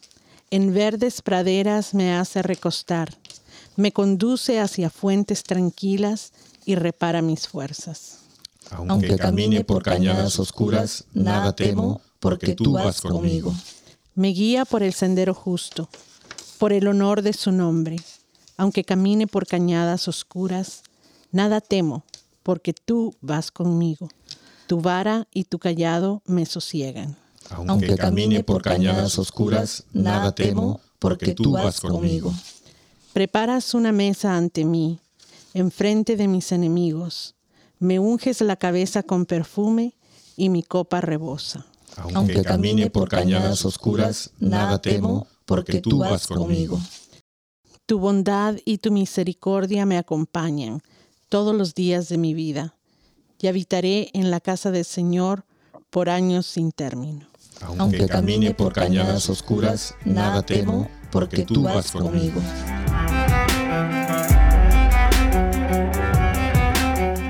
En 0.51 0.73
verdes 0.73 1.21
praderas 1.21 1.93
me 1.93 2.13
hace 2.13 2.41
recostar, 2.41 3.17
me 3.75 3.91
conduce 3.91 4.59
hacia 4.59 4.89
fuentes 4.89 5.43
tranquilas 5.43 6.33
y 6.65 6.75
repara 6.75 7.21
mis 7.21 7.47
fuerzas. 7.47 8.19
Aunque 8.69 9.15
camine 9.15 9.63
por 9.63 9.81
cañadas 9.81 10.39
oscuras, 10.39 11.05
nada 11.13 11.55
temo, 11.55 12.01
porque 12.19 12.53
tú 12.55 12.73
vas 12.73 13.01
conmigo 13.01 13.53
me 14.17 14.29
guía 14.29 14.65
por 14.65 14.81
el 14.81 14.93
sendero 14.93 15.35
justo, 15.35 15.89
por 16.57 16.73
el 16.73 16.87
honor 16.87 17.21
de 17.21 17.33
su 17.33 17.51
nombre. 17.51 17.97
Aunque 18.57 18.83
camine 18.83 19.27
por 19.27 19.45
cañadas 19.45 20.07
oscuras, 20.07 20.81
nada 21.31 21.61
temo, 21.61 22.03
porque 22.41 22.73
tú 22.73 23.13
vas 23.21 23.51
conmigo. 23.51 24.09
Tu 24.67 24.81
vara 24.81 25.27
y 25.33 25.45
tu 25.45 25.59
callado 25.59 26.21
me 26.25 26.45
sosiegan. 26.45 27.15
Aunque 27.49 27.95
camine 27.95 28.43
por 28.43 28.61
cañadas 28.61 29.17
oscuras, 29.17 29.85
nada 29.93 30.33
temo, 30.33 30.81
porque 30.99 31.33
tú 31.33 31.53
vas 31.53 31.79
conmigo. 31.79 32.33
Preparas 33.13 33.73
una 33.73 33.91
mesa 33.91 34.35
ante 34.35 34.65
mí, 34.65 34.99
enfrente 35.53 36.17
de 36.17 36.27
mis 36.27 36.51
enemigos. 36.51 37.35
Me 37.79 37.99
unges 37.99 38.41
la 38.41 38.57
cabeza 38.57 39.03
con 39.03 39.25
perfume 39.25 39.95
y 40.35 40.49
mi 40.49 40.63
copa 40.63 41.01
rebosa. 41.01 41.65
Aunque 42.13 42.43
camine 42.43 42.89
por 42.89 43.09
cañadas 43.09 43.65
oscuras, 43.65 44.31
nada 44.39 44.79
temo, 44.81 45.27
porque 45.45 45.81
tú 45.81 45.99
vas 45.99 46.27
conmigo. 46.27 46.79
Tu 47.85 47.97
bondad 47.97 48.55
y 48.65 48.79
tu 48.79 48.91
misericordia 48.91 49.85
me 49.85 49.97
acompañan 49.97 50.81
todos 51.29 51.55
los 51.55 51.73
días 51.73 52.09
de 52.09 52.17
mi 52.17 52.33
vida, 52.33 52.75
y 53.39 53.47
habitaré 53.47 54.09
en 54.13 54.31
la 54.31 54.39
casa 54.39 54.71
del 54.71 54.85
Señor 54.85 55.45
por 55.89 56.09
años 56.09 56.45
sin 56.45 56.71
término. 56.71 57.27
Aunque 57.77 58.07
camine 58.07 58.53
por 58.53 58.73
cañadas 58.73 59.29
oscuras, 59.29 59.95
nada 60.05 60.43
temo, 60.43 60.89
porque 61.11 61.43
tú 61.43 61.63
vas 61.63 61.91
conmigo. 61.91 62.41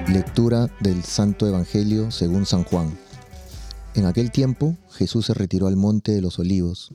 Lectura 0.08 0.70
del 0.80 1.04
Santo 1.04 1.48
Evangelio 1.48 2.12
según 2.12 2.46
San 2.46 2.64
Juan. 2.64 2.98
En 3.94 4.06
aquel 4.06 4.32
tiempo 4.32 4.76
Jesús 4.92 5.28
se 5.28 5.34
retiró 5.34 5.68
al 5.68 5.76
monte 5.76 6.12
de 6.12 6.22
los 6.22 6.40
olivos. 6.40 6.94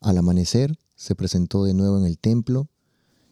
Al 0.00 0.18
amanecer 0.18 0.78
se 0.96 1.14
presentó 1.14 1.64
de 1.64 1.74
nuevo 1.74 1.98
en 1.98 2.04
el 2.04 2.18
templo 2.18 2.68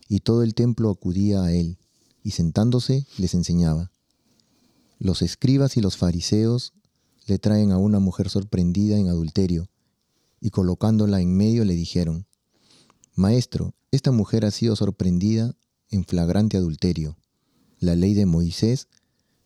y 0.09 0.21
todo 0.21 0.43
el 0.43 0.55
templo 0.55 0.91
acudía 0.91 1.43
a 1.43 1.53
él 1.53 1.79
y 2.23 2.33
sentándose 2.33 3.07
les 3.19 3.35
enseñaba. 3.35 3.91
Los 4.99 5.23
escribas 5.23 5.77
y 5.77 5.81
los 5.81 5.97
fariseos 5.97 6.73
le 7.27 7.39
traen 7.39 7.73
a 7.73 7.79
una 7.79 7.99
mujer 7.99 8.31
sorprendida 8.31 8.97
en 8.97 9.09
adulterio, 9.09 9.69
y 10.41 10.51
colocándola 10.51 11.21
en 11.21 11.37
medio 11.37 11.65
le 11.65 11.75
dijeron, 11.75 12.27
Maestro, 13.15 13.75
esta 13.91 14.13
mujer 14.13 14.45
ha 14.45 14.51
sido 14.51 14.77
sorprendida 14.77 15.55
en 15.91 16.05
flagrante 16.05 16.57
adulterio. 16.57 17.17
La 17.79 17.95
ley 17.95 18.15
de 18.15 18.27
Moisés 18.27 18.89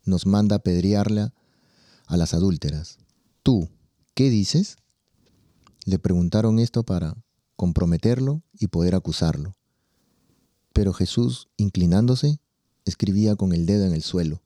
nos 0.03 0.25
manda 0.25 0.57
apedrearla 0.57 1.33
a 2.07 2.17
las 2.17 2.33
adúlteras. 2.33 2.97
¿Tú 3.43 3.69
qué 4.13 4.29
dices? 4.29 4.77
Le 5.85 5.99
preguntaron 5.99 6.59
esto 6.59 6.83
para 6.83 7.15
comprometerlo 7.55 8.41
y 8.53 8.67
poder 8.67 8.95
acusarlo. 8.95 9.55
Pero 10.73 10.93
Jesús, 10.93 11.49
inclinándose, 11.57 12.39
escribía 12.85 13.35
con 13.35 13.53
el 13.53 13.65
dedo 13.65 13.85
en 13.85 13.93
el 13.93 14.01
suelo. 14.01 14.41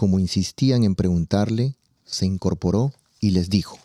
Como 0.00 0.18
insistían 0.18 0.82
en 0.84 0.94
preguntarle, 0.94 1.76
se 2.06 2.24
incorporó 2.24 2.94
y 3.20 3.32
les 3.32 3.50
dijo, 3.50 3.78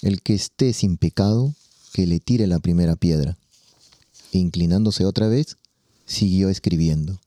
El 0.00 0.22
que 0.22 0.32
esté 0.32 0.72
sin 0.72 0.96
pecado, 0.96 1.56
que 1.92 2.06
le 2.06 2.20
tire 2.20 2.46
la 2.46 2.60
primera 2.60 2.94
piedra. 2.94 3.36
E 4.30 4.38
inclinándose 4.38 5.04
otra 5.06 5.26
vez, 5.26 5.56
siguió 6.06 6.50
escribiendo. 6.50 7.20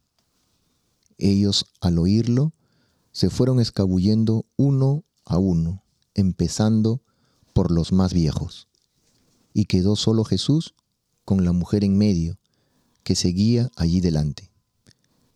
Ellos, 1.17 1.65
al 1.81 1.99
oírlo, 1.99 2.53
se 3.11 3.29
fueron 3.29 3.59
escabullendo 3.59 4.45
uno 4.55 5.03
a 5.25 5.37
uno, 5.37 5.83
empezando 6.13 7.01
por 7.51 7.71
los 7.71 7.91
más 7.91 8.13
viejos. 8.13 8.69
Y 9.53 9.65
quedó 9.65 9.97
solo 9.97 10.23
Jesús 10.23 10.75
con 11.25 11.43
la 11.43 11.51
mujer 11.51 11.83
en 11.83 11.97
medio, 11.97 12.39
que 13.03 13.15
seguía 13.15 13.69
allí 13.75 13.99
delante. 13.99 14.49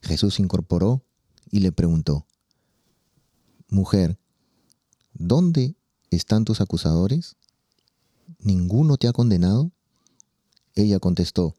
Jesús 0.02 0.40
incorporó 0.40 1.04
y 1.50 1.60
le 1.60 1.72
preguntó, 1.72 2.26
Mujer, 3.70 4.18
¿dónde 5.14 5.76
están 6.10 6.46
tus 6.46 6.62
acusadores? 6.62 7.36
¿Ninguno 8.40 8.98
te 8.98 9.08
ha 9.08 9.14
condenado? 9.14 9.72
Ella 10.76 11.00
contestó, 11.00 11.56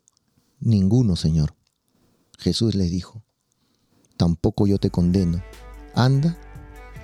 Ninguno, 0.60 1.16
Señor. 1.16 1.54
Jesús 2.38 2.74
le 2.74 2.84
dijo, 2.84 3.22
Tampoco 4.16 4.66
yo 4.66 4.78
te 4.78 4.90
condeno. 4.90 5.42
Anda 5.94 6.36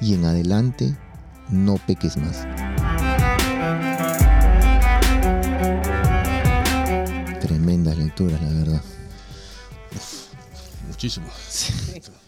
y 0.01 0.14
en 0.14 0.24
adelante 0.24 0.97
no 1.51 1.76
peques 1.87 2.16
más. 2.16 2.43
Tremendas 7.41 7.97
lecturas, 7.99 8.43
la 8.43 8.49
verdad. 8.49 8.82
Muchísimo. 10.89 11.26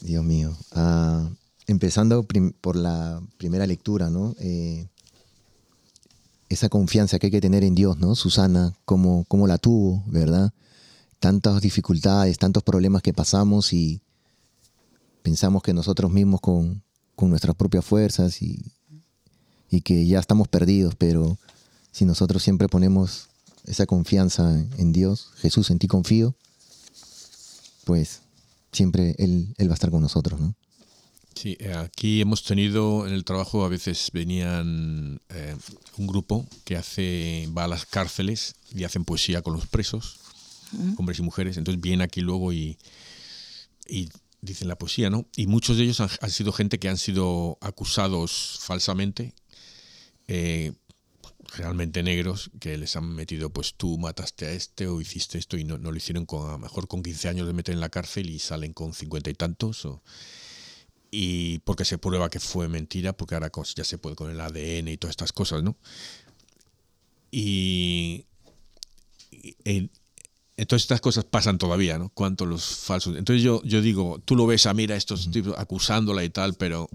Dios 0.00 0.24
mío. 0.24 0.56
Ah, 0.72 1.28
empezando 1.66 2.26
por 2.60 2.76
la 2.76 3.20
primera 3.36 3.66
lectura, 3.66 4.10
¿no? 4.10 4.34
Eh, 4.40 4.86
esa 6.48 6.68
confianza 6.68 7.18
que 7.18 7.26
hay 7.26 7.30
que 7.30 7.40
tener 7.40 7.62
en 7.62 7.74
Dios, 7.74 7.98
¿no? 7.98 8.14
Susana, 8.14 8.74
cómo, 8.84 9.24
cómo 9.28 9.46
la 9.46 9.58
tuvo, 9.58 10.02
¿verdad? 10.06 10.52
Tantas 11.20 11.60
dificultades, 11.60 12.38
tantos 12.38 12.62
problemas 12.62 13.02
que 13.02 13.12
pasamos 13.12 13.72
y 13.72 14.00
pensamos 15.22 15.62
que 15.62 15.74
nosotros 15.74 16.10
mismos 16.10 16.40
con, 16.40 16.82
nuestras 17.20 17.56
propias 17.56 17.84
fuerzas 17.84 18.40
y, 18.42 18.64
y 19.70 19.80
que 19.80 20.06
ya 20.06 20.20
estamos 20.20 20.46
perdidos, 20.46 20.94
pero 20.94 21.36
si 21.90 22.04
nosotros 22.04 22.44
siempre 22.44 22.68
ponemos 22.68 23.28
esa 23.64 23.86
confianza 23.86 24.64
en 24.78 24.92
Dios, 24.92 25.30
Jesús, 25.36 25.70
en 25.70 25.80
ti 25.80 25.88
confío, 25.88 26.36
pues 27.84 28.20
siempre 28.78 29.14
él, 29.18 29.54
va 29.62 29.72
a 29.72 29.74
estar 29.74 29.90
con 29.90 30.00
nosotros, 30.00 30.40
¿no? 30.40 30.54
Sí, 31.34 31.56
eh, 31.60 31.72
aquí 31.74 32.20
hemos 32.20 32.42
tenido 32.42 33.06
en 33.06 33.12
el 33.12 33.24
trabajo, 33.24 33.64
a 33.64 33.68
veces 33.68 34.10
venían 34.12 35.20
eh, 35.28 35.56
un 35.98 36.06
grupo 36.06 36.46
que 36.64 36.76
hace, 36.76 37.48
va 37.56 37.64
a 37.64 37.68
las 37.68 37.86
cárceles 37.86 38.54
y 38.74 38.84
hacen 38.84 39.04
poesía 39.04 39.42
con 39.42 39.52
los 39.54 39.66
presos, 39.66 40.18
hombres 40.98 41.18
y 41.18 41.22
mujeres, 41.22 41.56
entonces 41.56 41.80
vienen 41.80 42.02
aquí 42.02 42.20
luego 42.20 42.52
y, 42.52 42.76
y 43.88 44.08
dicen 44.40 44.68
la 44.68 44.76
poesía, 44.76 45.10
¿no? 45.10 45.26
Y 45.36 45.46
muchos 45.46 45.76
de 45.76 45.84
ellos 45.84 46.00
han, 46.00 46.30
sido 46.30 46.52
gente 46.52 46.78
que 46.78 46.88
han 46.88 46.98
sido 46.98 47.58
acusados 47.60 48.58
falsamente 48.60 49.34
eh, 50.28 50.72
realmente 51.56 52.02
negros 52.02 52.50
que 52.60 52.76
les 52.76 52.96
han 52.96 53.08
metido, 53.14 53.50
pues 53.50 53.74
tú 53.74 53.98
mataste 53.98 54.46
a 54.46 54.52
este 54.52 54.86
o 54.86 55.00
hiciste 55.00 55.38
esto 55.38 55.56
y 55.56 55.64
no, 55.64 55.78
lo 55.78 55.96
hicieron 55.96 56.26
con, 56.26 56.48
a 56.48 56.52
lo 56.52 56.58
mejor 56.58 56.88
con 56.88 57.02
15 57.02 57.28
años 57.28 57.46
de 57.46 57.52
meter 57.52 57.74
en 57.74 57.80
la 57.80 57.88
cárcel 57.88 58.30
y 58.30 58.38
salen 58.38 58.72
con 58.72 58.92
50 58.92 59.30
y 59.30 59.34
tantos. 59.34 59.88
y 61.10 61.60
porque 61.60 61.84
se 61.84 61.98
prueba 61.98 62.28
que 62.28 62.40
fue 62.40 62.68
mentira, 62.68 63.14
porque 63.16 63.34
ahora 63.34 63.50
ya 63.74 63.84
se 63.84 63.98
puede 63.98 64.16
con 64.16 64.30
el 64.30 64.40
ADN 64.40 64.88
y 64.88 64.98
todas 64.98 65.12
estas 65.12 65.32
cosas, 65.32 65.62
¿no? 65.62 65.76
Y, 67.30 68.26
entonces 70.56 70.84
estas 70.84 71.00
cosas 71.00 71.24
pasan 71.24 71.56
todavía, 71.58 71.98
¿no? 71.98 72.10
Cuanto 72.10 72.44
los 72.44 72.64
falsos. 72.64 73.16
Entonces 73.16 73.42
yo, 73.42 73.62
yo 73.64 73.80
digo, 73.80 74.20
tú 74.24 74.34
lo 74.36 74.46
ves 74.46 74.66
a 74.66 74.74
mira 74.74 74.96
estos 74.96 75.30
tipos 75.30 75.54
acusándola 75.56 76.24
y 76.24 76.30
tal, 76.30 76.54
pero 76.54 76.90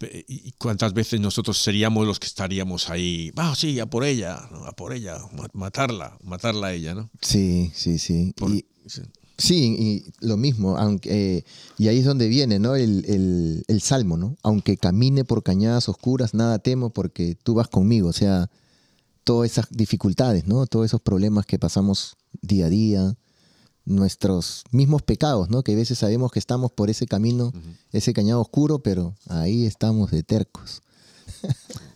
¿Y 0.00 0.52
cuántas 0.52 0.92
veces 0.92 1.20
nosotros 1.20 1.58
seríamos 1.58 2.06
los 2.06 2.20
que 2.20 2.26
estaríamos 2.26 2.88
ahí? 2.90 3.32
Ah, 3.36 3.54
sí, 3.56 3.80
a 3.80 3.86
por 3.86 4.04
ella, 4.04 4.34
a 4.34 4.72
por 4.72 4.92
ella, 4.92 5.18
matarla, 5.52 6.16
matarla 6.22 6.68
a 6.68 6.72
ella, 6.72 6.94
¿no? 6.94 7.10
Sí, 7.20 7.72
sí, 7.74 7.98
sí. 7.98 8.32
sí. 9.36 9.76
y 9.78 10.04
lo 10.20 10.36
mismo, 10.36 10.76
aunque, 10.76 11.44
y 11.78 11.88
ahí 11.88 11.98
es 11.98 12.04
donde 12.04 12.28
viene 12.28 12.58
¿no? 12.58 12.76
El, 12.76 13.64
el, 13.66 13.80
salmo, 13.80 14.16
¿no? 14.16 14.36
Aunque 14.42 14.76
camine 14.76 15.24
por 15.24 15.42
cañadas 15.42 15.88
oscuras, 15.88 16.34
nada 16.34 16.58
temo 16.60 16.90
porque 16.90 17.36
tú 17.42 17.54
vas 17.54 17.68
conmigo. 17.68 18.08
O 18.08 18.12
sea, 18.12 18.50
todas 19.24 19.50
esas 19.50 19.66
dificultades, 19.70 20.46
¿no? 20.46 20.66
Todos 20.66 20.86
esos 20.86 21.00
problemas 21.00 21.44
que 21.44 21.58
pasamos 21.58 22.16
día 22.40 22.66
a 22.66 22.70
día, 22.70 23.16
nuestros 23.88 24.64
mismos 24.70 25.02
pecados, 25.02 25.50
¿no? 25.50 25.62
Que 25.62 25.72
a 25.72 25.76
veces 25.76 25.98
sabemos 25.98 26.30
que 26.30 26.38
estamos 26.38 26.70
por 26.70 26.90
ese 26.90 27.06
camino, 27.06 27.52
ese 27.92 28.12
cañado 28.12 28.40
oscuro, 28.40 28.80
pero 28.80 29.14
ahí 29.28 29.66
estamos 29.66 30.10
de 30.10 30.22
tercos. 30.22 30.82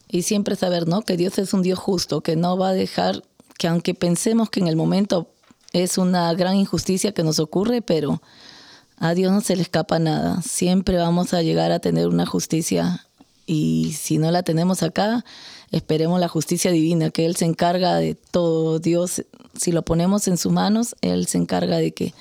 y 0.09 0.22
siempre 0.22 0.57
saber, 0.57 0.88
¿no? 0.88 1.03
Que 1.03 1.16
Dios 1.16 1.38
es 1.38 1.53
un 1.53 1.62
Dios 1.62 1.78
justo, 1.78 2.22
que 2.22 2.36
no 2.36 2.57
va 2.57 2.70
a 2.70 2.72
dejar, 2.72 3.22
que 3.59 3.68
aunque 3.68 3.95
pensemos 3.95 4.51
que 4.51 4.61
en 4.61 4.68
el 4.68 4.76
momento 4.76 5.28
es 5.72 5.99
una 5.99 6.32
gran 6.34 6.57
injusticia 6.57 7.12
que 7.12 7.22
nos 7.22 7.38
ocurre, 7.38 7.82
pero 7.82 8.22
a 8.97 9.14
Dios 9.14 9.32
no 9.32 9.40
se 9.40 9.57
le 9.57 9.62
escapa 9.62 9.99
nada. 9.99 10.40
Siempre 10.43 10.97
vamos 10.97 11.34
a 11.34 11.43
llegar 11.43 11.72
a 11.72 11.80
tener 11.80 12.09
una 12.09 12.26
justicia 12.26 13.07
y 13.47 13.95
si 13.99 14.18
no 14.18 14.30
la 14.30 14.43
tenemos 14.43 14.82
acá, 14.82 15.24
esperemos 15.73 16.20
la 16.20 16.29
justicia 16.29 16.70
divina, 16.70 17.11
que 17.11 17.27
Él 17.27 17.35
se 17.37 17.47
encarga 17.47 17.97
de 17.97 18.14
todo. 18.14 18.79
Dios, 18.79 19.25
si 19.59 19.73
lo 19.73 19.83
ponemos 19.83 20.29
en 20.29 20.37
sus 20.37 20.53
manos, 20.53 20.95
Él 21.01 21.27
se 21.27 21.39
encarga 21.39 21.79
de 21.79 21.93
que 21.93 22.14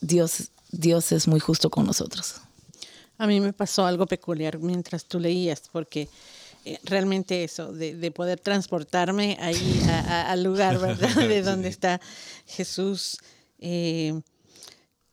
Dios, 0.00 0.50
Dios 0.72 1.12
es 1.12 1.28
muy 1.28 1.40
justo 1.40 1.70
con 1.70 1.86
nosotros. 1.86 2.36
A 3.18 3.26
mí 3.26 3.40
me 3.40 3.52
pasó 3.52 3.86
algo 3.86 4.06
peculiar 4.06 4.58
mientras 4.58 5.04
tú 5.04 5.20
leías, 5.20 5.62
porque 5.70 6.08
eh, 6.64 6.78
realmente 6.84 7.44
eso, 7.44 7.72
de, 7.72 8.10
poder 8.10 8.40
transportarme 8.40 9.36
ahí 9.40 9.82
al 10.08 10.42
lugar, 10.42 10.78
¿verdad? 10.80 11.14
De 11.28 11.42
donde 11.42 11.68
está 11.68 12.00
Jesús, 12.46 13.18
eh, 13.58 14.20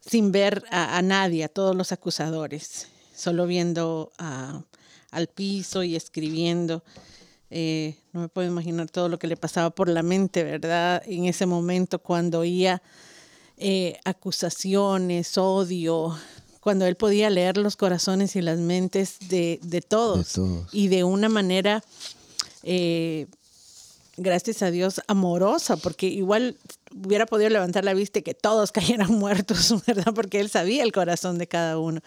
sin 0.06 0.32
ver 0.32 0.64
a, 0.72 1.02
nadie, 1.02 1.44
a 1.44 1.50
todos 1.50 1.76
los 1.76 1.92
acusadores, 1.92 2.88
solo 3.16 3.46
viendo 3.46 4.12
a 4.18 4.64
al 5.14 5.28
piso 5.28 5.84
y 5.84 5.96
escribiendo. 5.96 6.84
Eh, 7.50 7.96
no 8.14 8.22
me 8.22 8.30
puedo 8.30 8.48
imaginar 8.48 8.90
todo 8.90 9.10
lo 9.10 9.20
que 9.20 9.28
le 9.28 9.38
pasaba 9.38 9.70
por 9.70 9.88
la 9.88 10.04
mente, 10.04 10.44
¿verdad? 10.44 11.04
En 11.06 11.26
ese 11.26 11.46
momento 11.46 12.00
cuando 12.00 12.40
oía 12.40 12.82
eh, 13.58 14.00
acusaciones, 14.06 15.38
odio, 15.38 16.18
cuando 16.60 16.86
él 16.86 16.96
podía 16.96 17.30
leer 17.30 17.58
los 17.58 17.76
corazones 17.76 18.36
y 18.36 18.42
las 18.42 18.58
mentes 18.58 19.18
de, 19.30 19.86
todos, 19.88 20.40
y 20.72 20.88
de 20.88 21.04
una 21.04 21.30
manera 21.30 21.84
eh, 22.64 23.28
gracias 24.18 24.62
a 24.62 24.72
Dios, 24.72 25.02
amorosa, 25.08 25.78
porque 25.78 26.08
igual 26.08 26.58
hubiera 26.94 27.26
podido 27.26 27.50
levantar 27.50 27.84
la 27.84 27.94
vista 27.94 28.20
y 28.20 28.22
que 28.24 28.34
todos 28.34 28.72
cayeran 28.74 29.12
muertos, 29.14 29.74
¿verdad? 29.86 30.14
Porque 30.14 30.40
él 30.40 30.50
sabía 30.50 30.84
el 30.84 30.92
corazón 30.92 31.38
de 31.38 31.48
cada 31.48 31.78
uno. 31.78 32.02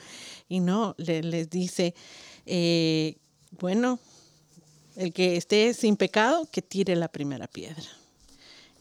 Y 0.48 0.60
no, 0.60 0.94
le, 0.98 1.22
les 1.22 1.50
dice, 1.50 1.94
eh, 2.46 3.16
bueno, 3.60 3.98
el 4.96 5.12
que 5.12 5.36
esté 5.36 5.74
sin 5.74 5.96
pecado, 5.96 6.48
que 6.50 6.62
tire 6.62 6.96
la 6.96 7.08
primera 7.08 7.46
piedra. 7.46 7.84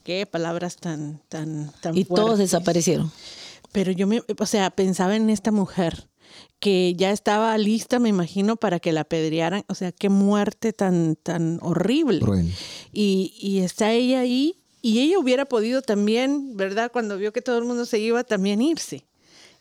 Qué 0.03 0.25
palabras 0.25 0.77
tan, 0.77 1.21
tan, 1.29 1.71
tan 1.81 1.97
Y 1.97 2.05
todos 2.05 2.37
desaparecieron. 2.37 3.11
Pero 3.71 3.91
yo, 3.91 4.07
me, 4.07 4.21
o 4.39 4.45
sea, 4.45 4.69
pensaba 4.69 5.15
en 5.15 5.29
esta 5.29 5.51
mujer 5.51 6.07
que 6.59 6.93
ya 6.95 7.11
estaba 7.11 7.57
lista, 7.57 7.99
me 7.99 8.09
imagino, 8.09 8.55
para 8.55 8.79
que 8.79 8.91
la 8.91 9.01
apedrearan. 9.01 9.65
O 9.67 9.75
sea, 9.75 9.91
qué 9.91 10.09
muerte 10.09 10.73
tan, 10.73 11.15
tan 11.15 11.59
horrible. 11.61 12.21
Y, 12.93 13.35
y 13.39 13.59
está 13.59 13.91
ella 13.91 14.21
ahí 14.21 14.61
y 14.85 14.99
ella 14.99 15.17
hubiera 15.17 15.45
podido 15.45 15.81
también, 15.81 16.55
¿verdad? 16.55 16.91
Cuando 16.91 17.17
vio 17.17 17.33
que 17.33 17.41
todo 17.41 17.57
el 17.57 17.63
mundo 17.63 17.87
se 17.87 17.97
iba, 17.97 18.23
también 18.23 18.61
irse. 18.61 19.07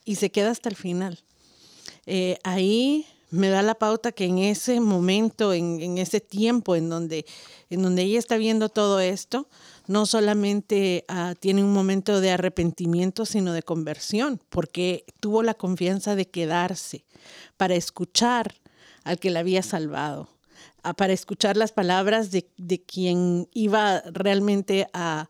Y 0.05 0.17
se 0.17 0.31
queda 0.31 0.51
hasta 0.51 0.69
el 0.69 0.77
final. 0.77 1.19
Eh, 2.05 2.37
ahí 2.45 3.07
me 3.35 3.49
da 3.49 3.62
la 3.62 3.74
pauta 3.74 4.12
que 4.12 4.26
en 4.26 4.39
ese 4.39 4.80
momento, 4.80 5.53
en, 5.53 5.99
ese 5.99 6.20
tiempo 6.20 6.76
en 6.76 6.89
donde, 6.89 7.26
en 7.68 7.82
donde 7.82 8.03
ella 8.03 8.18
está 8.18 8.37
viendo 8.37 8.68
todo 8.68 9.01
esto, 9.01 9.49
no 9.87 10.07
solamente 10.07 11.05
ah, 11.09 11.35
tiene 11.39 11.62
un 11.64 11.72
momento 11.72 12.20
de 12.20 12.30
arrepentimiento, 12.30 13.26
sino 13.26 13.53
de 13.53 13.62
conversión, 13.62 14.41
porque 14.51 15.05
tuvo 15.20 15.43
la 15.43 15.55
confianza 15.55 16.14
de 16.14 16.26
quedarse 16.26 17.05
para 17.57 17.74
escuchar 17.74 18.55
al 19.03 19.18
que 19.18 19.30
la 19.30 19.41
había 19.41 19.62
salvado, 19.62 20.28
a- 20.82 20.95
para 20.95 21.12
escuchar 21.12 21.57
las 21.57 21.72
palabras 21.72 22.30
de, 22.30 22.47
quien 22.87 23.49
iba 23.53 24.01
realmente 24.12 24.87
a, 24.93 25.28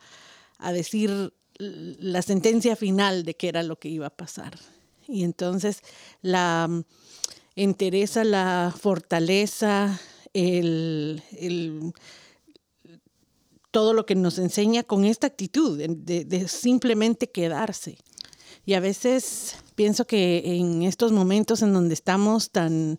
a 0.59 0.73
decir 0.73 1.33
la 1.59 2.21
sentencia 2.21 2.77
final 2.77 3.25
de 3.25 3.35
qué 3.35 3.49
era 3.49 3.63
lo 3.63 3.77
que 3.79 3.89
iba 3.89 4.07
a 4.09 4.11
pasar. 4.17 4.59
Y 5.09 5.23
entonces 5.25 5.81
la 6.23 6.69
entereza, 7.57 8.25
la 8.25 8.75
fortaleza, 8.79 10.01
el, 10.33 11.23
el- 11.39 11.93
todo 13.71 13.93
lo 13.93 14.07
que 14.07 14.15
nos 14.15 14.39
enseña 14.39 14.83
con 14.85 15.05
esta 15.05 15.27
actitud 15.27 15.77
de- 15.79 16.25
de 16.25 16.49
simplemente 16.49 17.31
quedarse. 17.31 17.99
Y 18.67 18.75
a 18.75 18.81
veces 18.81 19.57
pienso 19.75 20.07
que 20.07 20.43
en 20.57 20.83
estos 20.85 21.13
momentos 21.13 21.61
en 21.63 21.73
donde 21.73 21.95
estamos 21.95 22.51
tan 22.51 22.99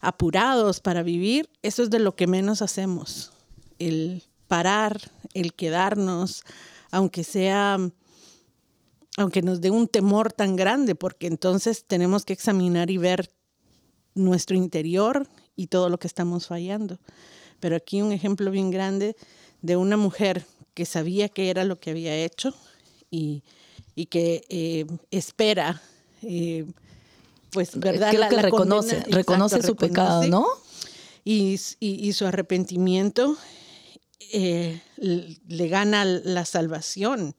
apurados 0.00 0.80
para 0.80 1.02
vivir, 1.02 1.48
eso 1.62 1.82
es 1.82 1.90
de 1.90 1.98
lo 1.98 2.14
que 2.14 2.26
menos 2.26 2.62
hacemos. 2.62 3.32
El 3.78 4.22
parar, 4.46 5.00
el 5.34 5.54
quedarnos, 5.54 6.42
aunque 6.90 7.24
sea, 7.24 7.78
aunque 9.16 9.42
nos 9.42 9.60
dé 9.60 9.70
un 9.70 9.88
temor 9.88 10.32
tan 10.32 10.54
grande, 10.56 10.94
porque 10.94 11.26
entonces 11.26 11.84
tenemos 11.86 12.24
que 12.24 12.32
examinar 12.32 12.90
y 12.90 12.98
ver 12.98 13.30
nuestro 14.14 14.56
interior 14.56 15.26
y 15.56 15.66
todo 15.68 15.88
lo 15.88 15.98
que 15.98 16.06
estamos 16.06 16.46
fallando. 16.46 16.98
Pero 17.60 17.76
aquí 17.76 18.00
un 18.02 18.12
ejemplo 18.12 18.50
bien 18.50 18.70
grande 18.70 19.16
de 19.62 19.76
una 19.76 19.96
mujer 19.96 20.44
que 20.74 20.86
sabía 20.86 21.28
que 21.28 21.50
era 21.50 21.64
lo 21.64 21.78
que 21.78 21.90
había 21.90 22.16
hecho 22.16 22.54
y, 23.10 23.42
y 23.94 24.06
que 24.06 24.44
eh, 24.48 24.86
espera, 25.10 25.82
eh, 26.22 26.64
pues, 27.50 27.78
¿verdad? 27.78 28.10
Creo 28.10 28.28
que 28.28 28.36
la 28.36 28.42
reconoce, 28.42 28.96
condena, 28.96 29.16
reconoce 29.16 29.56
exacto, 29.56 29.66
su 29.66 29.76
pecado, 29.76 30.26
¿no? 30.26 30.46
y, 31.24 31.58
y- 31.80 32.08
y 32.08 32.12
su 32.14 32.24
arrepentimiento 32.26 33.36
eh, 34.32 34.80
le 34.96 35.68
gana 35.68 36.04
la 36.04 36.44
salvación. 36.44 37.34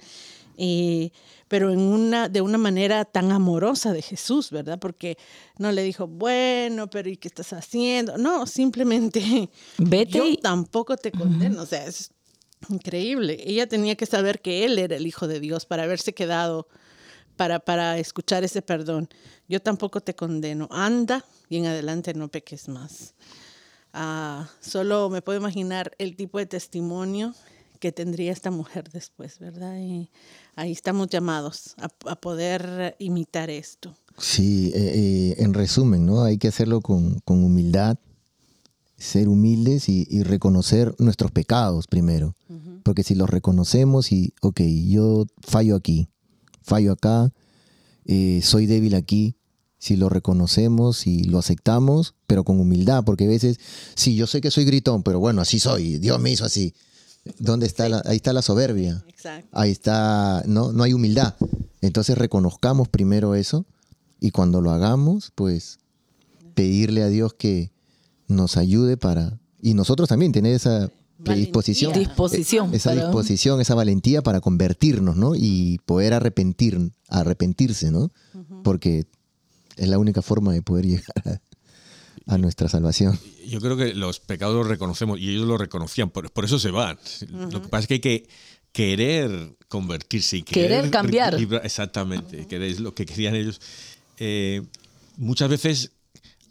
Pero 1.51 1.69
en 1.69 1.81
una, 1.81 2.29
de 2.29 2.39
una 2.39 2.57
manera 2.57 3.03
tan 3.03 3.29
amorosa 3.33 3.91
de 3.91 4.01
Jesús, 4.01 4.51
¿verdad? 4.51 4.79
Porque 4.79 5.17
no 5.57 5.73
le 5.73 5.83
dijo, 5.83 6.07
bueno, 6.07 6.89
pero 6.89 7.09
¿y 7.09 7.17
qué 7.17 7.27
estás 7.27 7.51
haciendo? 7.51 8.17
No, 8.17 8.47
simplemente 8.47 9.49
Vete 9.77 10.17
yo 10.17 10.37
tampoco 10.37 10.95
te 10.95 11.11
condeno. 11.11 11.63
O 11.63 11.65
sea, 11.65 11.85
es 11.85 12.11
increíble. 12.69 13.37
Ella 13.45 13.67
tenía 13.67 13.97
que 13.97 14.05
saber 14.05 14.41
que 14.41 14.63
él 14.63 14.79
era 14.79 14.95
el 14.95 15.05
Hijo 15.05 15.27
de 15.27 15.41
Dios 15.41 15.65
para 15.65 15.83
haberse 15.83 16.13
quedado, 16.13 16.69
para, 17.35 17.59
para 17.59 17.97
escuchar 17.97 18.45
ese 18.45 18.61
perdón. 18.61 19.09
Yo 19.49 19.61
tampoco 19.61 19.99
te 19.99 20.15
condeno. 20.15 20.69
Anda 20.71 21.25
y 21.49 21.57
en 21.57 21.65
adelante 21.65 22.13
no 22.13 22.29
peques 22.29 22.69
más. 22.69 23.13
Ah, 23.91 24.47
solo 24.61 25.09
me 25.09 25.21
puedo 25.21 25.37
imaginar 25.37 25.91
el 25.97 26.15
tipo 26.15 26.37
de 26.37 26.45
testimonio 26.45 27.35
que 27.81 27.91
tendría 27.91 28.31
esta 28.31 28.51
mujer 28.51 28.89
después, 28.91 29.39
¿verdad? 29.39 29.77
Y 29.77 30.09
ahí 30.55 30.71
estamos 30.71 31.09
llamados 31.09 31.75
a, 31.77 31.89
a 32.09 32.15
poder 32.15 32.95
imitar 32.99 33.49
esto. 33.49 33.97
Sí, 34.17 34.71
eh, 34.75 35.33
eh, 35.35 35.43
en 35.43 35.53
resumen, 35.53 36.05
¿no? 36.05 36.23
Hay 36.23 36.37
que 36.37 36.47
hacerlo 36.47 36.79
con, 36.81 37.19
con 37.25 37.43
humildad, 37.43 37.97
ser 38.97 39.27
humildes 39.27 39.89
y, 39.89 40.05
y 40.09 40.21
reconocer 40.21 40.95
nuestros 40.99 41.31
pecados 41.31 41.87
primero. 41.87 42.35
Porque 42.83 43.03
si 43.03 43.15
los 43.15 43.29
reconocemos 43.29 44.11
y, 44.11 44.33
ok, 44.41 44.61
yo 44.87 45.25
fallo 45.41 45.75
aquí, 45.75 46.07
fallo 46.63 46.91
acá, 46.93 47.31
eh, 48.05 48.41
soy 48.43 48.65
débil 48.65 48.95
aquí, 48.95 49.35
si 49.77 49.95
lo 49.95 50.09
reconocemos 50.09 51.05
y 51.05 51.23
lo 51.23 51.37
aceptamos, 51.39 52.15
pero 52.27 52.43
con 52.43 52.59
humildad, 52.59 53.03
porque 53.03 53.25
a 53.25 53.27
veces, 53.27 53.59
sí, 53.95 54.15
yo 54.15 54.25
sé 54.25 54.41
que 54.41 54.51
soy 54.51 54.65
gritón, 54.65 55.03
pero 55.03 55.19
bueno, 55.19 55.41
así 55.41 55.59
soy, 55.59 55.99
Dios 55.99 56.19
me 56.19 56.31
hizo 56.31 56.43
así. 56.45 56.73
¿Dónde 57.39 57.65
está 57.67 57.87
la, 57.89 58.01
ahí 58.05 58.15
está 58.17 58.33
la 58.33 58.41
soberbia? 58.41 59.03
Exacto. 59.07 59.47
ahí 59.51 59.71
está, 59.71 60.43
no, 60.47 60.71
no 60.71 60.83
hay 60.83 60.93
humildad. 60.93 61.35
Entonces 61.81 62.17
reconozcamos 62.17 62.87
primero 62.89 63.35
eso 63.35 63.65
y 64.19 64.31
cuando 64.31 64.61
lo 64.61 64.71
hagamos, 64.71 65.31
pues 65.35 65.79
pedirle 66.53 67.03
a 67.03 67.07
Dios 67.07 67.33
que 67.33 67.71
nos 68.27 68.57
ayude 68.57 68.97
para, 68.97 69.39
y 69.61 69.73
nosotros 69.73 70.09
también 70.09 70.31
tener 70.31 70.53
esa 70.55 70.89
predisposición. 71.23 71.93
Disposición. 71.93 72.73
esa 72.73 72.91
para- 72.91 73.03
disposición, 73.05 73.61
esa 73.61 73.75
valentía 73.75 74.21
para 74.21 74.41
convertirnos, 74.41 75.15
¿no? 75.15 75.33
Y 75.35 75.79
poder 75.85 76.13
arrepentir, 76.13 76.91
arrepentirse, 77.09 77.91
¿no? 77.91 78.11
Porque 78.63 79.05
es 79.75 79.87
la 79.87 79.99
única 79.99 80.21
forma 80.21 80.53
de 80.53 80.61
poder 80.61 80.85
llegar 80.85 81.13
a, 81.25 81.41
a 82.27 82.37
nuestra 82.37 82.67
salvación. 82.69 83.19
Yo 83.47 83.59
creo 83.59 83.75
que 83.77 83.93
los 83.93 84.19
pecados 84.19 84.55
los 84.55 84.67
reconocemos 84.67 85.19
y 85.19 85.29
ellos 85.29 85.47
lo 85.47 85.57
reconocían, 85.57 86.09
por, 86.09 86.31
por 86.31 86.45
eso 86.45 86.59
se 86.59 86.71
van. 86.71 86.97
Lo 87.29 87.61
que 87.61 87.67
pasa 87.67 87.81
es 87.83 87.87
que 87.87 87.93
hay 87.95 87.99
que 87.99 88.27
querer 88.71 89.57
convertirse 89.67 90.37
y 90.37 90.43
querer, 90.43 90.69
Querer 90.69 90.91
cambiar. 90.91 91.37
exactamente, 91.63 92.47
que 92.47 92.67
es 92.69 92.79
lo 92.79 92.93
que 92.93 93.05
querían 93.05 93.35
ellos. 93.35 93.59
Eh, 94.17 94.61
muchas 95.17 95.49
veces 95.49 95.91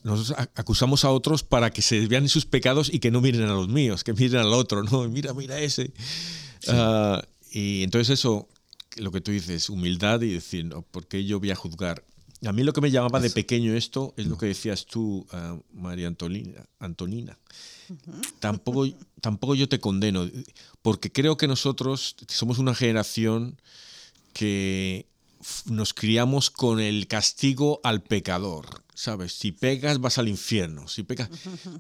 nosotros 0.03 0.37
acusamos 0.55 1.05
a 1.05 1.11
otros 1.11 1.43
para 1.43 1.71
que 1.71 1.83
se 1.83 2.01
desvían 2.01 2.25
en 2.25 2.29
sus 2.29 2.47
pecados 2.47 2.93
y 2.93 2.99
que 2.99 3.11
no 3.11 3.21
miren 3.21 3.43
a 3.43 3.53
los 3.55 3.69
míos, 3.69 4.03
que 4.05 4.13
miren 4.13 4.41
al 4.41 4.53
otro, 4.55 4.83
¿no? 4.83 5.09
Mira, 5.09 5.33
mira 5.35 5.59
ese. 5.61 5.93
Ah, 6.69 7.23
y 7.53 7.83
entonces 7.83 8.19
eso, 8.19 8.49
lo 8.97 9.11
que 9.13 9.21
tú 9.21 9.31
dices, 9.31 9.69
humildad 9.71 10.21
y 10.23 10.33
decir, 10.33 10.65
no, 10.65 10.83
¿por 10.83 11.07
qué 11.07 11.25
yo 11.25 11.39
voy 11.41 11.51
a 11.51 11.55
juzgar? 11.57 12.03
A 12.47 12.53
mí 12.53 12.63
lo 12.63 12.73
que 12.73 12.81
me 12.81 12.91
llamaba 12.91 13.21
de 13.21 13.31
pequeño 13.31 13.75
esto 13.75 14.15
es 14.17 14.27
lo 14.27 14.39
que 14.39 14.47
decías 14.47 14.87
tú, 14.87 15.27
ah, 15.33 15.59
María 15.73 16.07
Antolina, 16.07 16.65
Antonina. 16.79 17.39
Tampoco, 18.39 18.89
tampoco 19.21 19.55
yo 19.55 19.69
te 19.69 19.81
condeno, 19.81 20.29
porque 20.81 21.13
creo 21.13 21.37
que 21.37 21.49
nosotros 21.49 22.17
somos 22.29 22.59
una 22.59 22.75
generación 22.75 23.61
que 24.33 25.07
nos 25.67 25.95
criamos 25.95 26.51
con 26.51 26.81
el 26.81 27.07
castigo 27.09 27.81
al 27.83 28.03
pecador, 28.03 28.85
¿sabes? 28.95 29.33
Si 29.33 29.53
pecas 29.53 30.01
vas 30.01 30.19
al 30.19 30.29
infierno, 30.29 30.89
si 30.89 31.03
pecas... 31.03 31.31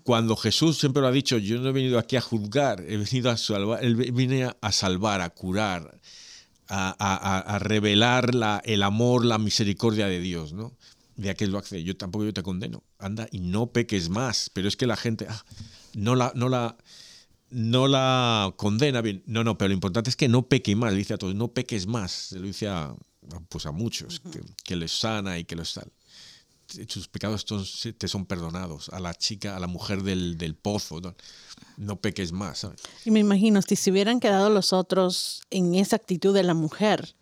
Cuando 0.02 0.36
Jesús 0.36 0.78
siempre 0.78 1.02
lo 1.02 1.08
ha 1.08 1.12
dicho, 1.12 1.38
yo 1.38 1.60
no 1.60 1.68
he 1.68 1.72
venido 1.72 1.98
aquí 1.98 2.16
a 2.16 2.20
juzgar, 2.20 2.80
he 2.86 2.96
venido 2.96 3.30
a 3.30 3.36
salvar, 3.36 3.84
él 3.84 3.94
viene 3.94 4.50
a 4.60 4.72
salvar, 4.72 5.20
a 5.20 5.30
curar, 5.30 6.00
a, 6.70 6.94
a- 6.98 7.38
a- 7.56 7.58
revelar 7.58 8.34
la- 8.34 8.62
el 8.64 8.82
amor, 8.82 9.24
la 9.24 9.38
misericordia 9.38 10.06
de 10.06 10.20
Dios, 10.20 10.52
¿no? 10.52 10.72
De 11.16 11.28
aquel 11.30 11.50
lo 11.50 11.58
hace. 11.58 11.82
Yo 11.84 11.96
tampoco 11.96 12.24
yo 12.24 12.32
te 12.32 12.42
condeno. 12.42 12.82
Anda 12.98 13.28
y 13.30 13.40
no 13.40 13.66
peques 13.72 14.08
más. 14.08 14.50
Pero 14.54 14.68
es 14.68 14.76
que 14.76 14.86
la 14.86 14.96
gente 14.96 15.26
ah, 15.28 15.44
no 15.94 16.14
la, 16.14 16.32
no 16.34 16.48
la, 16.48 16.76
no 17.50 17.88
la 17.88 18.54
condena 18.56 19.02
bien. 19.02 19.22
No, 19.26 19.44
no, 19.44 19.58
pero 19.58 19.68
lo 19.68 19.74
importante 19.74 20.08
es 20.08 20.16
que 20.16 20.28
no 20.28 20.42
peque 20.48 20.74
más. 20.76 20.92
Le 20.92 20.98
dice 20.98 21.14
a 21.14 21.18
todos, 21.18 21.34
no 21.34 21.48
peques 21.48 21.86
más. 21.86 22.10
Se 22.10 22.38
lo 22.38 22.46
dice 22.46 22.68
a, 22.68 22.84
a, 22.84 22.96
pues 23.48 23.66
a 23.66 23.72
muchos, 23.72 24.20
que, 24.20 24.40
que 24.64 24.76
les 24.76 24.92
sana 24.92 25.38
y 25.38 25.44
que 25.44 25.56
los 25.56 25.74
tal. 25.74 25.92
Sus 26.88 27.08
pecados 27.08 27.44
te 27.98 28.08
son 28.08 28.26
perdonados. 28.26 28.88
A 28.90 29.00
la 29.00 29.14
chica, 29.14 29.56
a 29.56 29.60
la 29.60 29.66
mujer 29.66 30.02
del, 30.02 30.38
del 30.38 30.54
pozo, 30.54 31.00
no, 31.00 31.14
no 31.76 31.96
peques 31.96 32.32
más, 32.32 32.58
¿sabes? 32.60 32.80
Y 33.04 33.10
me 33.10 33.20
imagino, 33.20 33.60
si 33.62 33.76
se 33.76 33.90
hubieran 33.90 34.20
quedado 34.20 34.50
los 34.50 34.72
otros 34.72 35.42
en 35.50 35.74
esa 35.74 35.96
actitud 35.96 36.34
de 36.34 36.42
la 36.42 36.54
mujer, 36.54 37.14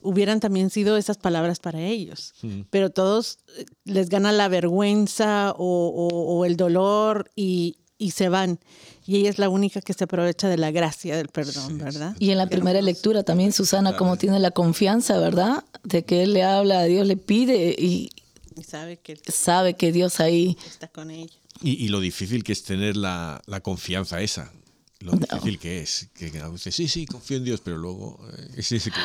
hubieran 0.00 0.38
también 0.40 0.68
sido 0.70 0.96
esas 0.96 1.16
palabras 1.16 1.60
para 1.60 1.80
ellos. 1.80 2.34
Pero 2.70 2.90
todos 2.90 3.38
eh, 3.56 3.64
les 3.84 4.08
gana 4.10 4.32
la 4.32 4.48
vergüenza 4.48 5.52
o, 5.56 5.88
o- 5.88 6.36
o 6.38 6.44
el 6.44 6.56
dolor 6.56 7.30
y, 7.34 7.78
y 7.96 8.10
se 8.10 8.28
van. 8.28 8.58
Y 9.06 9.16
ella 9.16 9.30
es 9.30 9.38
la 9.38 9.48
única 9.48 9.80
que 9.80 9.94
se 9.94 10.04
aprovecha 10.04 10.48
de 10.48 10.58
la 10.58 10.70
gracia 10.70 11.16
del 11.16 11.28
perdón, 11.28 11.78
¿verdad? 11.78 12.16
Y 12.18 12.30
en 12.30 12.38
la 12.38 12.46
primera 12.56 12.80
lectura 12.82 13.22
también 13.22 13.52
Susana 13.52 13.90
como 13.96 14.16
tiene 14.18 14.38
la 14.40 14.50
confianza, 14.50 15.18
¿verdad? 15.18 15.64
De 15.84 16.04
que 16.04 16.22
él 16.22 16.34
le 16.34 16.42
habla 16.42 16.80
a 16.80 16.84
Dios, 16.84 17.06
le 17.06 17.16
pide 17.16 17.74
y, 17.78 18.10
Y 18.56 18.64
sabe 18.64 18.98
que 18.98 19.18
sabe 19.32 19.74
que 19.74 19.92
Dios 19.92 20.20
ahí 20.20 20.56
está 20.66 20.88
con 20.88 21.10
ella. 21.10 21.32
Y, 21.62 21.84
y 21.84 21.88
lo 21.88 22.00
difícil 22.00 22.42
que 22.44 22.52
es 22.52 22.62
tener 22.64 22.96
la, 22.96 23.40
la 23.46 23.60
confianza 23.60 24.20
esa. 24.20 24.52
Lo 25.00 25.12
difícil 25.12 25.58
que 25.58 25.80
es. 25.80 26.08
Que, 26.14 26.30
que 26.30 26.40
a 26.40 26.48
veces, 26.48 26.74
sí, 26.74 26.88
sí, 26.88 27.06
confío 27.06 27.36
en 27.36 27.44
Dios, 27.44 27.60
pero 27.64 27.78
luego. 27.78 28.18
eh, 28.36 28.48
es 28.56 28.72
ese 28.72 28.90
que- 28.90 28.96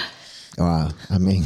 Ah, 0.58 0.92
amén. 1.10 1.44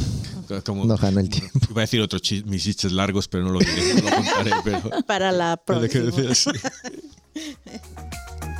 como, 0.65 0.85
Nos 0.85 0.99
ganó 1.01 1.19
el 1.19 1.29
tiempo. 1.29 1.59
Iba 1.69 1.81
a 1.81 1.85
decir 1.85 2.01
otros 2.01 2.21
chis- 2.21 2.45
mis 2.45 2.63
chistes 2.63 2.91
largos, 2.91 3.27
pero 3.27 3.43
no 3.43 3.51
lo 3.51 3.59
diré, 3.59 3.93
no 3.95 4.09
lo 4.09 4.15
contaré. 4.15 4.51
Pero, 4.63 4.89
Para 5.07 5.31
la 5.31 5.57
próxima. 5.65 6.11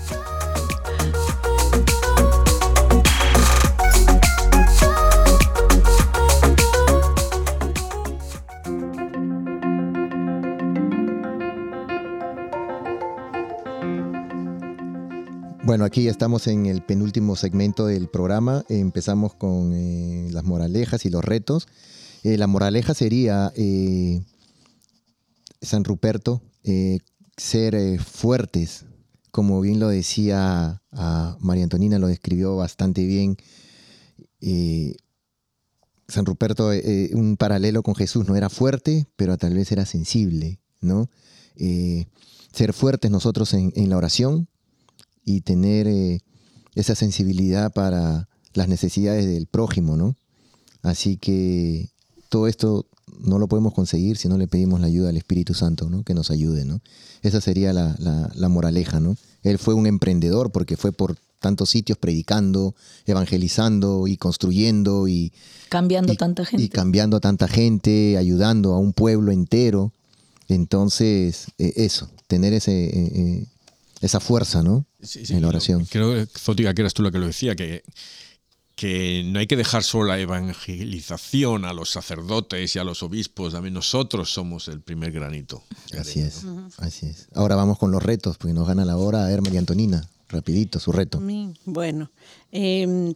Bueno, 15.65 15.85
aquí 15.85 16.09
estamos 16.09 16.47
en 16.47 16.65
el 16.65 16.81
penúltimo 16.81 17.37
segmento 17.37 17.85
del 17.85 18.09
programa. 18.09 18.65
Empezamos 18.67 19.33
con 19.33 19.71
eh, 19.73 20.27
las 20.29 20.43
moralejas 20.43 21.05
y 21.05 21.09
los 21.09 21.23
retos. 21.23 21.69
Eh, 22.23 22.37
la 22.37 22.47
moraleja 22.47 22.93
sería, 22.93 23.53
eh, 23.55 24.21
San 25.61 25.85
Ruperto, 25.85 26.41
ser 27.37 28.01
fuertes. 28.01 28.83
Como 29.31 29.61
bien 29.61 29.79
lo 29.79 29.87
decía 29.87 30.81
María 31.39 31.63
Antonina, 31.63 31.97
lo 31.97 32.07
describió 32.07 32.57
bastante 32.57 33.05
bien. 33.05 33.37
San 36.09 36.25
Ruperto, 36.25 36.71
un 37.13 37.37
paralelo 37.37 37.83
con 37.83 37.95
Jesús, 37.95 38.27
no 38.27 38.35
era 38.35 38.49
fuerte, 38.49 39.07
pero 39.15 39.37
tal 39.37 39.53
vez 39.53 39.71
era 39.71 39.85
sensible, 39.85 40.59
¿no? 40.81 41.09
Ser 42.51 42.73
fuertes 42.73 43.09
nosotros 43.09 43.53
en 43.53 43.89
la 43.89 43.95
oración, 43.95 44.49
y 45.25 45.41
tener 45.41 45.87
eh, 45.87 46.19
esa 46.75 46.95
sensibilidad 46.95 47.71
para 47.73 48.27
las 48.53 48.67
necesidades 48.67 49.25
del 49.25 49.47
prójimo, 49.47 49.95
¿no? 49.97 50.15
Así 50.81 51.17
que 51.17 51.89
todo 52.29 52.47
esto 52.47 52.85
no 53.19 53.37
lo 53.39 53.47
podemos 53.47 53.73
conseguir 53.73 54.17
si 54.17 54.27
no 54.27 54.37
le 54.37 54.47
pedimos 54.47 54.79
la 54.81 54.87
ayuda 54.87 55.09
al 55.09 55.17
Espíritu 55.17 55.53
Santo, 55.53 55.89
¿no? 55.89 56.03
Que 56.03 56.13
nos 56.13 56.31
ayude, 56.31 56.65
¿no? 56.65 56.81
Esa 57.21 57.41
sería 57.41 57.73
la, 57.73 57.95
la- 57.99 58.31
la 58.35 58.49
moraleja, 58.49 58.99
¿no? 58.99 59.15
Él 59.43 59.57
fue 59.59 59.73
un 59.73 59.87
emprendedor 59.87 60.51
porque 60.51 60.77
fue 60.77 60.91
por 60.91 61.15
tantos 61.39 61.69
sitios 61.69 61.97
predicando, 61.97 62.73
evangelizando 63.05 64.07
y 64.07 64.15
construyendo 64.17 65.07
y, 65.07 65.31
cambiando 65.69 66.13
y- 66.13 66.17
tanta 66.17 66.45
gente. 66.45 66.63
y 66.63 66.69
cambiando 66.69 67.17
a 67.17 67.19
tanta 67.19 67.47
gente, 67.47 68.17
ayudando 68.17 68.73
a 68.73 68.79
un 68.79 68.93
pueblo 68.93 69.31
entero. 69.31 69.91
Entonces, 70.47 71.47
eh, 71.57 71.73
eso, 71.77 72.09
tener 72.27 72.53
ese, 72.53 72.85
eh, 72.85 73.11
eh, 73.15 73.45
esa 74.01 74.19
fuerza, 74.19 74.63
¿no? 74.63 74.85
Sí, 75.03 75.25
sí, 75.25 75.33
en 75.33 75.41
la 75.41 75.49
oración. 75.49 75.85
Creo, 75.85 76.25
Fótica, 76.27 76.73
que 76.73 76.81
eras 76.81 76.93
tú 76.93 77.03
la 77.03 77.11
que 77.11 77.19
lo 77.19 77.27
decía, 77.27 77.55
que, 77.55 77.83
que 78.75 79.23
no 79.25 79.39
hay 79.39 79.47
que 79.47 79.55
dejar 79.55 79.83
solo 79.83 80.05
la 80.05 80.19
evangelización 80.19 81.65
a 81.65 81.73
los 81.73 81.89
sacerdotes 81.91 82.75
y 82.75 82.79
a 82.79 82.83
los 82.83 83.03
obispos, 83.03 83.53
también 83.53 83.73
nosotros 83.73 84.31
somos 84.33 84.67
el 84.67 84.81
primer 84.81 85.11
granito. 85.11 85.63
Así 85.99 86.21
arena, 86.21 86.27
es, 86.27 86.79
así 86.79 87.05
es. 87.05 87.27
Ahora 87.33 87.55
vamos 87.55 87.77
con 87.77 87.91
los 87.91 88.01
retos, 88.01 88.37
porque 88.37 88.53
nos 88.53 88.67
gana 88.67 88.85
la 88.85 88.97
hora. 88.97 89.25
A 89.25 89.29
ver, 89.29 89.41
María 89.41 89.59
Antonina, 89.59 90.07
rapidito, 90.29 90.79
su 90.79 90.91
reto. 90.91 91.19
Bueno, 91.65 92.09
eh, 92.51 93.13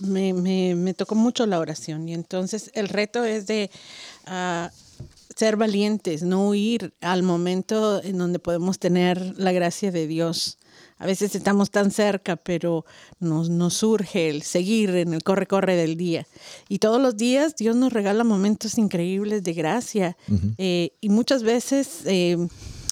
me, 0.00 0.32
me- 0.34 0.74
me 0.74 0.94
tocó 0.94 1.14
mucho 1.14 1.46
la 1.46 1.58
oración 1.58 2.08
y 2.08 2.14
entonces 2.14 2.70
el 2.74 2.88
reto 2.88 3.24
es 3.24 3.46
de 3.46 3.70
ah, 4.26 4.70
ser 5.34 5.56
valientes, 5.56 6.22
no 6.22 6.48
huir 6.48 6.94
al 7.00 7.22
momento 7.22 8.02
en 8.02 8.18
donde 8.18 8.38
podemos 8.38 8.78
tener 8.78 9.38
la 9.38 9.52
gracia 9.52 9.90
de 9.92 10.06
Dios. 10.06 10.58
A 10.98 11.06
veces 11.06 11.34
estamos 11.34 11.70
tan 11.70 11.90
cerca, 11.90 12.36
pero 12.36 12.86
nos, 13.20 13.50
nos 13.50 13.74
surge 13.74 14.30
el 14.30 14.42
seguir 14.42 14.90
en 14.90 15.12
el 15.12 15.22
corre-corre 15.22 15.76
del 15.76 15.96
día. 15.96 16.26
Y 16.68 16.78
todos 16.78 17.00
los 17.00 17.16
días 17.16 17.54
Dios 17.56 17.76
nos 17.76 17.92
regala 17.92 18.24
momentos 18.24 18.78
increíbles 18.78 19.42
de 19.42 19.52
gracia. 19.52 20.16
Eh, 20.56 20.92
y 21.00 21.10
muchas 21.10 21.42
veces 21.42 22.00
eh, 22.06 22.38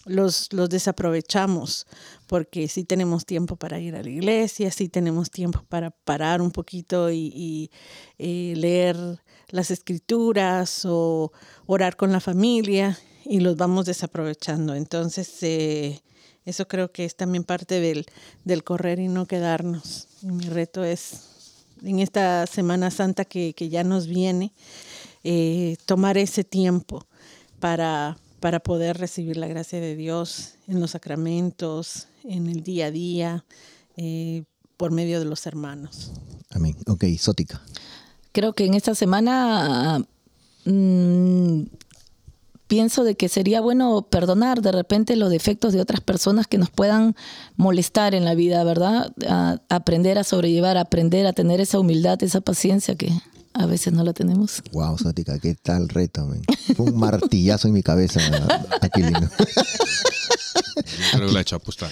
los, 0.04 0.52
los 0.52 0.68
desaprovechamos 0.68 1.86
porque 2.26 2.68
sí 2.68 2.84
tenemos 2.84 3.24
tiempo 3.24 3.56
para 3.56 3.78
ir 3.78 3.94
a 3.96 4.02
la 4.02 4.10
iglesia, 4.10 4.70
sí 4.70 4.88
tenemos 4.88 5.30
tiempo 5.30 5.64
para 5.68 5.90
parar 5.90 6.42
un 6.42 6.50
poquito 6.50 7.10
y, 7.10 7.32
y, 7.34 7.70
eh, 8.18 8.54
leer 8.56 8.96
las 9.48 9.70
escrituras 9.70 10.84
o 10.84 11.32
orar 11.66 11.96
con 11.96 12.12
la 12.12 12.20
familia 12.20 12.98
y 13.24 13.40
los 13.40 13.56
vamos 13.56 13.86
desaprovechando. 13.86 14.74
Entonces, 14.74 15.42
eh, 15.42 16.02
eso 16.44 16.68
creo 16.68 16.92
que 16.92 17.04
es 17.04 17.16
también 17.16 17.44
parte 17.44 17.80
del, 17.80 18.06
del 18.44 18.64
correr 18.64 18.98
y 18.98 19.08
no 19.08 19.26
quedarnos. 19.26 20.08
Y 20.22 20.26
mi 20.26 20.44
reto 20.44 20.84
es, 20.84 21.64
en 21.82 22.00
esta 22.00 22.46
Semana 22.46 22.90
Santa 22.90 23.24
que, 23.24 23.54
que 23.54 23.68
ya 23.68 23.84
nos 23.84 24.06
viene, 24.06 24.52
eh, 25.22 25.76
tomar 25.86 26.18
ese 26.18 26.44
tiempo 26.44 27.06
para, 27.60 28.18
para 28.40 28.60
poder 28.60 28.98
recibir 28.98 29.38
la 29.38 29.46
gracia 29.46 29.80
de 29.80 29.96
Dios 29.96 30.56
en 30.68 30.80
los 30.80 30.90
sacramentos, 30.90 32.08
en 32.24 32.46
el 32.46 32.62
día 32.62 32.86
a 32.86 32.90
día, 32.90 33.44
eh, 33.96 34.44
por 34.76 34.90
medio 34.90 35.18
de 35.18 35.24
los 35.24 35.46
hermanos. 35.46 36.12
Amén. 36.50 36.76
Ok, 36.86 37.04
Sótica. 37.18 37.62
Creo 38.32 38.52
que 38.52 38.66
en 38.66 38.74
esta 38.74 38.94
semana 38.94 40.04
mm, 40.66 41.62
pienso 42.74 43.04
de 43.04 43.14
que 43.14 43.28
sería 43.28 43.60
bueno 43.60 44.08
perdonar 44.10 44.60
de 44.60 44.72
repente 44.72 45.14
los 45.14 45.30
defectos 45.30 45.72
de 45.72 45.80
otras 45.80 46.00
personas 46.00 46.48
que 46.48 46.58
nos 46.58 46.70
puedan 46.70 47.14
molestar 47.56 48.16
en 48.16 48.24
la 48.24 48.34
vida, 48.34 48.64
¿verdad? 48.64 49.12
Aprender 49.68 50.18
a 50.18 50.24
sobrellevar, 50.24 50.76
aprender 50.76 51.24
a 51.28 51.32
tener 51.32 51.60
esa 51.60 51.78
humildad, 51.78 52.20
esa 52.24 52.40
paciencia 52.40 52.96
que 52.96 53.12
a 53.54 53.66
veces 53.66 53.92
no 53.92 54.04
la 54.04 54.12
tenemos. 54.12 54.62
Wow, 54.72 54.98
Sótica, 54.98 55.38
qué 55.38 55.54
tal 55.54 55.88
reto, 55.88 56.26
man. 56.26 56.42
Fue 56.76 56.86
un 56.86 56.98
martillazo 56.98 57.68
en 57.68 57.74
mi 57.74 57.82
cabeza, 57.82 58.20
Aquilino. 58.82 59.30
Yo 59.30 61.18
creo 61.18 61.26
que 61.28 61.32
la 61.32 61.38
he 61.38 61.42
hecho 61.42 61.56
apuesta. 61.56 61.88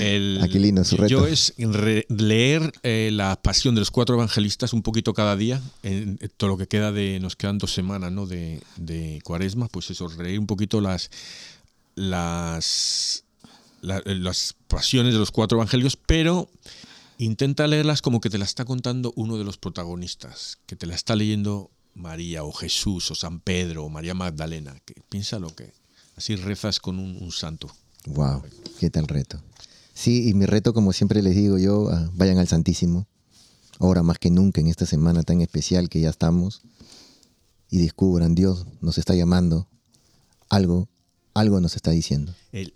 El, 0.00 0.40
Aquilino, 0.42 0.84
su 0.84 0.96
reto. 0.96 1.08
Yo 1.08 1.26
es 1.26 1.52
re- 1.58 2.06
leer 2.08 2.72
eh, 2.82 3.10
la 3.12 3.36
pasión 3.40 3.74
de 3.74 3.80
los 3.80 3.90
cuatro 3.90 4.14
evangelistas 4.14 4.72
un 4.72 4.82
poquito 4.82 5.12
cada 5.14 5.36
día, 5.36 5.60
en, 5.82 6.18
en 6.20 6.30
todo 6.36 6.50
lo 6.50 6.56
que 6.56 6.68
queda 6.68 6.92
de, 6.92 7.18
nos 7.20 7.34
quedan 7.36 7.58
dos 7.58 7.72
semanas 7.74 8.12
¿no? 8.12 8.26
de, 8.26 8.60
de 8.76 9.20
cuaresma, 9.24 9.68
pues 9.68 9.90
eso, 9.90 10.08
leer 10.18 10.38
un 10.38 10.46
poquito 10.46 10.80
las, 10.80 11.10
las, 11.96 13.24
la- 13.80 14.02
las 14.04 14.54
pasiones 14.68 15.12
de 15.12 15.18
los 15.18 15.30
cuatro 15.30 15.58
evangelios, 15.58 15.96
pero 15.96 16.48
intenta 17.18 17.66
leerlas 17.66 18.02
como 18.02 18.20
que 18.20 18.30
te 18.30 18.38
la 18.38 18.44
está 18.44 18.64
contando 18.64 19.12
uno 19.16 19.36
de 19.36 19.44
los 19.44 19.58
protagonistas, 19.58 20.58
que 20.66 20.76
te 20.76 20.86
la 20.86 20.94
está 20.94 21.16
leyendo 21.16 21.70
María 21.94 22.44
o 22.44 22.52
Jesús 22.52 23.10
o 23.10 23.14
San 23.14 23.40
Pedro 23.40 23.84
o 23.84 23.88
María 23.88 24.14
Magdalena, 24.14 24.78
que 24.84 24.94
piensa 25.08 25.38
lo 25.38 25.54
que 25.54 25.72
así 26.16 26.36
rezas 26.36 26.80
con 26.80 26.98
un, 26.98 27.16
un 27.22 27.32
santo. 27.32 27.70
Wow, 28.06 28.42
qué 28.78 28.90
tal 28.90 29.06
reto. 29.08 29.40
Sí, 29.94 30.28
y 30.28 30.34
mi 30.34 30.46
reto, 30.46 30.74
como 30.74 30.92
siempre 30.92 31.22
les 31.22 31.36
digo 31.36 31.56
yo, 31.58 31.88
ah, 31.90 32.10
vayan 32.14 32.38
al 32.38 32.48
Santísimo. 32.48 33.06
Ahora 33.78 34.02
más 34.02 34.18
que 34.18 34.30
nunca 34.30 34.60
en 34.60 34.68
esta 34.68 34.86
semana 34.86 35.22
tan 35.22 35.40
especial 35.40 35.88
que 35.88 36.00
ya 36.00 36.10
estamos. 36.10 36.62
Y 37.70 37.78
descubran, 37.78 38.34
Dios 38.34 38.66
nos 38.80 38.98
está 38.98 39.14
llamando. 39.14 39.68
Algo, 40.48 40.88
algo 41.32 41.60
nos 41.60 41.76
está 41.76 41.90
diciendo. 41.90 42.34
el, 42.52 42.74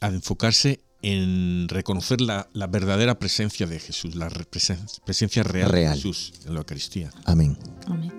a 0.00 0.08
enfocarse 0.08 0.80
en 1.02 1.68
reconocer 1.68 2.20
la, 2.20 2.48
la 2.52 2.66
verdadera 2.66 3.18
presencia 3.18 3.66
de 3.66 3.78
Jesús, 3.78 4.14
la 4.16 4.28
re- 4.28 4.44
presen- 4.50 5.00
presencia 5.04 5.42
real, 5.42 5.70
Real. 5.70 5.92
de 5.92 5.96
Jesús 5.96 6.32
en 6.46 6.54
la 6.54 6.60
Eucaristía. 6.60 7.10
Amén. 7.24 7.56
Amén. 7.86 8.12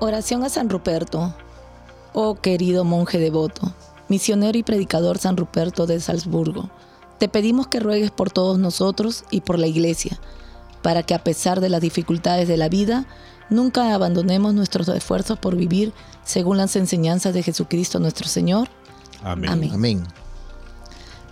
Oración 0.00 0.44
a 0.44 0.48
San 0.48 0.68
Ruperto. 0.68 1.34
Oh 2.12 2.36
querido 2.36 2.84
monje 2.84 3.18
devoto, 3.18 3.74
misionero 4.08 4.56
y 4.58 4.62
predicador 4.62 5.18
San 5.18 5.36
Ruperto 5.36 5.86
de 5.86 6.00
Salzburgo, 6.00 6.70
te 7.18 7.28
pedimos 7.28 7.66
que 7.66 7.80
ruegues 7.80 8.10
por 8.10 8.30
todos 8.30 8.58
nosotros 8.58 9.24
y 9.30 9.40
por 9.40 9.58
la 9.58 9.66
Iglesia, 9.66 10.18
para 10.82 11.02
que 11.02 11.14
a 11.14 11.24
pesar 11.24 11.60
de 11.60 11.68
las 11.68 11.80
dificultades 11.80 12.48
de 12.48 12.56
la 12.56 12.68
vida, 12.68 13.06
nunca 13.48 13.94
abandonemos 13.94 14.54
nuestros 14.54 14.88
esfuerzos 14.88 15.38
por 15.38 15.56
vivir 15.56 15.92
según 16.24 16.58
las 16.58 16.76
enseñanzas 16.76 17.32
de 17.34 17.42
Jesucristo 17.42 17.98
nuestro 17.98 18.28
Señor. 18.28 18.68
Amén. 19.22 19.50
Amén. 19.50 19.70
Amén. 19.72 20.06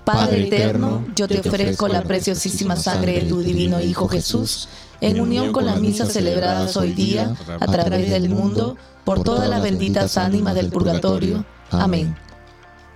Padre 0.05 0.49
eterno, 0.49 1.05
yo 1.17 1.27
te 1.27 1.41
ofrezco 1.41 1.89
la 1.89 2.03
preciosísima 2.03 2.77
sangre 2.77 3.21
de 3.21 3.23
tu 3.23 3.41
divino 3.41 3.81
Hijo 3.81 4.07
Jesús, 4.07 4.69
en 5.01 5.21
unión 5.21 5.51
con 5.53 5.65
las 5.65 5.81
misas 5.81 6.13
celebradas 6.13 6.77
hoy 6.77 6.93
día 6.93 7.35
a 7.59 7.67
través 7.67 8.11
del 8.11 8.29
mundo, 8.29 8.77
por 9.05 9.23
todas 9.23 9.49
las 9.49 9.63
benditas 9.63 10.19
ánimas 10.19 10.55
del 10.55 10.71
purgatorio. 10.71 11.45
Amén. 11.71 12.15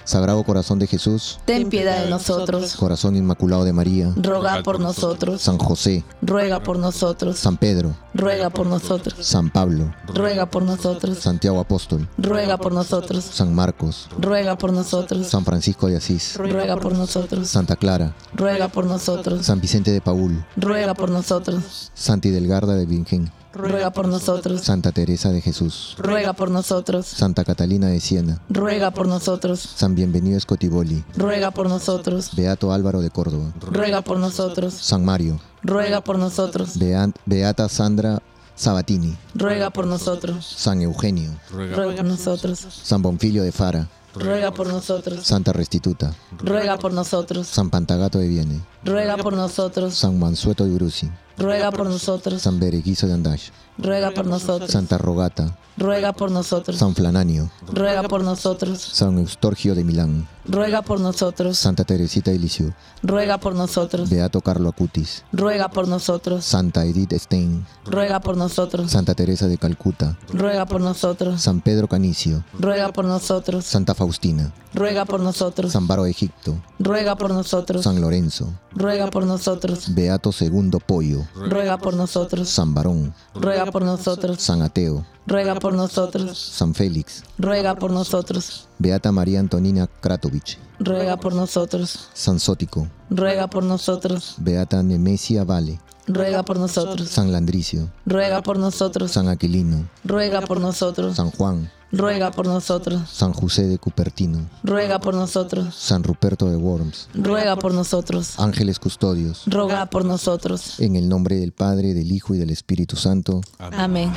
Sagrado 0.08 0.42
Corazón 0.42 0.78
de 0.78 0.86
Jesús, 0.86 1.38
Ten 1.44 1.68
piedad 1.68 2.02
de 2.02 2.08
nosotros, 2.08 2.76
Corazón 2.76 3.14
Inmaculado 3.14 3.64
de 3.64 3.74
María, 3.74 4.10
roga 4.16 4.62
por 4.62 4.80
nosotros, 4.80 5.42
San 5.42 5.58
José, 5.58 6.02
ruega 6.22 6.62
por 6.62 6.78
nosotros, 6.78 7.38
San 7.38 7.58
Pedro, 7.58 7.94
ruega 8.14 8.48
por 8.48 8.66
nosotros, 8.66 9.14
San 9.26 9.50
Pablo, 9.50 9.94
ruega 10.06 10.46
por 10.46 10.62
nosotros, 10.62 11.18
Santiago 11.18 11.60
Apóstol, 11.60 12.08
ruega 12.16 12.56
por 12.56 12.72
nosotros, 12.72 13.22
San 13.22 13.54
Marcos, 13.54 14.08
ruega 14.18 14.56
por 14.56 14.72
nosotros, 14.72 15.26
San 15.26 15.44
Francisco 15.44 15.88
de 15.88 15.98
Asís, 15.98 16.36
ruega 16.38 16.78
por 16.78 16.94
nosotros, 16.94 17.46
Santa 17.46 17.76
Clara, 17.76 18.16
ruega 18.32 18.68
por 18.68 18.86
nosotros, 18.86 19.44
San 19.44 19.60
Vicente 19.60 19.90
de 19.90 20.00
Paul, 20.00 20.42
ruega 20.56 20.94
por 20.94 21.10
nosotros, 21.10 21.90
Santa 21.92 22.28
Hidelgarda 22.28 22.76
de 22.76 22.86
Virgen, 22.86 23.30
ruega 23.58 23.90
por 23.90 24.06
nosotros, 24.08 24.60
Santa 24.62 24.92
Teresa 24.92 25.30
de 25.32 25.40
Jesús, 25.40 25.96
ruega 25.98 26.32
por 26.32 26.50
nosotros, 26.50 27.06
Santa 27.06 27.44
Catalina 27.44 27.88
de 27.88 28.00
Siena, 28.00 28.40
ruega 28.48 28.90
por 28.92 29.08
nosotros, 29.08 29.60
San 29.60 29.94
Bienvenido 29.94 30.38
Escotiboli, 30.38 31.04
ruega 31.16 31.50
por 31.50 31.68
nosotros, 31.68 32.30
Beato 32.36 32.72
Álvaro 32.72 33.00
de 33.00 33.10
Córdoba, 33.10 33.52
ruega 33.60 34.00
por 34.02 34.18
nosotros, 34.18 34.72
San 34.74 35.04
Mario, 35.04 35.40
ruega 35.62 36.00
por 36.02 36.18
nosotros, 36.18 36.78
Bea- 36.78 37.12
Beata 37.26 37.68
Sandra 37.68 38.22
Sabatini, 38.54 39.16
ruega 39.34 39.70
por 39.70 39.86
nosotros, 39.86 40.46
San 40.56 40.80
Eugenio, 40.80 41.30
Ruega 41.50 41.76
ruega 41.76 41.96
por 41.96 42.04
nosotros, 42.06 42.66
San 42.84 43.02
Bonfilio 43.02 43.42
de 43.42 43.52
Fara, 43.52 43.88
ruega 44.14 44.52
por 44.52 44.68
nosotros, 44.68 45.26
Santa 45.26 45.52
Restituta, 45.52 46.14
ruega 46.38 46.78
por 46.78 46.92
nosotros, 46.92 47.46
San 47.48 47.70
Pantagato 47.70 48.18
de 48.18 48.28
Viene, 48.28 48.60
ruega 48.84 49.16
por 49.16 49.34
nosotros, 49.34 49.94
San 49.94 50.18
Mansueto 50.18 50.64
de 50.64 50.72
Uruzi, 50.74 51.10
ruega 51.38 51.70
por 51.70 51.86
nosotros, 51.86 52.42
San 52.42 52.58
Bereguizo 52.58 53.06
de 53.06 53.14
Andash, 53.14 53.50
ruega 53.78 54.10
por 54.10 54.26
nosotros, 54.26 54.70
Santa 54.70 54.98
Rogata, 54.98 55.56
ruega 55.76 56.12
por 56.12 56.30
nosotros, 56.30 56.78
San 56.78 56.94
Flananio, 56.94 57.50
ruega 57.72 58.02
por 58.02 58.24
nosotros, 58.24 58.80
San 58.80 59.18
Eustorgio 59.18 59.74
de 59.74 59.84
Milán, 59.84 60.26
ruega 60.44 60.82
por 60.82 61.00
nosotros, 61.00 61.56
Santa 61.56 61.84
Teresita 61.84 62.32
de 62.32 62.38
Lisieux, 62.38 62.74
ruega 63.02 63.38
por 63.38 63.54
nosotros, 63.54 64.10
Beato 64.10 64.40
Carlo 64.40 64.68
Acutis, 64.68 65.24
ruega 65.32 65.68
por 65.68 65.86
nosotros, 65.86 66.44
Santa 66.44 66.84
Edith 66.84 67.12
Stein, 67.14 67.64
ruega 67.84 68.20
por 68.20 68.36
nosotros, 68.36 68.90
Santa 68.90 69.14
Teresa 69.14 69.46
de 69.46 69.58
Calcuta, 69.58 70.18
ruega 70.32 70.66
por 70.66 70.80
nosotros, 70.80 71.40
San 71.40 71.60
Pedro 71.60 71.86
Canicio, 71.86 72.44
ruega 72.58 72.92
por 72.92 73.04
nosotros, 73.04 73.64
Santa 73.64 73.94
Faustina, 73.94 74.52
ruega 74.74 75.04
por 75.04 75.20
nosotros, 75.20 75.72
San 75.72 75.86
Baro 75.86 76.06
Egipto, 76.06 76.56
ruega 76.78 77.16
por 77.16 77.30
nosotros, 77.30 77.84
San 77.84 78.00
Lorenzo, 78.00 78.52
ruega 78.78 79.10
por 79.10 79.24
nosotros, 79.24 79.92
Beato 79.94 80.30
Segundo 80.30 80.78
Pollo, 80.78 81.26
ruega 81.34 81.78
por 81.78 81.94
nosotros, 81.94 82.48
San 82.48 82.74
Barón, 82.74 83.12
ruega 83.34 83.66
por 83.66 83.82
nosotros, 83.82 84.40
San 84.40 84.62
Ateo, 84.62 85.04
ruega 85.26 85.56
por 85.56 85.74
nosotros, 85.74 86.38
San 86.38 86.74
Félix, 86.74 87.24
ruega 87.38 87.74
por 87.74 87.90
nosotros, 87.90 88.68
Beata 88.78 89.10
María 89.10 89.40
Antonina 89.40 89.88
Kratovich, 90.00 90.58
ruega 90.78 91.16
por 91.16 91.34
nosotros, 91.34 92.08
San 92.14 92.38
Sótico, 92.38 92.86
ruega 93.10 93.48
por 93.50 93.64
nosotros, 93.64 94.36
Beata 94.38 94.82
Nemesia 94.82 95.42
Vale, 95.42 95.80
ruega 96.06 96.44
por 96.44 96.58
nosotros, 96.58 97.08
San 97.08 97.32
Landricio, 97.32 97.90
ruega 98.06 98.42
por 98.42 98.58
nosotros, 98.58 99.10
San 99.10 99.28
Aquilino, 99.28 99.88
ruega 100.04 100.40
por 100.42 100.60
nosotros, 100.60 101.16
San 101.16 101.32
Juan, 101.32 101.68
ruega 101.92 102.30
por 102.30 102.46
nosotros, 102.46 103.08
San 103.10 103.32
José 103.32 103.66
de 103.66 103.78
Cupertino, 103.78 104.48
ruega 104.62 105.00
por 105.00 105.14
nosotros, 105.14 105.74
San 105.74 106.02
Ruperto 106.04 106.50
de 106.50 106.56
Worms, 106.56 107.08
ruega 107.14 107.56
por 107.56 107.72
nosotros, 107.74 108.38
ángeles 108.38 108.78
custodios, 108.78 109.44
roga 109.46 109.86
por 109.86 110.04
nosotros. 110.04 110.78
en 110.80 110.96
el 110.96 111.08
nombre 111.08 111.36
del 111.36 111.52
Padre, 111.52 111.94
del 111.94 112.12
Hijo 112.12 112.34
y 112.34 112.38
del 112.38 112.50
Espíritu 112.50 112.96
Santo. 112.96 113.40
Amén. 113.58 114.12